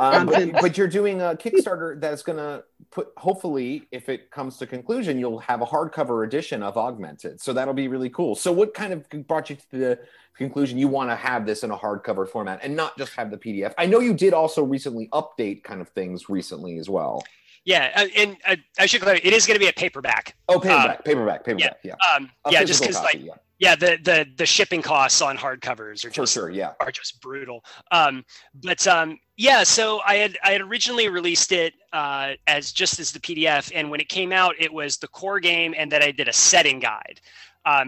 Um, 0.00 0.26
but, 0.26 0.52
but 0.60 0.78
you're 0.78 0.88
doing 0.88 1.20
a 1.20 1.34
Kickstarter 1.34 2.00
that's 2.00 2.22
going 2.22 2.38
to 2.38 2.64
put, 2.90 3.08
hopefully, 3.16 3.86
if 3.92 4.08
it 4.08 4.30
comes 4.30 4.56
to 4.58 4.66
conclusion, 4.66 5.18
you'll 5.18 5.38
have 5.40 5.60
a 5.62 5.66
hardcover 5.66 6.24
edition 6.26 6.62
of 6.62 6.76
Augmented. 6.76 7.40
So 7.40 7.52
that'll 7.52 7.74
be 7.74 7.88
really 7.88 8.10
cool. 8.10 8.34
So, 8.34 8.52
what 8.52 8.74
kind 8.74 8.92
of 8.92 9.06
brought 9.26 9.50
you 9.50 9.56
to 9.56 9.76
the 9.78 9.98
conclusion 10.36 10.78
you 10.78 10.88
want 10.88 11.10
to 11.10 11.16
have 11.16 11.46
this 11.46 11.62
in 11.64 11.70
a 11.70 11.76
hardcover 11.76 12.28
format 12.28 12.60
and 12.62 12.74
not 12.76 12.96
just 12.96 13.12
have 13.14 13.30
the 13.30 13.36
PDF? 13.38 13.74
I 13.78 13.86
know 13.86 14.00
you 14.00 14.14
did 14.14 14.32
also 14.34 14.62
recently 14.62 15.08
update 15.12 15.62
kind 15.64 15.80
of 15.80 15.88
things 15.90 16.28
recently 16.28 16.78
as 16.78 16.88
well. 16.88 17.22
yeah 17.66 17.90
uh, 17.94 18.06
and 18.16 18.36
uh, 18.46 18.56
i 18.78 18.86
should 18.86 19.02
clarify 19.02 19.20
it 19.22 19.34
is 19.34 19.44
going 19.46 19.54
to 19.54 19.60
be 19.60 19.68
a 19.68 19.72
paperback 19.72 20.34
Oh, 20.48 20.58
paperback, 20.58 21.04
paperback, 21.04 21.44
paperback. 21.44 21.76
Yeah. 21.84 21.94
um 22.16 22.30
yeah 22.50 22.64
just 22.64 22.80
because 22.80 22.96
like 23.02 23.20
yeah. 23.20 23.34
Yeah 23.60 23.76
the 23.76 23.98
the 24.02 24.26
the 24.36 24.46
shipping 24.46 24.82
costs 24.82 25.22
on 25.22 25.36
hardcovers 25.36 26.04
are 26.04 26.08
for 26.08 26.22
just 26.22 26.34
sure. 26.34 26.50
Yeah. 26.50 26.72
are 26.80 26.90
just 26.90 27.20
brutal. 27.20 27.62
Um, 27.92 28.24
but 28.54 28.84
um, 28.88 29.18
yeah, 29.36 29.62
so 29.62 30.00
I 30.04 30.16
had 30.16 30.38
I 30.42 30.50
had 30.50 30.62
originally 30.62 31.08
released 31.08 31.52
it 31.52 31.74
uh, 31.92 32.32
as 32.46 32.72
just 32.72 32.98
as 32.98 33.12
the 33.12 33.20
PDF, 33.20 33.70
and 33.74 33.90
when 33.90 34.00
it 34.00 34.08
came 34.08 34.32
out, 34.32 34.54
it 34.58 34.72
was 34.72 34.96
the 34.96 35.08
core 35.08 35.38
game, 35.38 35.74
and 35.78 35.92
then 35.92 36.02
I 36.02 36.10
did 36.10 36.26
a 36.26 36.32
setting 36.32 36.80
guide 36.80 37.20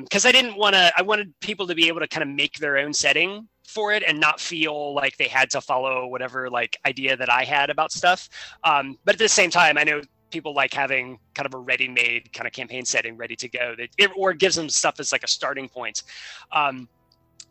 because 0.03 0.27
I 0.27 0.33
didn't 0.33 0.57
want 0.57 0.75
to. 0.75 0.93
I 0.97 1.03
wanted 1.03 1.33
people 1.41 1.66
to 1.66 1.75
be 1.75 1.89
able 1.89 2.01
to 2.01 2.09
kind 2.09 2.23
of 2.23 2.29
make 2.29 2.59
their 2.59 2.79
own 2.79 2.93
setting 2.93 3.49
for 3.66 3.93
it 3.93 4.03
and 4.07 4.20
not 4.20 4.41
feel 4.41 4.95
like 4.95 5.16
they 5.16 5.29
had 5.29 5.51
to 5.51 5.61
follow 5.61 6.07
whatever 6.07 6.51
like 6.51 6.77
idea 6.87 7.16
that 7.16 7.31
I 7.31 7.45
had 7.45 7.70
about 7.70 7.91
stuff. 7.91 8.29
Um, 8.64 8.99
but 9.05 9.14
at 9.14 9.18
the 9.18 9.29
same 9.29 9.51
time, 9.51 9.79
I 9.79 9.85
know 9.85 10.03
people 10.33 10.55
like 10.55 10.72
having 10.72 11.18
kind 11.35 11.47
of 11.47 11.55
a 11.55 11.59
ready-made 11.59 12.33
kind 12.33 12.47
of 12.47 12.53
campaign 12.53 12.85
setting 12.85 13.16
ready 13.16 13.37
to 13.37 13.49
go 13.49 13.74
that 13.76 13.89
it, 13.99 14.11
or 14.16 14.33
gives 14.33 14.57
them 14.57 14.68
stuff 14.68 14.99
as 14.99 15.12
like 15.12 15.22
a 15.22 15.28
starting 15.28 15.68
point 15.68 16.03
um, 16.53 16.89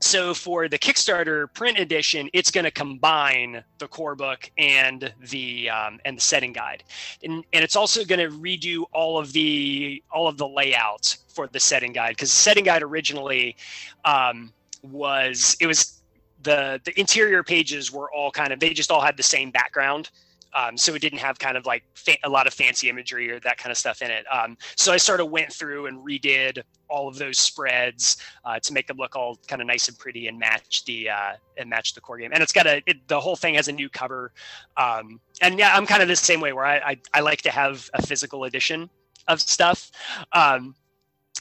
so 0.02 0.34
for 0.34 0.68
the 0.68 0.80
Kickstarter 0.80 1.54
print 1.54 1.78
edition, 1.78 2.28
it's 2.34 2.50
going 2.50 2.64
to 2.64 2.72
combine 2.72 3.64
the 3.78 3.88
core 3.88 4.16
book 4.16 4.50
and 4.58 5.14
the 5.30 5.70
um, 5.70 6.00
and 6.06 6.18
the 6.18 6.22
setting 6.22 6.52
guide, 6.52 6.84
and 7.24 7.46
and 7.54 7.64
it's 7.64 7.76
also 7.76 8.04
going 8.04 8.20
to 8.20 8.36
redo 8.36 8.86
all 8.94 9.20
of 9.20 9.32
the 9.32 10.04
all 10.12 10.28
of 10.28 10.38
the 10.38 10.48
layout 10.48 11.16
for 11.28 11.48
the 11.48 11.60
setting 11.60 11.94
guide 11.94 12.10
because 12.10 12.30
the 12.30 12.40
setting 12.40 12.64
guide 12.64 12.82
originally 12.82 13.56
um, 14.04 14.52
was 14.82 15.56
it 15.60 15.68
was 15.68 16.02
the 16.42 16.82
the 16.84 17.00
interior 17.00 17.44
pages 17.44 17.92
were 17.92 18.12
all 18.12 18.32
kind 18.32 18.52
of 18.52 18.60
they 18.60 18.72
just 18.72 18.90
all 18.90 19.02
had 19.02 19.16
the 19.18 19.24
same 19.24 19.52
background. 19.52 20.10
Um, 20.54 20.78
so 20.78 20.94
it 20.94 21.02
didn't 21.02 21.20
have 21.20 21.40
kind 21.40 21.58
of 21.58 21.66
like 21.66 21.84
fa- 21.94 22.18
a 22.24 22.30
lot 22.30 22.48
of 22.48 22.54
fancy 22.54 22.90
imagery 22.90 23.32
or 23.32 23.40
that 23.42 23.58
kind 23.58 23.72
of 23.72 23.78
stuff 23.78 24.02
in 24.02 24.12
it. 24.12 24.26
Um, 24.32 24.58
so 24.76 24.92
I 24.92 24.98
sort 24.98 25.20
of 25.20 25.30
went 25.30 25.52
through 25.52 25.86
and 25.86 26.06
redid 26.06 26.62
all 26.90 27.08
of 27.08 27.18
those 27.18 27.38
spreads 27.38 28.18
uh, 28.44 28.60
to 28.60 28.74
make 28.74 28.88
them 28.88 28.98
look 28.98 29.16
all 29.16 29.38
kind 29.48 29.62
of 29.62 29.68
nice 29.68 29.88
and 29.88 29.98
pretty 29.98 30.28
and 30.28 30.38
match 30.38 30.84
the 30.86 31.10
uh, 31.10 31.34
and 31.58 31.70
match 31.70 31.94
the 31.94 32.02
core 32.02 32.18
game. 32.18 32.32
And 32.34 32.44
it's 32.44 32.52
got 32.52 32.68
a 32.68 32.84
it, 32.86 33.08
the 33.08 33.20
whole 33.20 33.36
thing 33.36 33.56
has 33.56 33.68
a 33.68 33.72
new 33.72 33.90
cover. 33.90 34.32
Um, 34.78 35.20
and 35.42 35.58
yeah, 35.58 35.76
I'm 35.76 35.86
kind 35.86 36.02
of 36.02 36.08
the 36.08 36.16
same 36.16 36.42
way 36.42 36.54
where 36.54 36.66
I, 36.66 36.78
I, 36.78 36.98
I 37.14 37.20
like 37.22 37.42
to 37.44 37.52
have 37.52 37.90
a 37.94 38.06
physical 38.06 38.44
edition 38.44 38.90
of 39.28 39.42
stuff. 39.42 39.92
Um, 40.34 40.76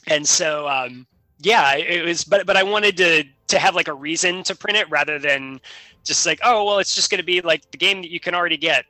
and 0.07 0.27
so 0.27 0.67
um, 0.67 1.05
yeah, 1.39 1.75
it 1.75 2.05
was 2.05 2.23
but 2.23 2.45
but 2.45 2.55
I 2.55 2.63
wanted 2.63 2.97
to 2.97 3.23
to 3.47 3.59
have 3.59 3.75
like 3.75 3.87
a 3.87 3.93
reason 3.93 4.43
to 4.43 4.55
print 4.55 4.77
it 4.77 4.89
rather 4.89 5.19
than 5.19 5.59
just 6.03 6.25
like 6.25 6.39
oh 6.43 6.63
well 6.63 6.79
it's 6.79 6.95
just 6.95 7.11
going 7.11 7.19
to 7.19 7.25
be 7.25 7.41
like 7.41 7.69
the 7.71 7.77
game 7.77 8.01
that 8.01 8.09
you 8.09 8.19
can 8.19 8.33
already 8.33 8.57
get 8.57 8.85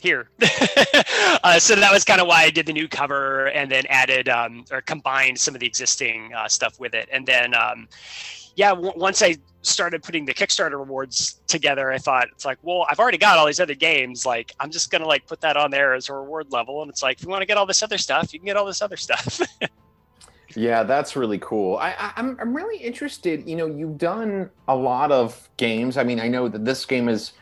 here. 0.00 0.30
uh, 1.44 1.58
so 1.58 1.74
that 1.74 1.90
was 1.92 2.04
kind 2.04 2.20
of 2.20 2.26
why 2.26 2.42
I 2.44 2.50
did 2.50 2.66
the 2.66 2.72
new 2.72 2.88
cover 2.88 3.46
and 3.46 3.70
then 3.70 3.84
added 3.88 4.28
um, 4.28 4.64
or 4.70 4.80
combined 4.80 5.38
some 5.38 5.54
of 5.54 5.60
the 5.60 5.66
existing 5.66 6.32
uh, 6.34 6.48
stuff 6.48 6.78
with 6.78 6.94
it. 6.94 7.08
And 7.12 7.26
then, 7.26 7.54
um, 7.54 7.88
yeah, 8.56 8.70
w- 8.70 8.92
once 8.96 9.22
I 9.22 9.36
started 9.62 10.02
putting 10.02 10.24
the 10.24 10.34
Kickstarter 10.34 10.78
rewards 10.78 11.40
together, 11.46 11.92
I 11.92 11.98
thought 11.98 12.28
it's 12.32 12.44
like, 12.44 12.58
well, 12.62 12.86
I've 12.90 12.98
already 12.98 13.18
got 13.18 13.38
all 13.38 13.46
these 13.46 13.60
other 13.60 13.74
games. 13.74 14.26
Like, 14.26 14.54
I'm 14.60 14.70
just 14.70 14.90
gonna 14.90 15.06
like 15.06 15.26
put 15.26 15.40
that 15.42 15.56
on 15.56 15.70
there 15.70 15.94
as 15.94 16.08
a 16.08 16.14
reward 16.14 16.50
level. 16.50 16.82
And 16.82 16.90
it's 16.90 17.02
like, 17.02 17.18
if 17.18 17.24
you 17.24 17.30
want 17.30 17.42
to 17.42 17.46
get 17.46 17.56
all 17.56 17.66
this 17.66 17.82
other 17.82 17.98
stuff, 17.98 18.32
you 18.32 18.38
can 18.38 18.46
get 18.46 18.56
all 18.56 18.66
this 18.66 18.82
other 18.82 18.96
stuff. 18.96 19.40
yeah, 20.54 20.82
that's 20.82 21.16
really 21.16 21.38
cool. 21.38 21.76
I, 21.76 21.90
I, 21.90 22.12
I'm 22.16 22.36
I'm 22.40 22.54
really 22.54 22.78
interested. 22.78 23.48
You 23.48 23.56
know, 23.56 23.66
you've 23.66 23.98
done 23.98 24.50
a 24.66 24.74
lot 24.74 25.12
of 25.12 25.48
games. 25.56 25.96
I 25.96 26.02
mean, 26.02 26.20
I 26.20 26.28
know 26.28 26.48
that 26.48 26.64
this 26.64 26.84
game 26.84 27.08
is 27.08 27.32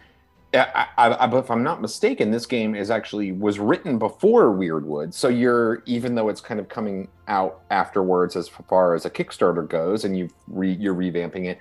I, 0.56 0.86
I, 0.96 1.08
I, 1.08 1.38
if 1.38 1.50
I'm 1.50 1.62
not 1.62 1.80
mistaken, 1.80 2.30
this 2.30 2.46
game 2.46 2.74
is 2.74 2.90
actually 2.90 3.32
was 3.32 3.58
written 3.58 3.98
before 3.98 4.54
Weirdwood. 4.54 5.14
So 5.14 5.28
you're 5.28 5.82
even 5.86 6.14
though 6.14 6.28
it's 6.28 6.40
kind 6.40 6.60
of 6.60 6.68
coming 6.68 7.08
out 7.28 7.62
afterwards 7.70 8.36
as 8.36 8.48
far 8.48 8.94
as 8.94 9.04
a 9.04 9.10
Kickstarter 9.10 9.68
goes, 9.68 10.04
and 10.04 10.16
you 10.16 10.28
re, 10.46 10.72
you're 10.72 10.94
revamping 10.94 11.46
it, 11.46 11.58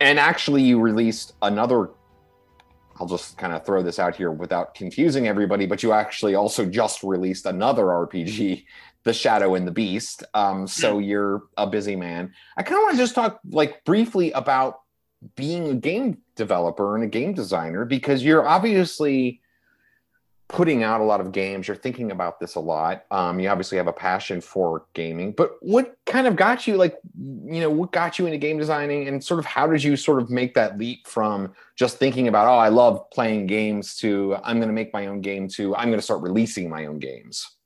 and 0.00 0.18
actually 0.18 0.62
you 0.62 0.80
released 0.80 1.34
another. 1.42 1.90
I'll 2.98 3.06
just 3.06 3.38
kind 3.38 3.54
of 3.54 3.64
throw 3.64 3.82
this 3.82 3.98
out 3.98 4.14
here 4.14 4.30
without 4.30 4.74
confusing 4.74 5.26
everybody, 5.26 5.64
but 5.64 5.82
you 5.82 5.92
actually 5.92 6.34
also 6.34 6.66
just 6.66 7.02
released 7.02 7.46
another 7.46 7.84
RPG, 7.84 8.66
The 9.04 9.12
Shadow 9.14 9.54
and 9.54 9.66
the 9.66 9.72
Beast. 9.72 10.22
Um, 10.34 10.66
so 10.66 10.98
you're 10.98 11.44
a 11.56 11.66
busy 11.66 11.96
man. 11.96 12.34
I 12.58 12.62
kind 12.62 12.76
of 12.76 12.82
want 12.82 12.96
to 12.96 12.98
just 12.98 13.14
talk 13.14 13.40
like 13.48 13.82
briefly 13.84 14.32
about 14.32 14.79
being 15.36 15.68
a 15.68 15.74
game 15.74 16.18
developer 16.36 16.94
and 16.94 17.04
a 17.04 17.06
game 17.06 17.34
designer 17.34 17.84
because 17.84 18.24
you're 18.24 18.46
obviously 18.46 19.40
putting 20.48 20.82
out 20.82 21.00
a 21.00 21.04
lot 21.04 21.20
of 21.20 21.30
games. 21.30 21.68
You're 21.68 21.76
thinking 21.76 22.10
about 22.10 22.40
this 22.40 22.56
a 22.56 22.60
lot. 22.60 23.04
Um, 23.10 23.38
you 23.38 23.48
obviously 23.48 23.78
have 23.78 23.86
a 23.86 23.92
passion 23.92 24.40
for 24.40 24.86
gaming 24.94 25.32
but 25.32 25.56
what 25.60 25.96
kind 26.06 26.26
of 26.26 26.36
got 26.36 26.66
you 26.66 26.76
like 26.76 26.98
you 27.16 27.60
know 27.60 27.70
what 27.70 27.92
got 27.92 28.18
you 28.18 28.26
into 28.26 28.38
game 28.38 28.58
designing? 28.58 29.08
And 29.08 29.22
sort 29.22 29.40
of 29.40 29.46
how 29.46 29.66
did 29.66 29.82
you 29.82 29.96
sort 29.96 30.20
of 30.20 30.30
make 30.30 30.54
that 30.54 30.78
leap 30.78 31.06
from 31.06 31.52
just 31.76 31.96
thinking 31.96 32.28
about 32.28 32.46
oh 32.46 32.58
i 32.58 32.68
love 32.68 33.08
playing 33.10 33.46
games 33.46 33.94
to 33.96 34.36
i'm 34.44 34.58
going 34.58 34.68
to 34.68 34.74
make 34.74 34.92
my 34.92 35.06
own 35.06 35.22
game 35.22 35.48
to 35.48 35.74
i'm 35.76 35.88
going 35.88 35.98
to 35.98 36.04
start 36.04 36.20
releasing 36.20 36.68
my 36.68 36.84
own 36.84 36.98
games 36.98 37.56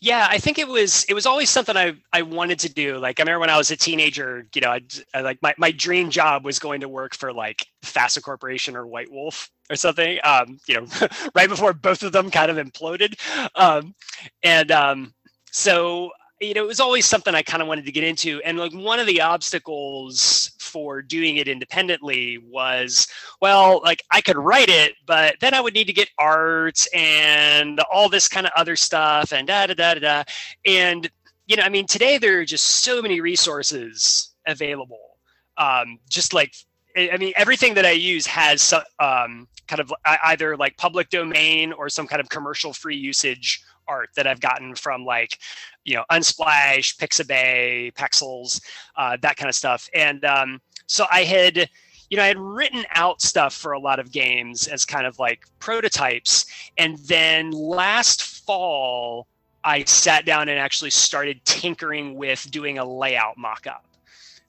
yeah, 0.00 0.26
I 0.30 0.38
think 0.38 0.58
it 0.58 0.68
was 0.68 1.04
it 1.08 1.14
was 1.14 1.26
always 1.26 1.50
something 1.50 1.76
I 1.76 1.94
I 2.12 2.22
wanted 2.22 2.58
to 2.60 2.72
do. 2.72 2.98
Like 2.98 3.20
I 3.20 3.22
remember 3.22 3.40
when 3.40 3.50
I 3.50 3.56
was 3.56 3.70
a 3.70 3.76
teenager, 3.76 4.46
you 4.54 4.60
know, 4.60 4.70
I, 4.70 4.80
I 5.14 5.20
like 5.20 5.38
my, 5.42 5.54
my 5.58 5.70
dream 5.70 6.10
job 6.10 6.44
was 6.44 6.58
going 6.58 6.80
to 6.80 6.88
work 6.88 7.14
for 7.14 7.32
like 7.32 7.66
FASA 7.82 8.22
Corporation 8.22 8.76
or 8.76 8.86
White 8.86 9.10
Wolf 9.10 9.50
or 9.70 9.76
something. 9.76 10.18
Um, 10.24 10.58
you 10.66 10.80
know, 10.80 10.86
right 11.34 11.48
before 11.48 11.72
both 11.72 12.02
of 12.02 12.12
them 12.12 12.30
kind 12.30 12.50
of 12.50 12.56
imploded. 12.56 13.14
Um, 13.54 13.94
and 14.42 14.70
um, 14.70 15.14
so 15.50 16.10
you 16.40 16.54
know, 16.54 16.64
it 16.64 16.66
was 16.66 16.80
always 16.80 17.04
something 17.04 17.34
I 17.34 17.42
kind 17.42 17.60
of 17.60 17.68
wanted 17.68 17.84
to 17.84 17.92
get 17.92 18.02
into. 18.02 18.40
And 18.42 18.58
like 18.58 18.72
one 18.72 18.98
of 18.98 19.06
the 19.06 19.20
obstacles 19.20 20.52
for 20.58 21.02
doing 21.02 21.36
it 21.36 21.48
independently 21.48 22.38
was, 22.38 23.06
well, 23.42 23.82
like 23.84 24.02
I 24.10 24.22
could 24.22 24.38
write 24.38 24.70
it, 24.70 24.94
but 25.06 25.36
then 25.40 25.52
I 25.52 25.60
would 25.60 25.74
need 25.74 25.86
to 25.88 25.92
get 25.92 26.08
art 26.18 26.86
and 26.94 27.78
all 27.92 28.08
this 28.08 28.26
kind 28.26 28.46
of 28.46 28.52
other 28.56 28.74
stuff 28.74 29.32
and 29.34 29.46
da 29.46 29.66
da 29.66 29.74
da 29.74 29.94
da 29.94 30.00
da. 30.00 30.22
And, 30.64 31.10
you 31.46 31.56
know, 31.56 31.62
I 31.62 31.68
mean, 31.68 31.86
today 31.86 32.16
there 32.16 32.40
are 32.40 32.44
just 32.46 32.64
so 32.64 33.02
many 33.02 33.20
resources 33.20 34.34
available. 34.46 35.18
Um, 35.58 35.98
just 36.08 36.32
like, 36.32 36.54
I 36.96 37.18
mean, 37.18 37.34
everything 37.36 37.74
that 37.74 37.84
I 37.84 37.90
use 37.90 38.26
has 38.26 38.72
um, 38.98 39.46
kind 39.68 39.80
of 39.80 39.92
either 40.24 40.56
like 40.56 40.76
public 40.78 41.10
domain 41.10 41.72
or 41.74 41.90
some 41.90 42.06
kind 42.06 42.20
of 42.20 42.30
commercial 42.30 42.72
free 42.72 42.96
usage 42.96 43.62
art 43.90 44.10
that 44.16 44.26
I've 44.26 44.40
gotten 44.40 44.74
from 44.74 45.04
like, 45.04 45.38
you 45.84 45.96
know, 45.96 46.04
Unsplash, 46.10 46.96
Pixabay, 46.96 47.92
Pexels, 47.94 48.60
uh, 48.96 49.16
that 49.22 49.36
kind 49.36 49.48
of 49.48 49.54
stuff. 49.54 49.88
And 49.94 50.24
um, 50.24 50.60
so 50.86 51.06
I 51.10 51.24
had, 51.24 51.68
you 52.08 52.16
know, 52.16 52.22
I 52.22 52.28
had 52.28 52.38
written 52.38 52.84
out 52.92 53.20
stuff 53.20 53.54
for 53.54 53.72
a 53.72 53.78
lot 53.78 53.98
of 53.98 54.12
games 54.12 54.68
as 54.68 54.84
kind 54.84 55.06
of 55.06 55.18
like 55.18 55.44
prototypes. 55.58 56.46
And 56.78 56.98
then 56.98 57.50
last 57.50 58.22
fall, 58.22 59.26
I 59.64 59.84
sat 59.84 60.24
down 60.24 60.48
and 60.48 60.58
actually 60.58 60.90
started 60.90 61.44
tinkering 61.44 62.14
with 62.14 62.50
doing 62.50 62.78
a 62.78 62.84
layout 62.84 63.36
mockup. 63.36 63.82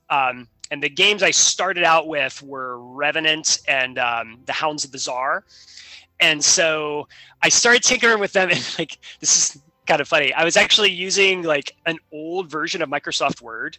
Um, 0.09 0.47
and 0.71 0.81
the 0.81 0.89
games 0.89 1.21
I 1.21 1.31
started 1.31 1.83
out 1.83 2.07
with 2.07 2.41
were 2.41 2.79
Revenant 2.79 3.59
and 3.67 3.99
um, 3.99 4.39
The 4.45 4.53
Hounds 4.53 4.85
of 4.85 4.91
the 4.91 4.97
Tsar 4.97 5.43
and 6.21 6.43
so 6.43 7.07
I 7.41 7.49
started 7.49 7.83
tinkering 7.83 8.19
with 8.19 8.33
them, 8.33 8.49
and 8.51 8.75
like 8.79 8.97
this 9.19 9.35
is 9.35 9.61
kind 9.87 9.99
of 9.99 10.07
funny. 10.07 10.33
I 10.33 10.43
was 10.43 10.55
actually 10.55 10.91
using 10.91 11.43
like 11.43 11.75
an 11.85 11.97
old 12.13 12.49
version 12.49 12.81
of 12.81 12.89
Microsoft 12.89 13.41
Word 13.41 13.77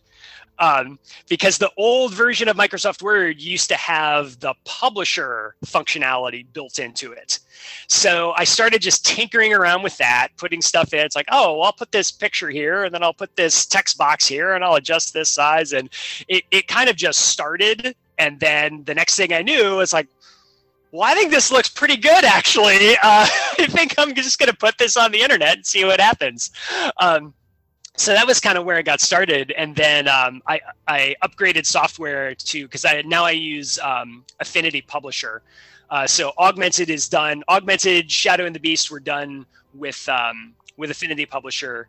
um, 0.59 0.99
because 1.29 1.59
the 1.59 1.71
old 1.77 2.13
version 2.13 2.49
of 2.49 2.57
Microsoft 2.57 3.03
Word 3.03 3.41
used 3.41 3.69
to 3.71 3.77
have 3.77 4.39
the 4.41 4.55
publisher 4.65 5.55
functionality 5.65 6.47
built 6.53 6.79
into 6.79 7.13
it. 7.13 7.39
So 7.89 8.33
I 8.37 8.45
started 8.45 8.83
just 8.83 9.07
tinkering 9.07 9.55
around 9.55 9.83
with 9.83 9.97
that, 9.99 10.29
putting 10.37 10.61
stuff 10.61 10.93
in. 10.93 11.01
It's 11.01 11.17
like, 11.17 11.29
oh, 11.31 11.55
well, 11.55 11.63
I'll 11.65 11.73
put 11.73 11.93
this 11.93 12.11
picture 12.11 12.51
here, 12.51 12.85
and 12.85 12.95
then 12.95 13.03
I'll 13.03 13.15
put 13.15 13.35
this 13.37 13.67
text 13.67 13.97
box 13.97 14.27
here, 14.27 14.55
and 14.55 14.65
I'll 14.65 14.75
adjust 14.75 15.15
this 15.15 15.31
size, 15.31 15.73
and 15.73 15.89
it 16.29 16.45
it 16.51 16.69
kind 16.69 16.91
of 16.91 16.97
just 16.97 17.23
started. 17.23 17.95
And 18.19 18.39
then 18.39 18.85
the 18.85 18.95
next 18.95 19.17
thing 19.17 19.33
I 19.33 19.43
knew, 19.43 19.81
it's 19.81 19.93
like, 19.93 20.07
well, 20.93 21.03
I 21.11 21.15
think 21.15 21.31
this 21.31 21.51
looks 21.51 21.71
pretty 21.71 21.97
good, 21.97 22.25
actually. 22.25 22.91
Uh, 22.97 22.97
I 23.59 23.67
think 23.67 23.95
I'm 23.97 24.15
just 24.15 24.39
going 24.39 24.51
to 24.51 24.57
put 24.57 24.77
this 24.77 24.97
on 24.97 25.11
the 25.11 25.21
internet 25.21 25.57
and 25.57 25.67
see 25.67 25.85
what 25.87 26.01
happens. 26.01 26.51
Um, 26.99 27.33
so 27.97 28.13
that 28.13 28.27
was 28.27 28.41
kind 28.41 28.59
of 28.59 28.65
where 28.65 28.79
it 28.79 28.85
got 28.85 29.01
started, 29.01 29.53
and 29.53 29.75
then 29.75 30.09
um, 30.09 30.43
I, 30.47 30.61
I 30.89 31.15
upgraded 31.23 31.67
software 31.67 32.35
to 32.35 32.65
because 32.65 32.85
I 32.85 33.03
now 33.03 33.25
I 33.25 33.33
use 33.33 33.79
um, 33.81 34.25
Affinity 34.41 34.83
Publisher. 34.83 35.43
Uh, 35.91 36.07
so 36.07 36.33
Augmented 36.39 36.89
is 36.89 37.09
done. 37.09 37.43
Augmented, 37.51 38.11
Shadow 38.11 38.47
and 38.47 38.55
the 38.55 38.61
Beast 38.61 38.91
were 38.91 39.01
done 39.01 39.45
with 39.75 40.09
um, 40.09 40.55
with 40.79 40.91
Affinity 40.91 41.27
Publisher. 41.27 41.89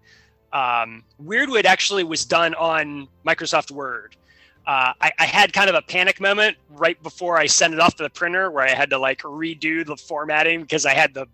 Um, 0.52 1.04
Weirdwood 1.24 1.66
actually 1.66 2.04
was 2.04 2.26
done 2.26 2.54
on 2.56 3.08
Microsoft 3.26 3.72
Word 3.72 4.16
uh, 4.66 4.94
I, 5.02 5.12
I, 5.20 5.26
had 5.26 5.52
kind 5.52 5.70
of 5.70 5.76
a 5.76 5.82
panic 5.82 6.22
moment 6.22 6.56
right 6.70 7.02
before 7.04 7.38
I 7.38 7.48
sent 7.48 7.74
it 7.74 7.82
off 7.82 7.96
to 7.96 8.04
the 8.04 8.10
printer 8.10 8.50
where 8.50 8.66
I 8.66 8.72
had 8.72 8.90
to 8.92 8.98
like 8.98 9.20
redo 9.20 9.86
the 9.86 9.98
formatting 9.98 10.62
because 10.62 10.86
I 10.86 10.94
had 10.94 11.14
the 11.14 11.28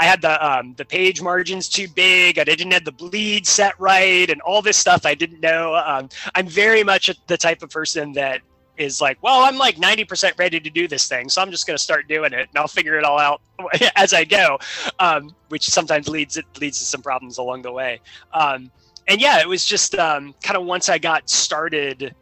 I 0.00 0.04
had 0.04 0.20
the 0.20 0.44
um, 0.44 0.74
the 0.76 0.84
page 0.84 1.22
margins 1.22 1.68
too 1.68 1.86
big 1.88 2.40
I 2.40 2.44
didn't 2.44 2.72
have 2.72 2.84
the 2.84 2.92
bleed 2.92 3.46
set 3.46 3.78
right 3.78 4.28
and 4.28 4.40
all 4.40 4.62
this 4.62 4.76
stuff 4.76 5.06
I 5.06 5.14
didn't 5.14 5.40
know. 5.40 5.76
Um, 5.76 6.08
I'm 6.34 6.48
very 6.48 6.82
much 6.82 7.10
the 7.28 7.36
type 7.36 7.62
of 7.62 7.70
person 7.70 8.12
that 8.14 8.40
is 8.76 9.00
like, 9.00 9.22
well, 9.22 9.42
I'm 9.42 9.58
like 9.58 9.76
90% 9.76 10.38
ready 10.38 10.58
to 10.58 10.70
do 10.70 10.88
this 10.88 11.06
thing, 11.06 11.28
so 11.28 11.40
I'm 11.40 11.50
just 11.50 11.66
going 11.66 11.76
to 11.76 11.82
start 11.82 12.08
doing 12.08 12.32
it 12.32 12.48
and 12.48 12.56
I'll 12.56 12.68
figure 12.68 12.98
it 12.98 13.04
all 13.04 13.18
out 13.18 13.42
as 13.96 14.12
I 14.12 14.24
go, 14.24 14.58
um, 14.98 15.30
which 15.50 15.68
sometimes 15.68 16.08
leads 16.08 16.36
it 16.36 16.46
leads 16.60 16.78
to 16.80 16.84
some 16.84 17.02
problems 17.02 17.38
along 17.38 17.62
the 17.62 17.72
way. 17.72 18.00
Um, 18.32 18.70
and 19.08 19.20
yeah, 19.20 19.40
it 19.40 19.48
was 19.48 19.64
just 19.64 19.94
um, 19.94 20.34
kind 20.42 20.56
of 20.56 20.64
once 20.64 20.88
I 20.88 20.98
got 20.98 21.28
started 21.28 22.14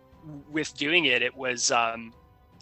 with 0.51 0.77
doing 0.77 1.07
it, 1.07 1.23
it 1.23 1.37
was, 1.37 1.71
um, 1.71 2.13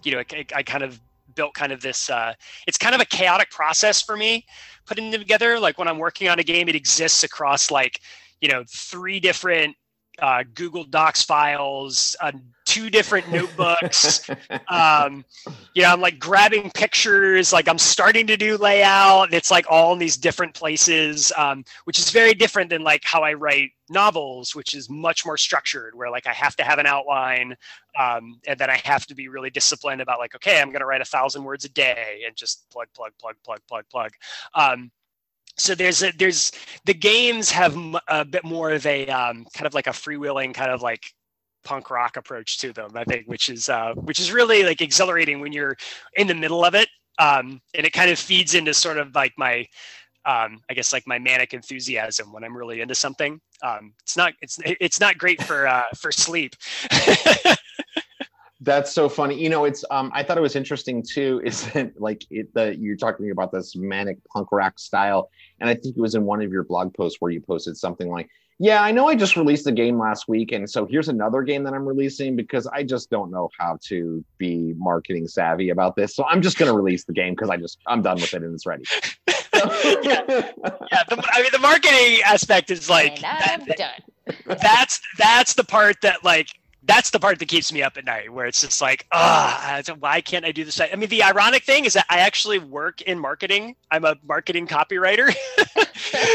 you 0.02 0.12
know, 0.12 0.18
I, 0.18 0.46
I 0.54 0.62
kind 0.62 0.84
of 0.84 1.00
built 1.34 1.54
kind 1.54 1.72
of 1.72 1.80
this 1.80 2.10
uh, 2.10 2.34
it's 2.66 2.78
kind 2.78 2.94
of 2.94 3.00
a 3.00 3.04
chaotic 3.04 3.50
process 3.50 4.02
for 4.02 4.16
me 4.16 4.44
putting 4.86 5.10
them 5.10 5.20
together. 5.20 5.60
Like 5.60 5.78
when 5.78 5.86
i'm 5.86 5.98
working 5.98 6.28
on 6.28 6.38
a 6.38 6.42
game 6.42 6.68
it 6.68 6.74
exists 6.74 7.22
across 7.22 7.70
like 7.70 8.00
you 8.40 8.48
know 8.48 8.64
three 8.66 9.20
different 9.20 9.76
uh, 10.20 10.42
Google 10.54 10.84
Docs 10.84 11.22
files, 11.22 12.16
uh, 12.20 12.32
two 12.78 12.90
different 12.90 13.30
notebooks. 13.32 14.28
um, 14.68 15.24
you 15.74 15.82
know, 15.82 15.88
I'm 15.88 16.00
like 16.00 16.18
grabbing 16.18 16.70
pictures, 16.70 17.52
like 17.52 17.68
I'm 17.68 17.78
starting 17.78 18.26
to 18.28 18.36
do 18.36 18.56
layout. 18.56 19.26
And 19.26 19.34
it's 19.34 19.50
like 19.50 19.66
all 19.68 19.92
in 19.92 19.98
these 19.98 20.16
different 20.16 20.54
places, 20.54 21.32
um, 21.36 21.64
which 21.84 21.98
is 21.98 22.10
very 22.10 22.34
different 22.34 22.70
than 22.70 22.82
like 22.82 23.02
how 23.04 23.22
I 23.22 23.32
write 23.32 23.70
novels, 23.90 24.54
which 24.54 24.74
is 24.74 24.88
much 24.88 25.26
more 25.26 25.36
structured, 25.36 25.94
where 25.94 26.10
like 26.10 26.26
I 26.26 26.32
have 26.32 26.54
to 26.56 26.62
have 26.62 26.78
an 26.78 26.86
outline, 26.86 27.56
um, 27.98 28.40
and 28.46 28.58
then 28.58 28.70
I 28.70 28.80
have 28.84 29.06
to 29.06 29.14
be 29.14 29.28
really 29.28 29.50
disciplined 29.50 30.00
about 30.00 30.20
like, 30.20 30.36
okay, 30.36 30.60
I'm 30.60 30.68
going 30.68 30.80
to 30.80 30.86
write 30.86 31.00
a 31.00 31.06
thousand 31.06 31.42
words 31.42 31.64
a 31.64 31.70
day 31.70 32.22
and 32.26 32.36
just 32.36 32.70
plug, 32.70 32.86
plug, 32.94 33.12
plug, 33.20 33.34
plug, 33.44 33.60
plug, 33.66 33.84
plug. 33.90 34.12
Um, 34.54 34.90
so 35.56 35.74
there's 35.74 36.04
a, 36.04 36.12
there's 36.16 36.52
the 36.84 36.94
games 36.94 37.50
have 37.50 37.76
a 38.06 38.24
bit 38.24 38.44
more 38.44 38.70
of 38.70 38.86
a 38.86 39.08
um, 39.08 39.44
kind 39.52 39.66
of 39.66 39.74
like 39.74 39.88
a 39.88 39.90
freewheeling 39.90 40.54
kind 40.54 40.70
of 40.70 40.82
like 40.82 41.12
punk 41.64 41.90
rock 41.90 42.16
approach 42.16 42.58
to 42.58 42.72
them 42.72 42.90
i 42.94 43.04
think 43.04 43.26
which 43.26 43.48
is 43.48 43.68
uh, 43.68 43.92
which 43.94 44.20
is 44.20 44.32
really 44.32 44.62
like 44.62 44.80
exhilarating 44.80 45.40
when 45.40 45.52
you're 45.52 45.76
in 46.16 46.26
the 46.26 46.34
middle 46.34 46.64
of 46.64 46.74
it 46.74 46.88
um, 47.18 47.60
and 47.74 47.84
it 47.84 47.92
kind 47.92 48.10
of 48.10 48.18
feeds 48.18 48.54
into 48.54 48.72
sort 48.72 48.96
of 48.96 49.14
like 49.14 49.32
my 49.36 49.66
um, 50.24 50.60
I 50.68 50.74
guess 50.74 50.92
like 50.92 51.06
my 51.06 51.18
manic 51.18 51.54
enthusiasm 51.54 52.32
when 52.32 52.44
I'm 52.44 52.56
really 52.56 52.80
into 52.80 52.94
something. 52.94 53.40
Um, 53.62 53.94
it's 54.02 54.16
not 54.16 54.34
it's 54.42 54.58
it's 54.64 55.00
not 55.00 55.16
great 55.16 55.42
for 55.42 55.66
uh, 55.66 55.84
for 55.96 56.12
sleep. 56.12 56.54
That's 58.60 58.92
so 58.92 59.08
funny. 59.08 59.40
You 59.40 59.48
know, 59.48 59.64
it's 59.64 59.84
um 59.90 60.10
I 60.14 60.22
thought 60.22 60.36
it 60.36 60.42
was 60.42 60.56
interesting 60.56 61.02
too, 61.02 61.40
is 61.44 61.64
that 61.72 61.98
like 62.00 62.24
it 62.30 62.48
you're 62.78 62.96
talking 62.96 63.30
about 63.30 63.52
this 63.52 63.74
manic 63.74 64.18
punk 64.24 64.52
rock 64.52 64.78
style. 64.78 65.30
And 65.60 65.70
I 65.70 65.74
think 65.74 65.96
it 65.96 66.00
was 66.00 66.14
in 66.14 66.24
one 66.24 66.42
of 66.42 66.52
your 66.52 66.64
blog 66.64 66.94
posts 66.94 67.20
where 67.20 67.30
you 67.30 67.40
posted 67.40 67.76
something 67.76 68.08
like, 68.08 68.28
Yeah, 68.60 68.82
I 68.82 68.90
know 68.90 69.08
I 69.08 69.14
just 69.14 69.36
released 69.36 69.68
a 69.68 69.72
game 69.72 69.98
last 69.98 70.26
week, 70.26 70.50
and 70.50 70.68
so 70.68 70.84
here's 70.84 71.08
another 71.08 71.42
game 71.42 71.62
that 71.62 71.74
I'm 71.74 71.86
releasing 71.86 72.34
because 72.34 72.66
I 72.66 72.82
just 72.82 73.08
don't 73.08 73.30
know 73.30 73.50
how 73.56 73.78
to 73.84 74.24
be 74.36 74.74
marketing 74.76 75.28
savvy 75.28 75.70
about 75.70 75.94
this. 75.94 76.16
So 76.16 76.24
I'm 76.24 76.42
just 76.42 76.58
gonna 76.58 76.74
release 76.74 77.04
the 77.04 77.12
game 77.12 77.34
because 77.34 77.50
I 77.50 77.56
just 77.56 77.78
I'm 77.86 78.02
done 78.02 78.16
with 78.16 78.34
it 78.34 78.42
and 78.42 78.52
it's 78.52 78.66
ready. 78.66 78.82
yeah, 79.28 79.34
yeah 80.02 81.04
the, 81.08 81.24
I 81.32 81.42
mean 81.42 81.50
the 81.52 81.60
marketing 81.60 82.20
aspect 82.24 82.72
is 82.72 82.90
like 82.90 83.22
and 83.22 83.26
I'm 83.26 83.66
that, 83.66 83.76
done. 83.76 84.56
That's 84.60 85.00
that's 85.16 85.54
the 85.54 85.64
part 85.64 85.96
that 86.02 86.24
like 86.24 86.48
that's 86.88 87.10
the 87.10 87.20
part 87.20 87.38
that 87.38 87.46
keeps 87.46 87.72
me 87.72 87.82
up 87.82 87.96
at 87.96 88.04
night 88.04 88.32
where 88.32 88.46
it's 88.46 88.60
just 88.60 88.82
like 88.82 89.06
ah 89.12 89.80
why 90.00 90.20
can't 90.20 90.44
i 90.44 90.50
do 90.50 90.64
this? 90.64 90.80
I 90.80 90.94
mean 90.96 91.08
the 91.08 91.22
ironic 91.22 91.62
thing 91.62 91.84
is 91.84 91.92
that 91.92 92.06
i 92.10 92.18
actually 92.18 92.58
work 92.58 93.02
in 93.02 93.18
marketing. 93.18 93.76
I'm 93.90 94.04
a 94.04 94.16
marketing 94.26 94.66
copywriter. 94.66 95.32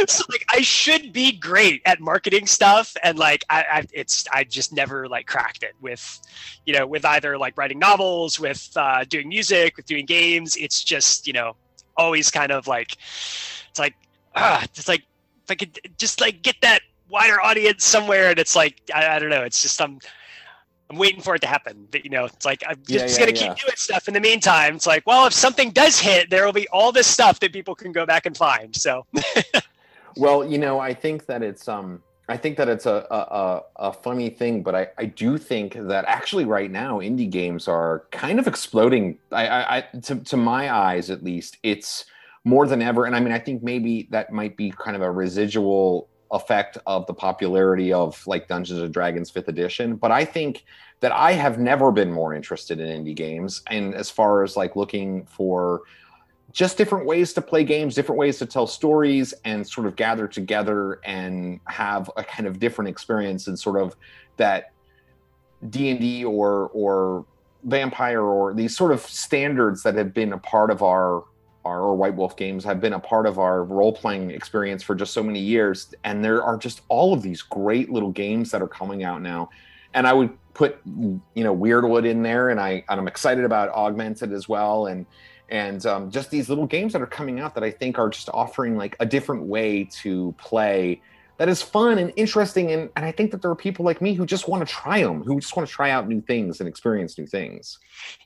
So 0.08 0.24
like 0.30 0.46
i 0.50 0.62
should 0.62 1.14
be 1.14 1.32
great 1.32 1.82
at 1.86 2.00
marketing 2.00 2.46
stuff 2.46 2.96
and 3.02 3.18
like 3.18 3.44
I, 3.50 3.66
I, 3.72 3.86
it's 3.94 4.26
i 4.32 4.44
just 4.44 4.74
never 4.74 5.08
like 5.08 5.26
cracked 5.26 5.64
it 5.64 5.74
with 5.82 6.22
you 6.66 6.74
know 6.74 6.86
with 6.86 7.06
either 7.06 7.38
like 7.38 7.58
writing 7.58 7.80
novels 7.80 8.40
with 8.40 8.70
uh, 8.76 9.06
doing 9.06 9.30
music 9.30 9.78
with 9.78 9.86
doing 9.86 10.06
games. 10.06 10.56
It's 10.58 10.84
just 10.84 11.28
you 11.28 11.34
know 11.34 11.56
always 11.98 12.30
kind 12.32 12.52
of 12.52 12.68
like 12.68 12.98
it's 13.70 13.80
like 13.80 13.96
ah 14.36 14.64
it's 14.64 14.88
like 14.88 15.04
if 15.44 15.52
i 15.52 15.56
could 15.56 15.80
just 15.98 16.22
like 16.22 16.42
get 16.42 16.56
that 16.62 16.82
wider 17.10 17.40
audience 17.42 17.86
somewhere 17.86 18.32
and 18.32 18.40
it's 18.40 18.56
like 18.56 18.82
I, 18.94 19.16
I 19.16 19.20
don't 19.20 19.30
know 19.30 19.44
it's 19.44 19.62
just 19.62 19.82
i'm 19.82 20.00
I'm 20.94 21.00
waiting 21.00 21.22
for 21.22 21.36
it 21.36 21.40
to 21.40 21.48
happen. 21.48 21.88
But 21.92 22.04
you 22.04 22.12
know, 22.12 22.26
it's 22.26 22.46
like 22.46 22.64
I'm 22.68 22.78
just, 22.78 22.90
yeah, 22.90 23.00
just 23.00 23.20
gonna 23.20 23.32
yeah. 23.32 23.54
keep 23.54 23.66
doing 23.66 23.76
stuff. 23.76 24.08
In 24.08 24.14
the 24.14 24.22
meantime, 24.22 24.76
it's 24.76 24.86
like, 24.86 25.06
well, 25.08 25.26
if 25.26 25.34
something 25.34 25.72
does 25.72 26.00
hit, 26.00 26.30
there 26.30 26.46
will 26.46 26.54
be 26.54 26.68
all 26.70 26.92
this 26.92 27.08
stuff 27.08 27.40
that 27.40 27.52
people 27.52 27.76
can 27.76 27.92
go 27.92 28.06
back 28.06 28.26
and 28.26 28.38
find. 28.38 28.76
So, 28.76 29.06
well, 30.18 30.46
you 30.46 30.58
know, 30.58 30.80
I 30.80 30.94
think 30.94 31.26
that 31.26 31.42
it's 31.42 31.68
um, 31.68 32.04
I 32.30 32.38
think 32.38 32.58
that 32.58 32.70
it's 32.70 32.86
a 32.86 33.06
a, 33.10 33.62
a 33.78 33.94
funny 33.94 34.30
thing, 34.30 34.62
but 34.62 34.76
I 34.76 34.88
I 34.98 35.06
do 35.06 35.38
think 35.38 35.74
that 35.74 36.06
actually 36.06 36.46
right 36.46 36.70
now 36.70 37.00
indie 37.00 37.30
games 37.30 37.68
are 37.68 38.06
kind 38.12 38.40
of 38.40 38.48
exploding. 38.48 39.18
I 39.32 39.48
I, 39.48 39.78
I 39.78 39.82
to 40.04 40.16
to 40.16 40.38
my 40.38 40.74
eyes 40.74 41.10
at 41.10 41.24
least, 41.24 41.58
it's 41.64 42.06
more 42.46 42.68
than 42.68 42.82
ever. 42.82 43.06
And 43.06 43.16
I 43.16 43.20
mean, 43.20 43.34
I 43.34 43.40
think 43.40 43.64
maybe 43.64 44.08
that 44.12 44.32
might 44.32 44.58
be 44.58 44.72
kind 44.72 44.96
of 44.96 45.02
a 45.02 45.10
residual 45.10 46.10
effect 46.34 46.78
of 46.86 47.06
the 47.06 47.14
popularity 47.14 47.94
of 47.94 48.26
like 48.28 48.48
Dungeons 48.48 48.82
and 48.82 48.94
Dragons 48.94 49.32
5th 49.32 49.48
edition, 49.48 49.96
but 49.96 50.12
I 50.12 50.26
think 50.26 50.66
that 51.00 51.12
I 51.12 51.34
have 51.34 51.60
never 51.60 51.92
been 51.92 52.12
more 52.12 52.34
interested 52.34 52.80
in 52.80 53.06
indie 53.06 53.16
games 53.16 53.62
and 53.70 53.94
as 53.94 54.10
far 54.10 54.44
as 54.44 54.58
like 54.58 54.76
looking 54.76 55.26
for 55.26 55.84
just 56.52 56.78
different 56.78 57.06
ways 57.06 57.34
to 57.34 57.42
play 57.42 57.64
games, 57.64 57.96
different 57.96 58.20
ways 58.20 58.38
to 58.40 58.46
tell 58.46 58.68
stories 58.68 59.34
and 59.44 59.68
sort 59.68 59.88
of 59.88 59.96
gather 59.96 60.28
together 60.28 61.00
and 61.04 61.60
have 61.66 62.10
a 62.18 62.24
kind 62.24 62.48
of 62.48 62.60
different 62.60 62.90
experience 62.90 63.48
and 63.48 63.58
sort 63.58 63.82
of 63.82 63.96
that 64.38 64.72
D&D 65.70 66.26
or 66.26 66.70
or 66.74 67.26
vampire 67.64 68.22
or 68.22 68.54
these 68.54 68.76
sort 68.76 68.92
of 68.92 69.02
standards 69.02 69.84
that 69.84 69.96
have 69.96 70.14
been 70.14 70.34
a 70.34 70.38
part 70.38 70.70
of 70.70 70.84
our 70.84 71.24
our 71.66 71.82
or 71.82 71.96
White 71.96 72.16
Wolf 72.16 72.36
games 72.36 72.64
have 72.64 72.82
been 72.82 72.94
a 72.94 73.00
part 73.00 73.26
of 73.26 73.40
our 73.40 73.64
role 73.64 73.94
playing 73.94 74.32
experience 74.32 74.84
for 74.84 74.96
just 74.96 75.14
so 75.14 75.24
many 75.24 75.40
years. 75.40 75.94
And 76.04 76.24
there 76.24 76.44
are 76.44 76.58
just 76.58 76.82
all 76.90 77.14
of 77.14 77.22
these 77.22 77.42
great 77.42 77.90
little 77.90 78.12
games 78.12 78.52
that 78.52 78.62
are 78.62 78.68
coming 78.68 79.04
out 79.04 79.22
now. 79.22 79.50
And 79.94 80.08
I 80.08 80.14
would 80.14 80.32
put 80.54 80.80
you 80.86 81.22
know 81.36 81.56
Weirdwood 81.56 82.08
in 82.08 82.24
there, 82.24 82.50
and 82.50 82.60
I 82.60 82.84
and 82.90 83.00
I'm 83.00 83.08
excited 83.08 83.46
about 83.46 83.70
Augmented 83.70 84.32
as 84.34 84.50
well, 84.50 84.88
and 84.88 85.06
and 85.50 85.86
um, 85.86 86.10
just 86.10 86.32
these 86.32 86.50
little 86.50 86.66
games 86.66 86.94
that 86.94 87.02
are 87.02 87.08
coming 87.08 87.40
out 87.40 87.54
that 87.56 87.64
I 87.64 87.72
think 87.72 88.00
are 88.00 88.10
just 88.10 88.30
offering 88.34 88.76
like 88.76 88.96
a 89.00 89.06
different 89.06 89.44
way 89.44 89.84
to 90.02 90.34
play 90.38 91.02
that 91.44 91.50
is 91.50 91.62
fun 91.62 91.98
and 91.98 92.14
interesting 92.16 92.72
and, 92.72 92.90
and 92.96 93.04
i 93.04 93.12
think 93.12 93.30
that 93.30 93.42
there 93.42 93.52
are 93.52 93.56
people 93.56 93.84
like 93.84 94.02
me 94.02 94.14
who 94.14 94.26
just 94.26 94.48
want 94.48 94.66
to 94.66 94.74
try 94.74 95.04
them 95.04 95.22
who 95.24 95.42
just 95.42 95.58
want 95.58 95.68
to 95.68 95.76
try 95.76 95.90
out 95.90 96.08
new 96.08 96.22
things 96.22 96.62
and 96.62 96.70
experience 96.70 97.18
new 97.18 97.28
things. 97.28 97.80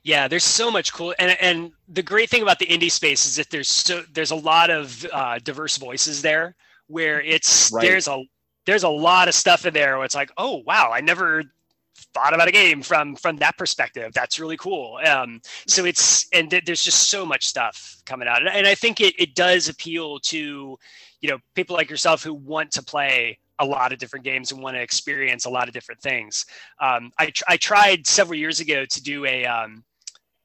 Yeah 0.04 0.28
there's 0.28 0.44
so 0.44 0.70
much 0.70 0.92
cool 0.92 1.12
and 1.18 1.36
and 1.40 1.72
the 1.88 2.02
great 2.02 2.30
thing 2.30 2.42
about 2.42 2.60
the 2.60 2.66
indie 2.66 2.92
space 2.92 3.26
is 3.26 3.34
that 3.34 3.50
there's 3.50 3.68
so 3.68 4.04
there's 4.12 4.30
a 4.30 4.36
lot 4.36 4.70
of 4.70 5.04
uh, 5.12 5.40
diverse 5.42 5.78
voices 5.78 6.22
there 6.22 6.54
where 6.86 7.20
it's 7.20 7.72
right. 7.72 7.82
there's 7.82 8.06
a 8.06 8.22
there's 8.66 8.84
a 8.84 8.88
lot 8.88 9.26
of 9.26 9.34
stuff 9.34 9.66
in 9.66 9.74
there 9.74 9.96
where 9.96 10.04
it's 10.04 10.14
like 10.14 10.30
oh 10.38 10.62
wow 10.64 10.92
i 10.92 11.00
never 11.00 11.42
thought 12.14 12.32
about 12.32 12.46
a 12.46 12.52
game 12.52 12.80
from 12.80 13.16
from 13.16 13.36
that 13.38 13.58
perspective. 13.58 14.12
That's 14.14 14.38
really 14.38 14.56
cool. 14.56 15.00
Um, 15.04 15.40
so 15.66 15.84
it's 15.84 16.28
and 16.32 16.48
th- 16.48 16.64
there's 16.64 16.84
just 16.84 17.10
so 17.10 17.26
much 17.26 17.44
stuff 17.44 17.96
coming 18.06 18.28
out 18.28 18.38
and, 18.38 18.48
and 18.48 18.66
i 18.66 18.74
think 18.74 19.00
it, 19.00 19.14
it 19.18 19.34
does 19.34 19.68
appeal 19.68 20.18
to 20.18 20.78
you 21.20 21.28
know 21.28 21.38
people 21.54 21.76
like 21.76 21.90
yourself 21.90 22.22
who 22.22 22.34
want 22.34 22.70
to 22.72 22.82
play 22.82 23.38
a 23.58 23.64
lot 23.64 23.92
of 23.92 23.98
different 23.98 24.24
games 24.24 24.52
and 24.52 24.62
want 24.62 24.76
to 24.76 24.80
experience 24.80 25.44
a 25.44 25.50
lot 25.50 25.68
of 25.68 25.74
different 25.74 26.00
things. 26.00 26.46
Um, 26.80 27.10
I, 27.18 27.30
tr- 27.30 27.44
I 27.48 27.56
tried 27.56 28.06
several 28.06 28.38
years 28.38 28.60
ago 28.60 28.84
to 28.84 29.02
do 29.02 29.24
a 29.24 29.44
um, 29.46 29.84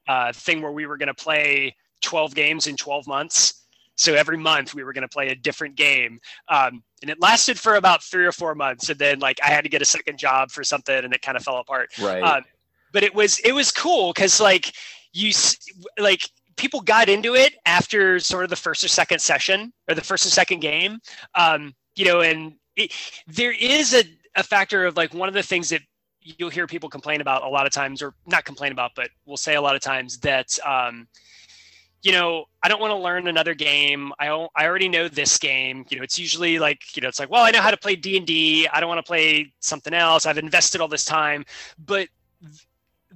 uh, 0.07 0.33
thing 0.33 0.61
where 0.61 0.71
we 0.71 0.85
were 0.85 0.97
going 0.97 1.07
to 1.07 1.13
play 1.13 1.75
12 2.01 2.33
games 2.35 2.67
in 2.67 2.75
12 2.75 3.07
months. 3.07 3.65
So 3.95 4.15
every 4.15 4.37
month 4.37 4.73
we 4.73 4.83
were 4.83 4.93
going 4.93 5.03
to 5.03 5.07
play 5.07 5.29
a 5.29 5.35
different 5.35 5.75
game. 5.75 6.19
Um, 6.47 6.83
and 7.01 7.11
it 7.11 7.21
lasted 7.21 7.59
for 7.59 7.75
about 7.75 8.03
three 8.03 8.25
or 8.25 8.31
four 8.31 8.55
months. 8.55 8.89
And 8.89 8.97
then 8.97 9.19
like 9.19 9.39
I 9.43 9.47
had 9.47 9.63
to 9.63 9.69
get 9.69 9.81
a 9.81 9.85
second 9.85 10.17
job 10.17 10.49
for 10.49 10.63
something 10.63 11.03
and 11.03 11.13
it 11.13 11.21
kind 11.21 11.37
of 11.37 11.43
fell 11.43 11.57
apart. 11.57 11.89
Right. 12.01 12.23
Um, 12.23 12.43
but 12.91 13.03
it 13.03 13.13
was, 13.13 13.39
it 13.39 13.51
was 13.51 13.71
cool. 13.71 14.11
Cause 14.13 14.41
like 14.41 14.73
you 15.13 15.31
like 15.99 16.27
people 16.55 16.81
got 16.81 17.09
into 17.09 17.35
it 17.35 17.55
after 17.65 18.19
sort 18.19 18.43
of 18.43 18.49
the 18.49 18.55
first 18.55 18.83
or 18.83 18.87
second 18.87 19.19
session 19.19 19.73
or 19.87 19.95
the 19.95 20.01
first 20.01 20.25
or 20.25 20.29
second 20.29 20.59
game. 20.59 20.99
Um, 21.35 21.73
you 21.95 22.05
know, 22.05 22.21
and 22.21 22.53
it, 22.75 22.91
there 23.27 23.53
is 23.53 23.93
a, 23.93 24.03
a 24.35 24.43
factor 24.43 24.85
of 24.85 24.97
like 24.97 25.13
one 25.13 25.27
of 25.27 25.35
the 25.35 25.43
things 25.43 25.69
that 25.69 25.81
you'll 26.21 26.49
hear 26.49 26.67
people 26.67 26.89
complain 26.89 27.21
about 27.21 27.43
a 27.43 27.47
lot 27.47 27.65
of 27.65 27.71
times, 27.71 28.01
or 28.01 28.13
not 28.27 28.45
complain 28.45 28.71
about, 28.71 28.91
but 28.95 29.09
we'll 29.25 29.37
say 29.37 29.55
a 29.55 29.61
lot 29.61 29.75
of 29.75 29.81
times 29.81 30.17
that, 30.19 30.57
um, 30.65 31.07
you 32.01 32.11
know, 32.11 32.45
I 32.61 32.67
don't 32.67 32.81
want 32.81 32.91
to 32.91 32.97
learn 32.97 33.27
another 33.27 33.53
game. 33.53 34.11
I 34.19 34.27
I 34.55 34.65
already 34.65 34.89
know 34.89 35.07
this 35.07 35.37
game. 35.37 35.85
You 35.89 35.97
know, 35.97 36.03
it's 36.03 36.19
usually 36.19 36.59
like, 36.59 36.95
you 36.95 37.01
know, 37.01 37.07
it's 37.07 37.19
like, 37.19 37.29
well, 37.29 37.43
I 37.43 37.51
know 37.51 37.61
how 37.61 37.71
to 37.71 37.77
play 37.77 37.95
D 37.95 38.17
and 38.17 38.27
D. 38.27 38.67
I 38.67 38.79
don't 38.79 38.89
want 38.89 38.99
to 38.99 39.07
play 39.07 39.53
something 39.59 39.93
else. 39.93 40.25
I've 40.25 40.37
invested 40.37 40.81
all 40.81 40.89
this 40.89 41.05
time, 41.05 41.45
but 41.77 42.07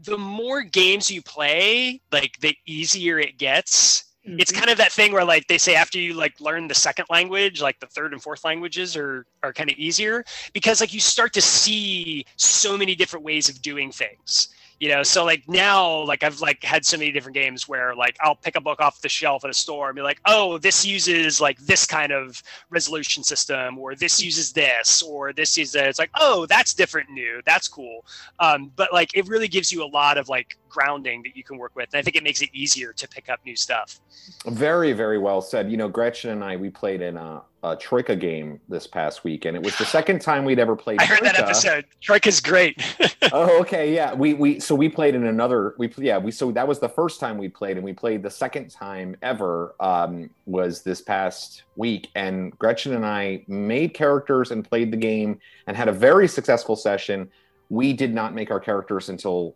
the 0.03 0.17
more 0.17 0.61
games 0.61 1.09
you 1.09 1.21
play, 1.21 2.01
like 2.11 2.39
the 2.39 2.55
easier 2.65 3.19
it 3.19 3.37
gets. 3.37 4.05
Mm-hmm. 4.27 4.39
It's 4.39 4.51
kind 4.51 4.69
of 4.69 4.77
that 4.77 4.91
thing 4.91 5.13
where 5.13 5.23
like 5.25 5.47
they 5.47 5.57
say 5.57 5.75
after 5.75 5.97
you 5.99 6.13
like 6.13 6.39
learn 6.39 6.67
the 6.67 6.75
second 6.75 7.05
language, 7.09 7.61
like 7.61 7.79
the 7.79 7.87
third 7.87 8.13
and 8.13 8.21
fourth 8.21 8.43
languages 8.43 8.95
are 8.95 9.25
are 9.43 9.53
kind 9.53 9.71
of 9.71 9.77
easier 9.77 10.23
because 10.53 10.81
like 10.81 10.93
you 10.93 10.99
start 10.99 11.33
to 11.33 11.41
see 11.41 12.25
so 12.35 12.77
many 12.77 12.95
different 12.95 13.25
ways 13.25 13.49
of 13.49 13.61
doing 13.61 13.91
things 13.91 14.49
you 14.80 14.89
know 14.89 15.03
so 15.03 15.25
like 15.25 15.43
now 15.47 16.03
like 16.03 16.23
i've 16.23 16.39
like 16.41 16.63
had 16.63 16.86
so 16.86 16.97
many 16.97 17.11
different 17.11 17.36
games 17.36 17.67
where 17.67 17.95
like 17.95 18.15
i'll 18.21 18.36
pick 18.36 18.55
a 18.55 18.61
book 18.61 18.80
off 18.80 19.01
the 19.01 19.09
shelf 19.09 19.43
at 19.43 19.49
a 19.49 19.53
store 19.53 19.89
and 19.89 19.95
be 19.95 20.01
like 20.01 20.19
oh 20.25 20.57
this 20.57 20.86
uses 20.86 21.41
like 21.41 21.57
this 21.59 21.86
kind 21.86 22.11
of 22.11 22.41
resolution 22.69 23.23
system 23.23 23.78
or 23.78 23.95
this 23.95 24.21
uses 24.21 24.53
this 24.53 25.01
or 25.01 25.34
this 25.34 25.57
is 25.57 25.75
it's 25.75 25.99
like 25.99 26.11
oh 26.15 26.45
that's 26.47 26.73
different 26.73 27.09
new. 27.09 27.41
That's 27.45 27.67
cool. 27.67 28.05
Um, 28.39 28.71
but 28.75 28.93
like 28.93 29.15
it 29.15 29.28
really 29.28 29.47
gives 29.47 29.71
you 29.71 29.84
a 29.84 29.88
lot 29.88 30.17
of 30.17 30.30
like 30.30 30.57
grounding 30.69 31.23
that 31.23 31.36
you 31.36 31.43
can 31.43 31.57
work 31.57 31.75
with 31.75 31.89
and 31.93 31.99
i 31.99 32.01
think 32.03 32.15
it 32.15 32.23
makes 32.23 32.41
it 32.41 32.49
easier 32.53 32.93
to 32.93 33.07
pick 33.07 33.30
up 33.30 33.39
new 33.45 33.55
stuff. 33.55 33.99
Very 34.45 34.93
very 34.93 35.17
well 35.17 35.41
said. 35.41 35.69
You 35.69 35.78
know 35.78 35.89
gretchen 35.89 36.32
and 36.32 36.43
i 36.43 36.55
we 36.55 36.69
played 36.69 37.01
in 37.01 37.17
a 37.17 37.41
a 37.63 37.75
Troika 37.75 38.15
game 38.15 38.59
this 38.69 38.85
past 38.85 39.23
week, 39.23 39.45
and 39.45 39.55
it 39.55 39.63
was 39.63 39.75
the 39.77 39.85
second 39.85 40.21
time 40.21 40.45
we'd 40.45 40.59
ever 40.59 40.75
played. 40.75 40.99
I 40.99 41.05
heard 41.05 41.19
Troika. 41.19 41.37
that 41.37 41.43
episode. 41.43 41.85
Troika's 42.01 42.39
great. 42.39 42.81
oh, 43.31 43.59
okay, 43.61 43.93
yeah. 43.93 44.13
We 44.13 44.33
we 44.33 44.59
so 44.59 44.75
we 44.75 44.89
played 44.89 45.15
in 45.15 45.25
another. 45.25 45.73
We 45.77 45.91
yeah 45.97 46.17
we 46.17 46.31
so 46.31 46.51
that 46.51 46.67
was 46.67 46.79
the 46.79 46.89
first 46.89 47.19
time 47.19 47.37
we 47.37 47.49
played, 47.49 47.77
and 47.77 47.83
we 47.83 47.93
played 47.93 48.21
the 48.21 48.29
second 48.29 48.69
time 48.69 49.15
ever 49.21 49.75
um, 49.79 50.29
was 50.45 50.83
this 50.83 51.01
past 51.01 51.63
week, 51.75 52.09
and 52.15 52.57
Gretchen 52.59 52.93
and 52.93 53.05
I 53.05 53.43
made 53.47 53.93
characters 53.93 54.51
and 54.51 54.63
played 54.63 54.91
the 54.91 54.97
game 54.97 55.39
and 55.65 55.75
had 55.75 55.87
a 55.87 55.93
very 55.93 56.27
successful 56.27 56.75
session. 56.75 57.29
We 57.69 57.91
did 57.93 58.13
not 58.13 58.33
make 58.33 58.51
our 58.51 58.59
characters 58.59 59.09
until 59.09 59.55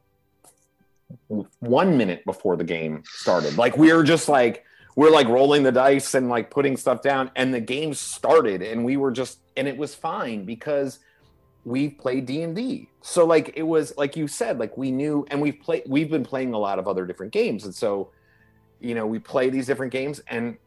one 1.59 1.97
minute 1.97 2.25
before 2.25 2.55
the 2.55 2.63
game 2.63 3.03
started. 3.05 3.57
Like 3.57 3.77
we 3.77 3.93
were 3.93 4.03
just 4.03 4.27
like 4.27 4.65
we're 4.95 5.09
like 5.09 5.27
rolling 5.27 5.63
the 5.63 5.71
dice 5.71 6.13
and 6.15 6.29
like 6.29 6.49
putting 6.49 6.75
stuff 6.75 7.01
down 7.01 7.31
and 7.35 7.53
the 7.53 7.59
game 7.59 7.93
started 7.93 8.61
and 8.61 8.83
we 8.83 8.97
were 8.97 9.11
just 9.11 9.39
and 9.55 9.67
it 9.67 9.77
was 9.77 9.95
fine 9.95 10.45
because 10.45 10.99
we 11.63 11.89
played 11.89 12.25
D&D. 12.25 12.89
So 13.01 13.25
like 13.25 13.53
it 13.55 13.63
was 13.63 13.95
like 13.97 14.15
you 14.15 14.27
said 14.27 14.59
like 14.59 14.77
we 14.77 14.91
knew 14.91 15.25
and 15.29 15.41
we've 15.41 15.59
played 15.59 15.83
we've 15.87 16.09
been 16.09 16.23
playing 16.23 16.53
a 16.53 16.57
lot 16.57 16.79
of 16.79 16.87
other 16.87 17.05
different 17.05 17.31
games 17.31 17.65
and 17.65 17.73
so 17.73 18.09
you 18.79 18.95
know 18.95 19.05
we 19.05 19.19
play 19.19 19.49
these 19.49 19.65
different 19.65 19.91
games 19.91 20.21
and 20.27 20.57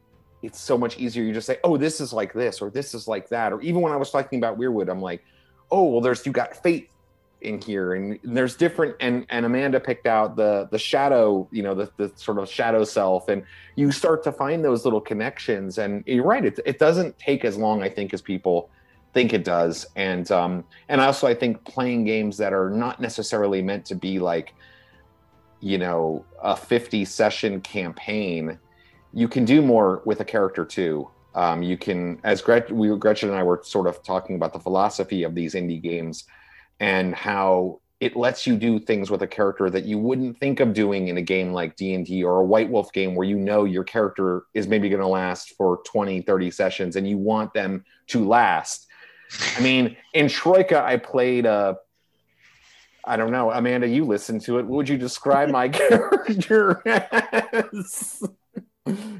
it's 0.43 0.61
so 0.61 0.77
much 0.77 0.99
easier 0.99 1.23
you 1.23 1.33
just 1.33 1.47
say 1.47 1.59
oh 1.65 1.77
this 1.77 2.01
is 2.01 2.13
like 2.13 2.33
this 2.33 2.61
or 2.61 2.71
this 2.71 2.95
is 2.95 3.09
like 3.09 3.29
that 3.29 3.53
or 3.53 3.61
even 3.61 3.81
when 3.81 3.93
I 3.93 3.97
was 3.97 4.11
talking 4.11 4.39
about 4.39 4.59
Weirdwood 4.59 4.89
I'm 4.89 5.01
like 5.01 5.25
oh 5.71 5.85
well 5.85 6.01
there's 6.01 6.25
you 6.27 6.33
got 6.33 6.61
fate 6.63 6.91
in 7.45 7.61
here. 7.61 7.95
And 7.95 8.19
there's 8.23 8.57
different 8.57 8.97
and 9.01 9.27
and 9.29 9.47
amanda 9.47 9.81
picked 9.81 10.07
out 10.07 10.37
the 10.37 10.69
the 10.71 10.79
shadow 10.79 11.49
you 11.51 11.63
know 11.63 11.75
the, 11.75 11.91
the 11.97 12.13
sort 12.17 12.39
of 12.39 12.49
shadow 12.49 12.85
self. 12.85 13.29
And 13.29 13.45
you 13.77 13.93
start 13.93 14.23
to 14.25 14.33
find 14.33 14.65
those 14.65 14.85
little 14.85 15.01
connections. 15.01 15.79
And 15.79 16.05
you're 16.07 16.25
right 16.25 16.45
it, 16.45 16.59
it 16.65 16.79
doesn't 16.79 17.19
take 17.19 17.45
as 17.45 17.57
long 17.57 17.83
i 17.83 17.89
think 17.89 18.15
as 18.15 18.23
people 18.23 18.71
think 19.13 19.33
it 19.33 19.45
does. 19.45 19.87
And 19.97 20.31
um 20.31 20.65
and 20.89 21.01
also 21.01 21.27
i 21.27 21.35
think 21.35 21.65
playing 21.65 22.05
games 22.05 22.37
that 22.39 22.53
are 22.53 22.71
not 22.71 23.01
necessarily 23.01 23.63
meant 23.63 23.85
to 23.87 23.95
be 23.95 24.19
like 24.19 24.55
you 25.61 25.79
know 25.79 26.25
a 26.43 26.57
50 26.57 27.05
session 27.05 27.61
campaign 27.61 28.59
you 29.15 29.29
can 29.29 29.45
do 29.45 29.63
more 29.63 30.03
with 30.05 30.21
a 30.21 30.25
character 30.25 30.65
too. 30.65 31.09
Um, 31.37 31.63
you 31.63 31.77
can 31.77 32.21
as 32.25 32.43
Gretchen, 32.43 32.77
we, 32.77 32.97
Gretchen 32.97 33.29
and 33.29 33.39
i 33.39 33.43
were 33.43 33.61
sort 33.65 33.87
of 33.87 34.03
talking 34.03 34.37
about 34.37 34.53
the 34.53 34.61
philosophy 34.61 35.23
of 35.23 35.35
these 35.35 35.55
indie 35.55 35.83
games 35.83 36.25
and 36.81 37.15
how 37.15 37.81
it 38.01 38.17
lets 38.17 38.47
you 38.47 38.57
do 38.57 38.79
things 38.79 39.11
with 39.11 39.23
a 39.23 39.27
character 39.27 39.71
that 39.71 39.85
you 39.85 39.99
wouldn't 39.99 40.39
think 40.39 40.61
of 40.61 40.75
doing 40.75 41.09
in 41.09 41.17
a 41.17 41.23
game 41.23 41.53
like 41.53 41.77
D&D 41.77 42.23
or 42.23 42.41
a 42.41 42.45
White 42.45 42.69
Wolf 42.69 42.93
game 42.93 43.15
where 43.15 43.27
you 43.27 43.37
know 43.37 43.65
your 43.65 43.85
character 43.85 44.43
is 44.53 44.67
maybe 44.67 44.89
going 44.89 45.01
to 45.01 45.07
last 45.09 45.55
for 45.57 45.81
20 45.87 46.23
30 46.23 46.51
sessions 46.51 46.97
and 46.97 47.09
you 47.09 47.17
want 47.17 47.55
them 47.55 47.85
to 48.09 48.27
last. 48.27 48.87
I 49.57 49.61
mean, 49.63 49.97
in 50.13 50.29
Troika 50.29 50.85
I 50.85 50.97
played 50.97 51.47
a 51.47 51.79
I 53.07 53.17
don't 53.17 53.31
know, 53.31 53.51
Amanda, 53.51 53.87
you 53.87 54.05
listened 54.05 54.41
to 54.43 54.59
it. 54.59 54.67
What 54.67 54.77
would 54.77 54.89
you 54.89 54.97
describe 54.97 55.51
my 55.51 55.69
character 55.71 56.83
as? 56.87 58.23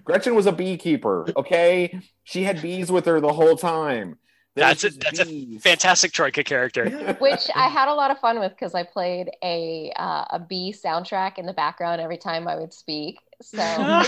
Gretchen 0.05 0.35
was 0.35 0.47
a 0.47 0.53
beekeeper, 0.53 1.27
okay? 1.37 2.01
She 2.25 2.45
had 2.45 2.61
bees 2.61 2.91
with 2.91 3.07
her 3.07 3.21
the 3.21 3.33
whole 3.33 3.57
time. 3.57 4.19
That's 4.57 4.85
a, 4.85 4.91
that's 4.91 5.19
a 5.19 5.59
fantastic 5.59 6.13
Troika 6.13 6.45
character. 6.45 7.15
Which 7.21 7.51
I 7.57 7.69
had 7.69 7.89
a 7.89 7.95
lot 7.95 8.13
of 8.13 8.21
fun 8.21 8.39
with 8.39 8.53
because 8.53 8.75
I 8.75 8.85
played 8.85 9.31
a 9.43 9.93
uh, 9.97 10.25
a 10.31 10.39
bee 10.39 10.73
soundtrack 10.73 11.39
in 11.39 11.47
the 11.47 11.53
background 11.53 12.01
every 12.01 12.19
time 12.19 12.47
I 12.47 12.57
would 12.57 12.73
speak. 12.73 13.19
So 13.43 13.59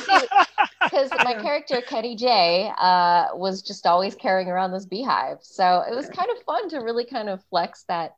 because 0.83 1.11
my 1.25 1.35
character 1.35 1.81
Kenny 1.81 2.15
J 2.15 2.71
uh, 2.79 3.29
was 3.35 3.61
just 3.61 3.87
always 3.87 4.15
carrying 4.15 4.49
around 4.49 4.71
this 4.71 4.87
beehive, 4.87 5.39
so 5.43 5.83
it 5.91 5.95
was 5.95 6.09
kind 6.09 6.31
of 6.31 6.43
fun 6.45 6.69
to 6.71 6.79
really 6.79 7.05
kind 7.05 7.29
of 7.29 7.43
flex 7.51 7.85
that. 7.89 8.17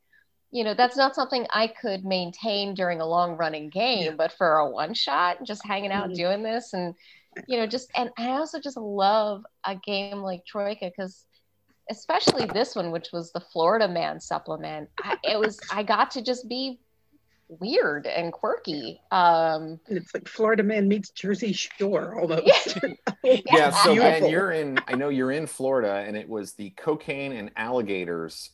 You 0.51 0.65
know, 0.65 0.73
that's 0.73 0.97
not 0.97 1.15
something 1.15 1.47
I 1.51 1.67
could 1.67 2.07
maintain 2.07 2.73
during 2.73 3.03
a 3.03 3.07
long 3.07 3.37
running 3.37 3.69
game, 3.69 4.05
yeah. 4.05 4.11
but 4.13 4.33
for 4.33 4.57
a 4.57 4.71
one 4.71 4.95
shot, 4.95 5.45
just 5.45 5.63
hanging 5.67 5.93
out 5.93 6.07
mm-hmm. 6.07 6.15
doing 6.15 6.43
this 6.43 6.73
and 6.73 6.95
you 7.47 7.59
know, 7.59 7.67
just 7.67 7.91
and 7.95 8.11
I 8.17 8.31
also 8.31 8.59
just 8.59 8.77
love 8.77 9.45
a 9.65 9.77
game 9.77 10.19
like 10.19 10.45
Troika 10.47 10.87
because 10.87 11.25
especially 11.91 12.47
this 12.47 12.75
one, 12.75 12.91
which 12.91 13.09
was 13.13 13.33
the 13.33 13.41
Florida 13.41 13.89
Man 13.89 14.21
supplement. 14.21 14.89
I, 15.03 15.17
it 15.23 15.39
was 15.39 15.59
I 15.73 15.83
got 15.83 16.11
to 16.13 16.23
just 16.23 16.49
be 16.49 16.79
weird 17.49 18.07
and 18.07 18.33
quirky. 18.33 19.01
Um, 19.11 19.81
it's 19.89 20.13
like 20.15 20.29
Florida 20.29 20.63
Man 20.63 20.89
meets 20.89 21.11
Jersey 21.11 21.53
Shore 21.53 22.21
almost. 22.21 22.79
Yeah, 22.85 22.97
yeah 23.47 23.71
so 23.71 23.97
Ben, 23.97 24.29
you're 24.29 24.53
in. 24.53 24.79
I 24.87 24.95
know 24.95 25.09
you're 25.09 25.33
in 25.33 25.47
Florida, 25.47 26.05
and 26.07 26.17
it 26.17 26.29
was 26.29 26.55
the 26.55 26.71
cocaine 26.71 27.33
and 27.33 27.51
alligators 27.57 28.51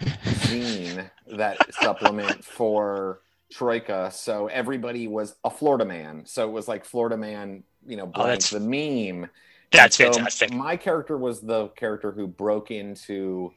zine 0.00 1.10
that 1.26 1.58
supplement 1.74 2.44
for 2.44 3.20
Troika. 3.50 4.10
So 4.12 4.46
everybody 4.46 5.08
was 5.08 5.34
a 5.44 5.50
Florida 5.50 5.84
man. 5.84 6.24
So 6.26 6.48
it 6.48 6.52
was 6.52 6.68
like 6.68 6.84
Florida 6.84 7.16
Man, 7.16 7.64
you 7.86 7.96
know, 7.96 8.10
oh, 8.14 8.36
the 8.36 8.60
meme 8.60 9.28
that's 9.70 9.96
so 9.96 10.12
fantastic. 10.12 10.52
My 10.52 10.76
character 10.76 11.16
was 11.16 11.40
the 11.40 11.68
character 11.68 12.12
who 12.12 12.26
broke 12.26 12.70
into 12.70 13.52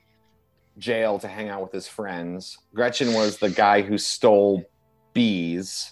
jail 0.78 1.20
to 1.20 1.28
hang 1.28 1.50
out 1.50 1.62
with 1.62 1.72
his 1.72 1.88
friends. 1.88 2.58
Gretchen 2.74 3.14
was 3.14 3.38
the 3.38 3.50
guy 3.50 3.82
who 3.82 3.98
stole 3.98 4.64
bees. 5.14 5.92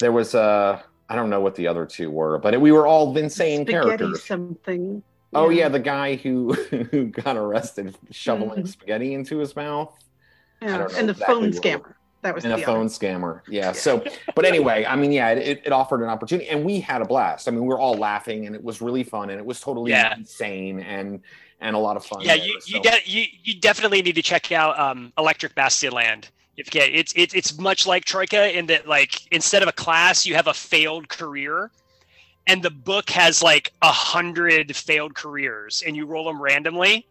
There 0.00 0.12
was 0.12 0.34
a 0.34 0.84
I 1.08 1.14
don't 1.14 1.30
know 1.30 1.40
what 1.40 1.54
the 1.54 1.66
other 1.66 1.84
two 1.84 2.10
were, 2.10 2.38
but 2.38 2.58
we 2.60 2.72
were 2.72 2.86
all 2.86 3.16
insane 3.16 3.62
Spaghetti 3.62 3.84
characters. 3.84 4.24
Something. 4.24 5.02
Oh 5.34 5.50
yeah, 5.50 5.68
the 5.68 5.80
guy 5.80 6.16
who 6.16 6.52
who 6.90 7.06
got 7.06 7.36
arrested 7.36 7.96
shoveling 8.10 8.64
mm. 8.64 8.68
spaghetti 8.68 9.14
into 9.14 9.38
his 9.38 9.54
mouth. 9.54 9.94
Yeah, 10.60 10.86
and 10.96 11.08
the 11.08 11.12
exactly 11.12 11.34
phone 11.34 11.50
scammer 11.50 11.94
that 12.22 12.34
was 12.34 12.44
and 12.44 12.52
a 12.54 12.58
phone 12.58 12.86
other. 12.86 12.88
scammer. 12.88 13.42
Yeah. 13.48 13.66
yeah. 13.66 13.72
So, 13.72 14.04
but 14.34 14.44
anyway, 14.44 14.84
I 14.84 14.96
mean, 14.96 15.12
yeah, 15.12 15.30
it, 15.30 15.62
it 15.64 15.72
offered 15.72 16.02
an 16.02 16.08
opportunity, 16.08 16.48
and 16.48 16.64
we 16.64 16.80
had 16.80 17.02
a 17.02 17.04
blast. 17.04 17.48
I 17.48 17.50
mean, 17.50 17.60
we 17.62 17.68
were 17.68 17.80
all 17.80 17.94
laughing, 17.94 18.46
and 18.46 18.54
it 18.54 18.62
was 18.62 18.80
really 18.80 19.02
fun, 19.02 19.30
and 19.30 19.38
it 19.38 19.44
was 19.44 19.60
totally 19.60 19.90
yeah. 19.90 20.14
insane 20.16 20.80
and 20.80 21.20
and 21.60 21.76
a 21.76 21.78
lot 21.78 21.96
of 21.96 22.04
fun. 22.04 22.22
Yeah, 22.22 22.36
there, 22.36 22.46
you 22.46 22.60
so. 22.60 22.76
you, 22.76 22.82
de- 22.82 23.02
you 23.04 23.24
you 23.42 23.60
definitely 23.60 24.02
need 24.02 24.14
to 24.14 24.22
check 24.22 24.52
out 24.52 24.78
um, 24.78 25.12
Electric 25.18 25.54
Bastion 25.54 25.92
Land. 25.92 26.30
If 26.56 26.74
yeah, 26.74 26.84
it's 26.84 27.12
it's 27.16 27.34
it's 27.34 27.58
much 27.58 27.86
like 27.86 28.04
Troika 28.04 28.56
in 28.56 28.66
that 28.66 28.86
like 28.86 29.30
instead 29.32 29.62
of 29.62 29.68
a 29.68 29.72
class, 29.72 30.24
you 30.24 30.34
have 30.34 30.46
a 30.46 30.54
failed 30.54 31.08
career. 31.08 31.70
And 32.48 32.60
the 32.60 32.70
book 32.70 33.08
has 33.10 33.40
like 33.40 33.72
a 33.82 33.92
hundred 33.92 34.74
failed 34.74 35.14
careers, 35.14 35.84
and 35.86 35.96
you 35.96 36.06
roll 36.06 36.24
them 36.24 36.42
randomly. 36.42 37.06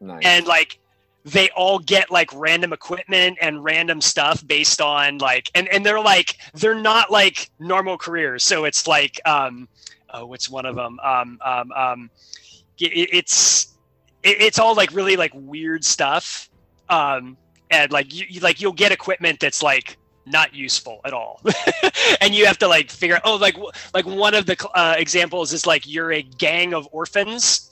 Nice. 0.00 0.22
And 0.24 0.46
like 0.46 0.78
they 1.24 1.50
all 1.50 1.78
get 1.78 2.10
like 2.10 2.30
random 2.34 2.72
equipment 2.72 3.38
and 3.40 3.62
random 3.62 4.00
stuff 4.00 4.46
based 4.46 4.80
on 4.80 5.18
like 5.18 5.50
and 5.54 5.68
and 5.68 5.84
they're 5.84 6.00
like 6.00 6.36
they're 6.54 6.74
not 6.74 7.10
like 7.10 7.50
normal 7.58 7.98
careers. 7.98 8.42
So 8.42 8.64
it's 8.64 8.86
like 8.86 9.20
um 9.26 9.68
oh 10.12 10.26
what's 10.26 10.48
one 10.48 10.66
of 10.66 10.76
them 10.76 10.98
um 11.00 11.38
um 11.44 11.72
um 11.72 12.10
it, 12.78 13.10
it's 13.12 13.76
it, 14.22 14.40
it's 14.40 14.58
all 14.58 14.74
like 14.74 14.92
really 14.92 15.16
like 15.16 15.32
weird 15.34 15.84
stuff. 15.84 16.48
Um 16.88 17.36
and 17.70 17.92
like 17.92 18.14
you, 18.14 18.24
you 18.28 18.40
like 18.40 18.60
you'll 18.60 18.72
get 18.72 18.90
equipment 18.90 19.40
that's 19.40 19.62
like 19.62 19.98
not 20.26 20.54
useful 20.54 21.00
at 21.04 21.12
all. 21.12 21.40
And 22.20 22.34
you 22.34 22.44
have 22.46 22.58
to 22.58 22.68
like 22.68 22.90
figure 22.90 23.16
out 23.16 23.22
oh 23.24 23.36
like 23.36 23.56
like 23.94 24.04
one 24.04 24.34
of 24.34 24.44
the 24.46 24.56
uh, 24.74 24.94
examples 24.98 25.52
is 25.52 25.66
like 25.66 25.86
you're 25.86 26.12
a 26.12 26.22
gang 26.22 26.74
of 26.74 26.88
orphans 26.92 27.69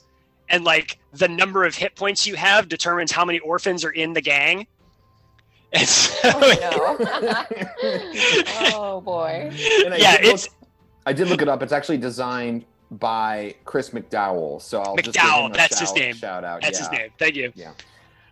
and 0.48 0.64
like 0.64 0.98
the 1.12 1.28
number 1.28 1.64
of 1.64 1.74
hit 1.74 1.94
points 1.94 2.26
you 2.26 2.34
have 2.34 2.68
determines 2.68 3.12
how 3.12 3.24
many 3.24 3.38
orphans 3.40 3.84
are 3.84 3.90
in 3.90 4.12
the 4.12 4.20
gang. 4.20 4.66
So, 5.84 6.16
oh, 6.24 6.96
no. 7.00 7.44
oh 8.74 9.00
boy. 9.02 9.50
yeah, 9.52 10.16
it's. 10.18 10.44
Look, 10.44 10.54
I 11.04 11.12
did 11.12 11.28
look 11.28 11.42
it 11.42 11.48
up. 11.48 11.62
It's 11.62 11.72
actually 11.72 11.98
designed 11.98 12.64
by 12.90 13.54
Chris 13.66 13.90
McDowell. 13.90 14.62
So 14.62 14.80
I'll 14.80 14.96
McDowell, 14.96 15.52
that's 15.52 15.78
shout, 15.78 15.88
his 15.88 15.94
name. 15.94 16.14
Shout 16.14 16.42
out. 16.42 16.62
That's 16.62 16.80
yeah. 16.80 16.88
his 16.88 16.98
name. 16.98 17.10
Thank 17.18 17.36
you. 17.36 17.52
Yeah. 17.54 17.72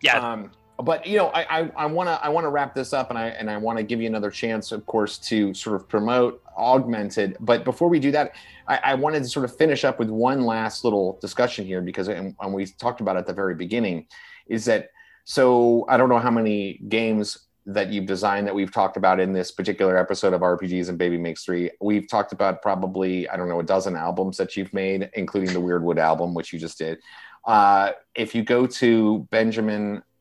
Yeah. 0.01 0.19
Um, 0.19 0.51
but 0.83 1.07
you 1.07 1.17
know, 1.17 1.31
I 1.35 1.71
I 1.77 1.87
want 1.87 2.09
to 2.09 2.23
I 2.23 2.29
want 2.29 2.45
to 2.45 2.51
wrap 2.51 2.75
this 2.75 2.93
up, 2.93 3.11
and 3.11 3.19
I 3.19 3.29
and 3.29 3.51
I 3.51 3.57
want 3.57 3.79
to 3.79 3.83
give 3.83 4.01
you 4.01 4.07
another 4.07 4.31
chance, 4.31 4.73
of 4.73 4.85
course, 4.87 5.19
to 5.19 5.55
sort 5.55 5.77
of 5.77 5.89
promote 5.89 6.43
Augmented. 6.57 7.37
But 7.41 7.65
before 7.65 7.89
we 7.89 7.99
do 7.99 8.11
that, 8.13 8.33
I, 8.67 8.81
I 8.83 8.95
wanted 8.95 9.23
to 9.23 9.29
sort 9.29 9.45
of 9.45 9.57
finish 9.57 9.85
up 9.85 9.99
with 9.99 10.11
one 10.11 10.45
last 10.45 10.85
little 10.85 11.19
discussion 11.21 11.67
here 11.67 11.81
because, 11.81 12.09
and, 12.09 12.35
and 12.41 12.55
we 12.55 12.67
talked 12.67 13.01
about 13.01 13.17
at 13.17 13.27
the 13.27 13.33
very 13.33 13.55
beginning, 13.55 14.07
is 14.47 14.65
that 14.67 14.91
so 15.25 15.85
I 15.89 15.97
don't 15.97 16.09
know 16.09 16.19
how 16.19 16.31
many 16.31 16.81
games 16.89 17.39
that 17.67 17.91
you've 17.91 18.07
designed 18.07 18.47
that 18.47 18.55
we've 18.55 18.73
talked 18.73 18.97
about 18.97 19.19
in 19.19 19.33
this 19.33 19.51
particular 19.51 19.99
episode 19.99 20.33
of 20.33 20.41
RPGs 20.41 20.89
and 20.89 20.97
Baby 20.97 21.19
Makes 21.19 21.45
Three. 21.45 21.71
We've 21.81 22.09
talked 22.09 22.33
about 22.33 22.63
probably, 22.63 23.29
I 23.29 23.37
don't 23.37 23.49
know, 23.49 23.61
a 23.61 23.65
dozen 23.65 23.97
albums 23.97 24.37
that 24.37 24.57
you've 24.57 24.73
made, 24.73 25.11
including 25.15 25.53
the 25.53 25.61
Weirdwood 25.61 25.99
album, 25.99 26.33
which 26.33 26.53
you 26.53 26.59
just 26.59 26.79
did. 26.79 26.99
Uh, 27.45 27.93
if 28.15 28.35
you 28.35 28.43
go 28.43 28.67
to 28.67 29.27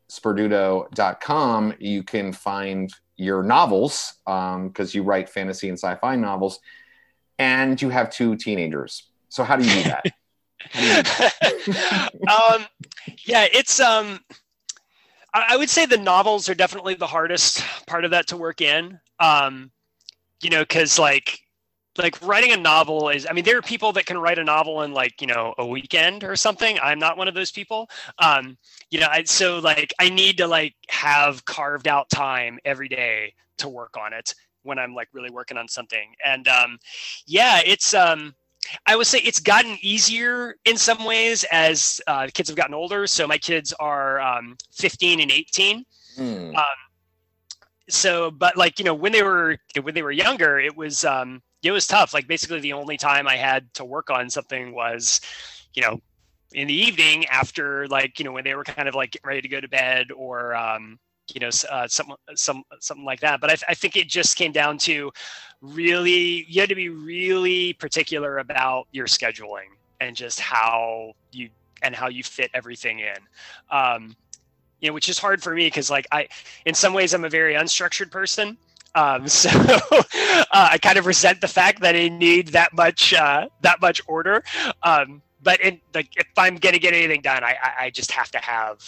benjaminsperduto.com, 0.09 1.73
you 1.79 2.03
can 2.03 2.33
find 2.33 2.93
your 3.17 3.43
novels 3.43 4.13
because 4.25 4.55
um, 4.55 4.91
you 4.91 5.03
write 5.03 5.29
fantasy 5.29 5.69
and 5.69 5.77
sci-fi 5.77 6.15
novels, 6.15 6.59
and 7.39 7.81
you 7.81 7.89
have 7.89 8.09
two 8.09 8.35
teenagers. 8.35 9.09
So 9.29 9.43
how 9.43 9.55
do 9.55 9.65
you 9.65 9.83
do 9.83 9.83
that? 9.83 10.05
um, 12.27 12.65
yeah, 13.25 13.47
it's 13.51 13.79
um, 13.79 14.19
I, 15.33 15.47
I, 15.51 15.57
would 15.57 15.69
say 15.69 15.85
the 15.85 15.97
novels 15.97 16.49
are 16.49 16.55
definitely 16.55 16.95
the 16.95 17.07
hardest 17.07 17.63
part 17.85 18.03
of 18.03 18.11
that 18.11 18.27
to 18.27 18.37
work 18.37 18.61
in. 18.61 18.99
Um, 19.19 19.71
you 20.41 20.49
know, 20.49 20.61
because 20.61 20.97
like 20.97 21.39
like 21.97 22.21
writing 22.21 22.51
a 22.51 22.57
novel 22.57 23.09
is 23.09 23.25
i 23.29 23.33
mean 23.33 23.43
there 23.43 23.57
are 23.57 23.61
people 23.61 23.93
that 23.93 24.05
can 24.05 24.17
write 24.17 24.39
a 24.39 24.43
novel 24.43 24.81
in 24.81 24.91
like 24.91 25.21
you 25.21 25.27
know 25.27 25.53
a 25.57 25.65
weekend 25.65 26.23
or 26.23 26.35
something 26.35 26.77
i'm 26.81 26.99
not 26.99 27.17
one 27.17 27.27
of 27.27 27.33
those 27.33 27.51
people 27.51 27.89
um 28.19 28.57
you 28.89 28.99
know 28.99 29.07
I, 29.09 29.23
so 29.23 29.59
like 29.59 29.93
i 29.99 30.09
need 30.09 30.37
to 30.37 30.47
like 30.47 30.75
have 30.89 31.45
carved 31.45 31.87
out 31.87 32.09
time 32.09 32.59
every 32.65 32.87
day 32.87 33.33
to 33.57 33.69
work 33.69 33.95
on 33.97 34.13
it 34.13 34.33
when 34.63 34.79
i'm 34.79 34.93
like 34.93 35.09
really 35.13 35.31
working 35.31 35.57
on 35.57 35.67
something 35.67 36.13
and 36.23 36.47
um 36.47 36.77
yeah 37.25 37.61
it's 37.65 37.93
um 37.93 38.33
I 38.87 38.95
would 38.95 39.07
say 39.07 39.19
it's 39.19 39.39
gotten 39.39 39.77
easier 39.81 40.55
in 40.65 40.77
some 40.77 41.05
ways 41.05 41.43
as 41.51 42.01
uh, 42.07 42.25
the 42.25 42.31
kids 42.31 42.49
have 42.49 42.57
gotten 42.57 42.73
older. 42.73 43.07
So 43.07 43.27
my 43.27 43.37
kids 43.37 43.73
are 43.79 44.19
um, 44.19 44.57
15 44.71 45.21
and 45.21 45.31
18. 45.31 45.85
Hmm. 46.15 46.55
Um, 46.55 46.65
so, 47.89 48.31
but 48.31 48.57
like 48.57 48.79
you 48.79 48.85
know, 48.85 48.93
when 48.93 49.11
they 49.11 49.21
were 49.21 49.57
when 49.81 49.93
they 49.93 50.01
were 50.01 50.11
younger, 50.11 50.59
it 50.59 50.75
was 50.75 51.05
um, 51.05 51.41
it 51.63 51.71
was 51.71 51.85
tough. 51.85 52.13
Like 52.13 52.27
basically, 52.27 52.59
the 52.59 52.73
only 52.73 52.97
time 52.97 53.27
I 53.27 53.35
had 53.35 53.71
to 53.75 53.85
work 53.85 54.09
on 54.09 54.29
something 54.29 54.73
was, 54.73 55.21
you 55.73 55.83
know, 55.83 55.99
in 56.55 56.67
the 56.67 56.73
evening 56.73 57.25
after 57.27 57.85
like 57.89 58.17
you 58.17 58.25
know 58.25 58.31
when 58.31 58.43
they 58.43 58.55
were 58.55 58.63
kind 58.63 58.87
of 58.87 58.95
like 58.95 59.19
ready 59.23 59.41
to 59.41 59.47
go 59.47 59.59
to 59.59 59.67
bed 59.67 60.11
or 60.11 60.55
um, 60.55 60.97
you 61.33 61.39
know 61.39 61.49
uh, 61.69 61.87
some 61.87 62.13
some 62.33 62.63
something 62.79 63.05
like 63.05 63.19
that. 63.19 63.41
But 63.41 63.51
I, 63.51 63.57
I 63.69 63.73
think 63.75 63.95
it 63.95 64.07
just 64.07 64.35
came 64.37 64.51
down 64.51 64.77
to 64.79 65.11
really 65.61 66.45
you 66.47 66.61
had 66.61 66.69
to 66.69 66.75
be 66.75 66.89
really 66.89 67.73
particular 67.73 68.39
about 68.39 68.87
your 68.91 69.05
scheduling 69.05 69.67
and 69.99 70.15
just 70.15 70.39
how 70.39 71.13
you 71.31 71.49
and 71.81 71.93
how 71.93 72.07
you 72.07 72.23
fit 72.23 72.49
everything 72.53 72.99
in. 72.99 73.17
Um, 73.69 74.15
you 74.79 74.89
know, 74.89 74.93
which 74.93 75.09
is 75.09 75.19
hard 75.19 75.43
for 75.43 75.53
me 75.53 75.67
because 75.67 75.89
like 75.89 76.07
I, 76.11 76.27
in 76.65 76.73
some 76.73 76.93
ways, 76.93 77.13
I'm 77.13 77.25
a 77.25 77.29
very 77.29 77.55
unstructured 77.55 78.11
person. 78.11 78.57
Um, 78.93 79.27
so 79.27 79.49
uh, 79.49 80.69
I 80.71 80.77
kind 80.81 80.97
of 80.97 81.05
resent 81.05 81.41
the 81.41 81.49
fact 81.49 81.81
that 81.81 81.95
I 81.97 82.07
need 82.07 82.49
that 82.49 82.73
much 82.73 83.13
uh, 83.13 83.49
that 83.61 83.81
much 83.81 84.01
order. 84.07 84.41
Um, 84.83 85.21
but 85.45 85.61
in, 85.61 85.79
like 85.93 86.09
if 86.17 86.27
I'm 86.35 86.57
gonna 86.57 86.79
get 86.79 86.93
anything 86.93 87.21
done, 87.21 87.41
I, 87.45 87.55
I, 87.63 87.85
I 87.85 87.89
just 87.91 88.11
have 88.11 88.29
to 88.31 88.39
have 88.39 88.79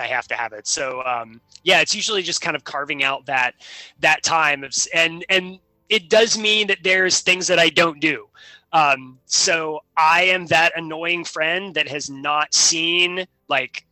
I 0.00 0.06
have 0.06 0.26
to 0.28 0.34
have 0.34 0.52
it. 0.52 0.66
So 0.66 1.04
um, 1.04 1.40
yeah, 1.62 1.80
it's 1.80 1.94
usually 1.94 2.22
just 2.22 2.40
kind 2.40 2.56
of 2.56 2.64
carving 2.64 3.04
out 3.04 3.26
that 3.26 3.54
that 4.00 4.24
time, 4.24 4.64
of, 4.64 4.74
and 4.92 5.24
and 5.28 5.60
it 5.88 6.08
does 6.08 6.38
mean 6.38 6.66
that 6.68 6.78
there's 6.82 7.20
things 7.20 7.46
that 7.46 7.60
I 7.60 7.68
don't 7.68 8.00
do. 8.00 8.26
Um, 8.72 9.18
so 9.26 9.80
I 9.96 10.22
am 10.24 10.46
that 10.46 10.72
annoying 10.76 11.24
friend 11.24 11.74
that 11.74 11.88
has 11.88 12.08
not 12.08 12.54
seen 12.54 13.26
like 13.48 13.84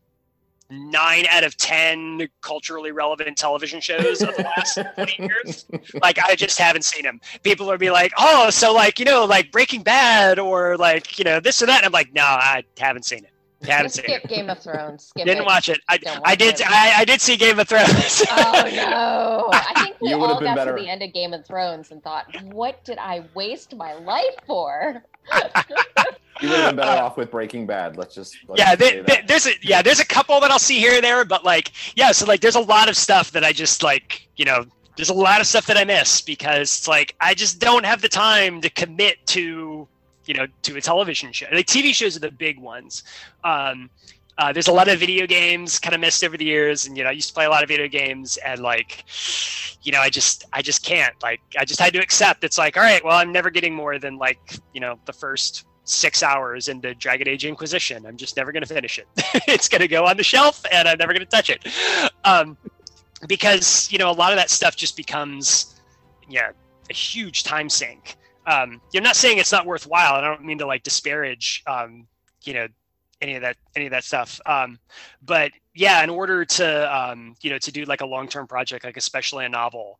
nine 0.70 1.24
out 1.30 1.44
of 1.44 1.56
ten 1.56 2.28
culturally 2.42 2.92
relevant 2.92 3.36
television 3.36 3.80
shows 3.80 4.20
of 4.22 4.34
the 4.36 4.42
last 4.42 4.78
20 4.96 5.22
years 5.22 5.66
like 6.02 6.18
i 6.18 6.34
just 6.34 6.58
haven't 6.58 6.84
seen 6.84 7.02
them 7.04 7.18
people 7.42 7.66
would 7.66 7.80
be 7.80 7.90
like 7.90 8.12
oh 8.18 8.50
so 8.50 8.72
like 8.74 8.98
you 8.98 9.04
know 9.06 9.24
like 9.24 9.50
breaking 9.50 9.82
bad 9.82 10.38
or 10.38 10.76
like 10.76 11.18
you 11.18 11.24
know 11.24 11.40
this 11.40 11.62
or 11.62 11.66
that 11.66 11.78
and 11.78 11.86
i'm 11.86 11.92
like 11.92 12.12
no 12.12 12.22
i 12.22 12.62
haven't 12.78 13.04
seen 13.06 13.24
it 13.24 13.32
haven't 13.66 13.90
seen 13.90 14.04
Skip 14.04 14.24
it 14.24 14.28
Game 14.28 14.48
of 14.50 14.62
Thrones. 14.62 15.06
Skip 15.06 15.24
didn't 15.26 15.42
it. 15.42 15.46
watch 15.46 15.68
it 15.68 15.80
i, 15.88 15.96
Don't 15.98 16.20
I 16.24 16.36
did 16.36 16.60
it. 16.60 16.70
I, 16.70 17.00
I 17.00 17.04
did 17.04 17.20
see 17.20 17.36
game 17.36 17.58
of 17.58 17.66
thrones 17.68 18.22
Oh 18.30 18.62
no! 18.72 19.48
I 19.52 19.82
think 19.82 19.96
we 20.00 20.10
You 20.10 20.18
would've 20.18 20.34
all 20.34 20.38
been 20.40 20.48
got 20.54 20.56
better. 20.58 20.76
to 20.76 20.80
the 20.82 20.88
end 20.88 21.02
of 21.02 21.12
Game 21.12 21.32
of 21.32 21.44
Thrones 21.44 21.90
and 21.90 22.00
thought, 22.00 22.26
"What 22.52 22.84
did 22.84 22.98
I 22.98 23.24
waste 23.34 23.74
my 23.74 23.94
life 23.94 24.36
for?" 24.46 25.02
You 26.40 26.48
would 26.48 26.58
have 26.58 26.70
been 26.70 26.76
better 26.76 27.00
Uh, 27.00 27.04
off 27.04 27.16
with 27.16 27.30
Breaking 27.30 27.66
Bad. 27.66 27.96
Let's 27.96 28.14
just 28.14 28.36
let's 28.48 28.60
yeah 28.60 28.74
there's 28.74 29.46
a 29.46 29.52
yeah 29.62 29.82
there's 29.82 30.00
a 30.00 30.06
couple 30.06 30.38
that 30.40 30.50
i'll 30.50 30.58
see 30.58 30.78
here 30.78 30.94
and 30.94 31.02
there 31.04 31.24
but 31.24 31.44
like 31.44 31.72
yeah 31.96 32.12
so 32.12 32.26
like 32.26 32.40
there's 32.40 32.54
a 32.56 32.60
lot 32.60 32.88
of 32.88 32.96
stuff 32.96 33.30
that 33.32 33.44
i 33.44 33.52
just 33.52 33.82
like 33.82 34.28
you 34.36 34.44
know 34.44 34.64
there's 34.96 35.08
a 35.10 35.14
lot 35.14 35.40
of 35.40 35.46
stuff 35.46 35.66
that 35.66 35.76
i 35.76 35.84
miss 35.84 36.20
because 36.20 36.68
it's 36.78 36.88
like 36.88 37.14
i 37.20 37.34
just 37.34 37.58
don't 37.58 37.84
have 37.84 38.00
the 38.02 38.08
time 38.08 38.60
to 38.60 38.70
commit 38.70 39.24
to 39.26 39.86
you 40.26 40.34
know 40.34 40.46
to 40.62 40.76
a 40.76 40.80
television 40.80 41.32
show. 41.32 41.46
Like 41.52 41.66
tv 41.66 41.94
shows 41.94 42.16
are 42.16 42.20
the 42.20 42.30
big 42.30 42.58
ones. 42.58 43.02
Um 43.44 43.90
uh, 44.40 44.52
there's 44.52 44.68
a 44.68 44.72
lot 44.72 44.86
of 44.86 45.00
video 45.00 45.26
games 45.26 45.80
kind 45.80 45.96
of 45.96 46.00
missed 46.00 46.22
over 46.22 46.36
the 46.36 46.44
years 46.44 46.86
and 46.86 46.96
you 46.96 47.02
know 47.02 47.08
i 47.10 47.12
used 47.12 47.28
to 47.28 47.34
play 47.34 47.46
a 47.46 47.50
lot 47.50 47.64
of 47.64 47.68
video 47.68 47.88
games 47.88 48.36
and 48.44 48.60
like 48.60 49.04
you 49.82 49.90
know 49.90 50.00
i 50.00 50.08
just 50.08 50.44
i 50.52 50.62
just 50.62 50.84
can't. 50.84 51.14
Like 51.22 51.40
i 51.58 51.64
just 51.64 51.80
had 51.80 51.92
to 51.94 51.98
accept. 51.98 52.44
It's 52.44 52.58
like 52.58 52.76
all 52.76 52.82
right 52.84 53.02
well 53.04 53.16
i'm 53.18 53.32
never 53.32 53.50
getting 53.50 53.74
more 53.74 53.98
than 53.98 54.16
like 54.16 54.38
you 54.72 54.80
know 54.80 54.98
the 55.06 55.12
first 55.12 55.64
six 55.88 56.22
hours 56.22 56.68
into 56.68 56.94
Dragon 56.94 57.28
Age 57.28 57.44
Inquisition. 57.44 58.04
I'm 58.06 58.16
just 58.16 58.36
never 58.36 58.52
going 58.52 58.62
to 58.62 58.72
finish 58.72 58.98
it. 58.98 59.06
it's 59.48 59.68
going 59.68 59.80
to 59.80 59.88
go 59.88 60.04
on 60.04 60.16
the 60.16 60.22
shelf, 60.22 60.64
and 60.70 60.86
I'm 60.86 60.98
never 60.98 61.12
going 61.12 61.24
to 61.24 61.30
touch 61.30 61.50
it, 61.50 61.66
um, 62.24 62.56
because 63.26 63.90
you 63.90 63.98
know 63.98 64.10
a 64.10 64.12
lot 64.12 64.32
of 64.32 64.38
that 64.38 64.50
stuff 64.50 64.76
just 64.76 64.96
becomes, 64.96 65.80
yeah, 66.28 66.50
a 66.90 66.92
huge 66.92 67.42
time 67.42 67.68
sink. 67.68 68.16
Um, 68.46 68.80
you're 68.92 69.02
not 69.02 69.16
saying 69.16 69.38
it's 69.38 69.52
not 69.52 69.66
worthwhile, 69.66 70.14
I 70.14 70.20
don't 70.20 70.44
mean 70.44 70.58
to 70.58 70.66
like 70.66 70.82
disparage, 70.82 71.62
um, 71.66 72.06
you 72.44 72.54
know, 72.54 72.68
any 73.20 73.34
of 73.34 73.42
that 73.42 73.56
any 73.74 73.86
of 73.86 73.90
that 73.92 74.04
stuff. 74.04 74.40
Um, 74.46 74.78
but 75.22 75.52
yeah, 75.74 76.02
in 76.02 76.10
order 76.10 76.44
to 76.44 76.96
um, 76.96 77.34
you 77.40 77.50
know 77.50 77.58
to 77.58 77.72
do 77.72 77.84
like 77.84 78.00
a 78.00 78.06
long 78.06 78.28
term 78.28 78.46
project, 78.46 78.84
like 78.84 78.96
especially 78.96 79.44
a 79.44 79.48
novel. 79.48 79.98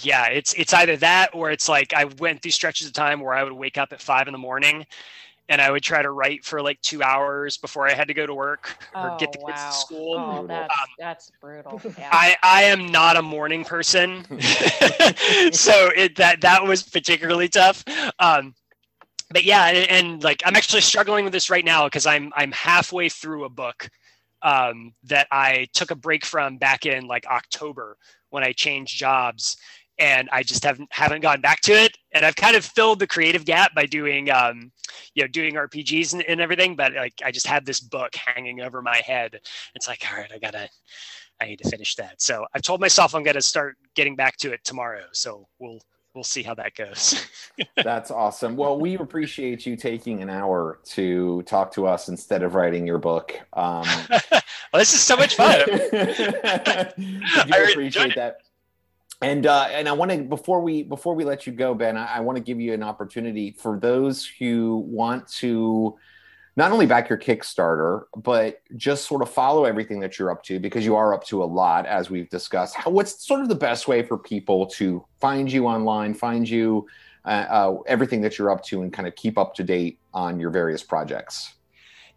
Yeah 0.00 0.26
it's 0.28 0.54
it's 0.54 0.72
either 0.72 0.96
that 0.98 1.30
or 1.34 1.50
it's 1.50 1.68
like 1.68 1.92
i 1.92 2.04
went 2.04 2.42
through 2.42 2.50
stretches 2.52 2.86
of 2.86 2.92
time 2.92 3.20
where 3.20 3.34
i 3.34 3.42
would 3.42 3.52
wake 3.52 3.78
up 3.78 3.92
at 3.92 4.00
five 4.00 4.26
in 4.26 4.32
the 4.32 4.38
morning 4.38 4.86
and 5.48 5.60
i 5.60 5.70
would 5.70 5.82
try 5.82 6.02
to 6.02 6.10
write 6.10 6.44
for 6.44 6.62
like 6.62 6.80
two 6.82 7.02
hours 7.02 7.58
before 7.58 7.86
i 7.88 7.92
had 7.92 8.08
to 8.08 8.14
go 8.14 8.26
to 8.26 8.34
work 8.34 8.76
or 8.94 9.16
get 9.18 9.32
the 9.32 9.38
kids 9.38 9.64
to 9.64 9.72
school 9.72 10.14
Oh, 10.18 10.46
that's 10.46 10.72
Um, 10.72 10.88
that's 10.98 11.32
brutal. 11.40 11.80
Yeah. 11.98 12.08
I, 12.12 12.36
I 12.42 12.62
am 12.64 12.86
not 12.86 13.16
a 13.16 13.22
morning 13.22 13.64
person, 13.64 14.24
so 15.52 15.90
it 15.96 16.16
that 16.16 16.38
that 16.40 16.64
was 16.64 16.82
particularly 16.82 17.48
tough. 17.48 17.84
Um, 18.18 18.54
but 19.30 19.44
yeah, 19.44 19.66
and, 19.68 19.90
and 19.90 20.24
like 20.24 20.42
I'm 20.44 20.56
actually 20.56 20.82
struggling 20.82 21.24
with 21.24 21.32
this 21.32 21.50
right 21.50 21.64
now 21.64 21.84
because 21.84 22.06
I'm 22.06 22.32
I'm 22.36 22.52
halfway 22.52 23.08
through 23.08 23.44
a 23.44 23.48
book 23.48 23.88
um, 24.42 24.94
that 25.04 25.26
I 25.30 25.68
took 25.72 25.90
a 25.90 25.96
break 25.96 26.24
from 26.24 26.58
back 26.58 26.86
in 26.86 27.06
like 27.06 27.26
October 27.26 27.96
when 28.30 28.42
I 28.42 28.52
changed 28.52 28.96
jobs, 28.96 29.56
and 29.98 30.28
I 30.32 30.42
just 30.42 30.64
haven't 30.64 30.88
haven't 30.90 31.20
gone 31.20 31.40
back 31.40 31.60
to 31.62 31.72
it. 31.72 31.96
And 32.12 32.24
I've 32.24 32.36
kind 32.36 32.56
of 32.56 32.64
filled 32.64 32.98
the 32.98 33.06
creative 33.06 33.44
gap 33.44 33.74
by 33.74 33.86
doing 33.86 34.30
um, 34.30 34.72
you 35.14 35.22
know 35.22 35.28
doing 35.28 35.54
RPGs 35.54 36.14
and, 36.14 36.22
and 36.22 36.40
everything. 36.40 36.76
But 36.76 36.94
like 36.94 37.14
I 37.24 37.30
just 37.30 37.46
had 37.46 37.64
this 37.64 37.80
book 37.80 38.14
hanging 38.14 38.60
over 38.60 38.82
my 38.82 39.02
head. 39.04 39.40
It's 39.74 39.88
like 39.88 40.04
all 40.10 40.18
right, 40.18 40.30
I 40.32 40.38
gotta 40.38 40.68
I 41.40 41.46
need 41.46 41.58
to 41.58 41.68
finish 41.68 41.96
that. 41.96 42.22
So 42.22 42.46
I've 42.54 42.62
told 42.62 42.80
myself 42.80 43.14
I'm 43.14 43.24
going 43.24 43.34
to 43.34 43.42
start 43.42 43.76
getting 43.96 44.14
back 44.14 44.36
to 44.38 44.52
it 44.52 44.60
tomorrow. 44.64 45.04
So 45.12 45.48
we'll 45.58 45.80
we'll 46.14 46.24
see 46.24 46.42
how 46.42 46.54
that 46.54 46.74
goes. 46.74 47.26
That's 47.82 48.10
awesome. 48.10 48.56
Well, 48.56 48.78
we 48.78 48.96
appreciate 48.96 49.66
you 49.66 49.76
taking 49.76 50.22
an 50.22 50.30
hour 50.30 50.78
to 50.90 51.42
talk 51.42 51.72
to 51.72 51.86
us 51.86 52.08
instead 52.08 52.42
of 52.42 52.54
writing 52.54 52.86
your 52.86 52.98
book. 52.98 53.32
Um, 53.54 53.84
well, 54.30 54.42
this 54.74 54.94
is 54.94 55.00
so 55.00 55.16
much 55.16 55.34
fun. 55.34 55.62
I 55.68 56.92
appreciate 57.70 58.14
that. 58.14 58.36
it. 58.38 58.46
And 59.22 59.46
uh, 59.46 59.68
and 59.70 59.88
I 59.88 59.92
want 59.92 60.10
to 60.10 60.22
before 60.22 60.60
we 60.60 60.82
before 60.82 61.14
we 61.14 61.24
let 61.24 61.46
you 61.46 61.52
go, 61.52 61.74
Ben, 61.74 61.96
I, 61.96 62.16
I 62.16 62.20
want 62.20 62.36
to 62.36 62.42
give 62.42 62.60
you 62.60 62.72
an 62.72 62.82
opportunity 62.82 63.52
for 63.52 63.78
those 63.78 64.26
who 64.26 64.84
want 64.86 65.28
to 65.34 65.96
not 66.54 66.70
only 66.70 66.84
back 66.84 67.08
your 67.08 67.18
Kickstarter, 67.18 68.04
but 68.16 68.60
just 68.76 69.06
sort 69.06 69.22
of 69.22 69.30
follow 69.30 69.64
everything 69.64 70.00
that 70.00 70.18
you're 70.18 70.30
up 70.30 70.42
to 70.44 70.58
because 70.58 70.84
you 70.84 70.94
are 70.96 71.14
up 71.14 71.24
to 71.24 71.42
a 71.42 71.46
lot, 71.46 71.86
as 71.86 72.10
we've 72.10 72.28
discussed. 72.28 72.74
How, 72.74 72.90
what's 72.90 73.26
sort 73.26 73.40
of 73.40 73.48
the 73.48 73.54
best 73.54 73.88
way 73.88 74.02
for 74.02 74.18
people 74.18 74.66
to 74.66 75.02
find 75.18 75.50
you 75.50 75.66
online, 75.66 76.12
find 76.12 76.46
you, 76.46 76.86
uh, 77.24 77.46
uh, 77.48 77.76
everything 77.86 78.20
that 78.20 78.36
you're 78.36 78.50
up 78.50 78.62
to, 78.64 78.82
and 78.82 78.92
kind 78.92 79.08
of 79.08 79.16
keep 79.16 79.38
up 79.38 79.54
to 79.54 79.64
date 79.64 79.98
on 80.12 80.38
your 80.38 80.50
various 80.50 80.82
projects? 80.82 81.54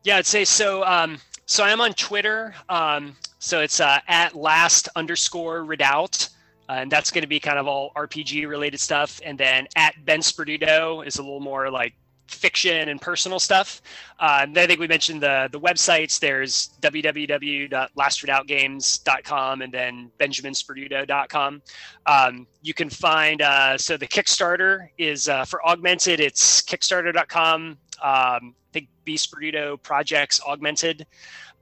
yeah, 0.05 0.17
I'd 0.17 0.25
say 0.25 0.45
so. 0.45 0.85
Um, 0.85 1.17
so 1.47 1.63
I 1.63 1.71
am 1.71 1.81
on 1.81 1.93
Twitter. 1.93 2.53
Um, 2.69 3.15
so 3.39 3.61
it's 3.61 3.79
uh, 3.79 3.99
at 4.07 4.35
last 4.35 4.87
underscore 4.95 5.65
redoubt. 5.65 6.29
Uh, 6.67 6.73
and 6.73 6.91
that's 6.91 7.11
going 7.11 7.21
to 7.21 7.27
be 7.27 7.39
kind 7.39 7.59
of 7.59 7.67
all 7.67 7.91
RPG 7.95 8.47
related 8.47 8.79
stuff. 8.79 9.21
And 9.23 9.37
then 9.37 9.67
at 9.75 9.93
Ben 10.05 10.21
Sperduto 10.21 11.05
is 11.05 11.17
a 11.17 11.21
little 11.21 11.39
more 11.39 11.69
like 11.69 11.93
fiction 12.27 12.89
and 12.89 12.99
personal 12.99 13.39
stuff. 13.39 13.81
Uh, 14.19 14.39
and 14.41 14.57
I 14.57 14.67
think 14.67 14.79
we 14.79 14.87
mentioned 14.87 15.21
the 15.21 15.47
the 15.51 15.59
websites. 15.59 16.19
There's 16.19 16.69
www.lastredoubtgames.com 16.81 19.61
and 19.61 19.73
then 19.73 20.11
benjaminsperduto.com. 20.19 21.61
Um, 22.05 22.47
you 22.61 22.73
can 22.73 22.89
find 22.89 23.41
uh, 23.41 23.77
so 23.77 23.95
the 23.97 24.07
Kickstarter 24.07 24.87
is 24.97 25.29
uh, 25.29 25.45
for 25.45 25.65
Augmented. 25.67 26.19
It's 26.19 26.61
kickstarter.com. 26.61 27.61
Um, 27.61 27.77
I 28.01 28.39
think 28.73 28.89
B 29.03 29.15
Sperduto 29.15 29.81
projects 29.81 30.41
Augmented. 30.41 31.05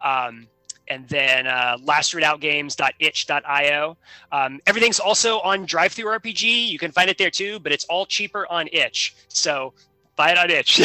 Um, 0.01 0.47
and 0.87 1.07
then 1.07 1.47
uh, 1.47 1.77
lastredoubtgames.itch.io. 1.83 3.97
Um, 4.31 4.59
everything's 4.67 4.99
also 4.99 5.39
on 5.39 5.65
DriveThruRPG. 5.65 6.67
You 6.67 6.77
can 6.79 6.91
find 6.91 7.09
it 7.09 7.17
there 7.17 7.31
too, 7.31 7.59
but 7.59 7.71
it's 7.71 7.85
all 7.85 8.05
cheaper 8.05 8.45
on 8.49 8.67
Itch. 8.71 9.15
So 9.27 9.73
buy 10.15 10.31
it 10.31 10.37
on 10.37 10.49
Itch. 10.49 10.79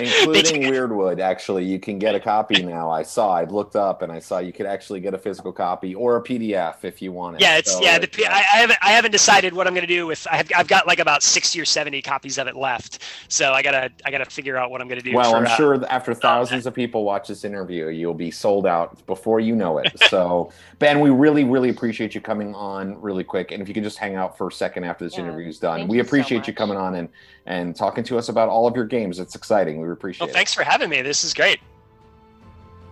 Including 0.00 0.62
Weirdwood. 0.62 1.20
Actually, 1.20 1.64
you 1.64 1.78
can 1.78 1.98
get 1.98 2.14
a 2.14 2.20
copy 2.20 2.62
now. 2.62 2.90
I 2.90 3.02
saw. 3.02 3.30
I 3.32 3.44
looked 3.44 3.76
up 3.76 4.02
and 4.02 4.10
I 4.10 4.18
saw 4.18 4.38
you 4.38 4.52
could 4.52 4.66
actually 4.66 5.00
get 5.00 5.14
a 5.14 5.18
physical 5.18 5.52
copy 5.52 5.94
or 5.94 6.16
a 6.16 6.22
PDF 6.22 6.84
if 6.84 7.02
you 7.02 7.12
want 7.12 7.36
it. 7.36 7.42
yeah, 7.42 7.56
it's 7.58 7.76
So 7.76 7.82
yeah. 7.82 7.98
The, 7.98 8.06
it's, 8.06 8.16
P- 8.16 8.24
uh, 8.24 8.30
I, 8.30 8.38
I 8.38 8.56
haven't 8.58 8.78
I 8.82 8.90
haven't 8.92 9.10
decided 9.12 9.52
what 9.54 9.66
I'm 9.66 9.74
gonna 9.74 9.86
do 9.86 10.06
with. 10.06 10.26
I 10.30 10.36
have, 10.36 10.48
I've 10.56 10.68
got 10.68 10.86
like 10.86 10.98
about 10.98 11.22
sixty 11.22 11.60
or 11.60 11.64
seventy 11.64 12.02
copies 12.02 12.38
of 12.38 12.46
it 12.46 12.56
left. 12.56 13.02
So 13.28 13.52
I 13.52 13.62
gotta 13.62 13.90
I 14.04 14.10
gotta 14.10 14.24
figure 14.26 14.56
out 14.56 14.70
what 14.70 14.80
I'm 14.80 14.88
gonna 14.88 15.02
do. 15.02 15.14
well, 15.14 15.30
for, 15.32 15.36
I'm 15.36 15.46
uh, 15.46 15.56
sure 15.56 15.78
that 15.78 15.92
after 15.92 16.14
thousands 16.14 16.66
of 16.66 16.74
people 16.74 17.04
watch 17.04 17.28
this 17.28 17.44
interview, 17.44 17.88
you'll 17.88 18.14
be 18.14 18.30
sold 18.30 18.66
out 18.66 19.04
before 19.06 19.40
you 19.40 19.54
know 19.54 19.78
it. 19.78 19.98
So, 19.98 20.52
Ben, 20.78 21.00
we 21.00 21.10
really, 21.10 21.44
really 21.44 21.68
appreciate 21.70 22.14
you 22.14 22.20
coming 22.20 22.54
on 22.54 23.00
really 23.00 23.24
quick. 23.24 23.52
And 23.52 23.62
if 23.62 23.68
you 23.68 23.74
could 23.74 23.84
just 23.84 23.98
hang 23.98 24.16
out 24.16 24.36
for 24.38 24.48
a 24.48 24.52
second 24.52 24.84
after 24.84 25.04
this 25.04 25.16
Yeah, 25.16 25.22
interview 25.22 25.48
is 25.48 25.58
done, 25.58 25.88
we 25.88 25.98
you 25.98 26.04
so 26.04 26.08
appreciate 26.08 26.46
you 26.46 26.54
coming 26.54 26.76
on 26.76 26.94
and 26.94 27.08
and 27.46 27.76
talking 27.76 28.04
to 28.04 28.18
us 28.18 28.28
about 28.28 28.48
all 28.54 28.68
of 28.68 28.76
your 28.76 28.84
games. 28.84 29.18
It's 29.18 29.34
exciting. 29.34 29.80
We 29.80 29.90
appreciate 29.90 30.26
well, 30.26 30.32
thanks 30.32 30.54
for 30.54 30.62
having 30.62 30.88
me. 30.88 31.02
This 31.02 31.24
is 31.24 31.34
great. 31.34 31.58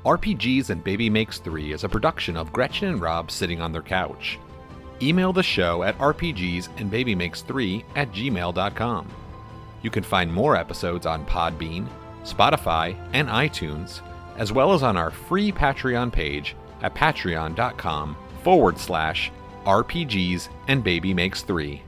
RPGs 0.05 0.71
and 0.71 0.83
Baby 0.83 1.09
Makes 1.09 1.39
3 1.39 1.73
is 1.73 1.85
a 1.85 1.89
production 1.89 2.37
of 2.37 2.53
Gretchen 2.53 2.89
and 2.89 3.01
Rob 3.01 3.31
sitting 3.31 3.61
on 3.61 3.71
their 3.71 3.83
couch. 3.83 4.41
Email 5.01 5.33
the 5.33 5.45
show 5.45 5.85
at 5.85 5.97
RPGs 5.99 6.69
and 6.79 6.91
Baby 6.91 7.15
Makes 7.15 7.43
3 7.43 7.85
at 7.95 8.11
gmail.com. 8.11 9.09
You 9.83 9.91
can 9.91 10.03
find 10.03 10.33
more 10.33 10.57
episodes 10.57 11.07
on 11.07 11.25
Podbean, 11.27 11.87
Spotify, 12.25 12.97
and 13.13 13.29
iTunes, 13.29 14.01
as 14.37 14.53
well 14.53 14.73
as 14.73 14.83
on 14.83 14.97
our 14.97 15.13
free 15.13 15.53
Patreon 15.53 16.13
page 16.13 16.57
at 16.83 16.95
patreon.com 16.97 18.17
forward 18.43 18.79
slash 18.79 19.31
RPGs 19.65 20.49
and 20.67 20.83
Baby 20.83 21.15
Makes 21.15 21.43
3. 21.43 21.81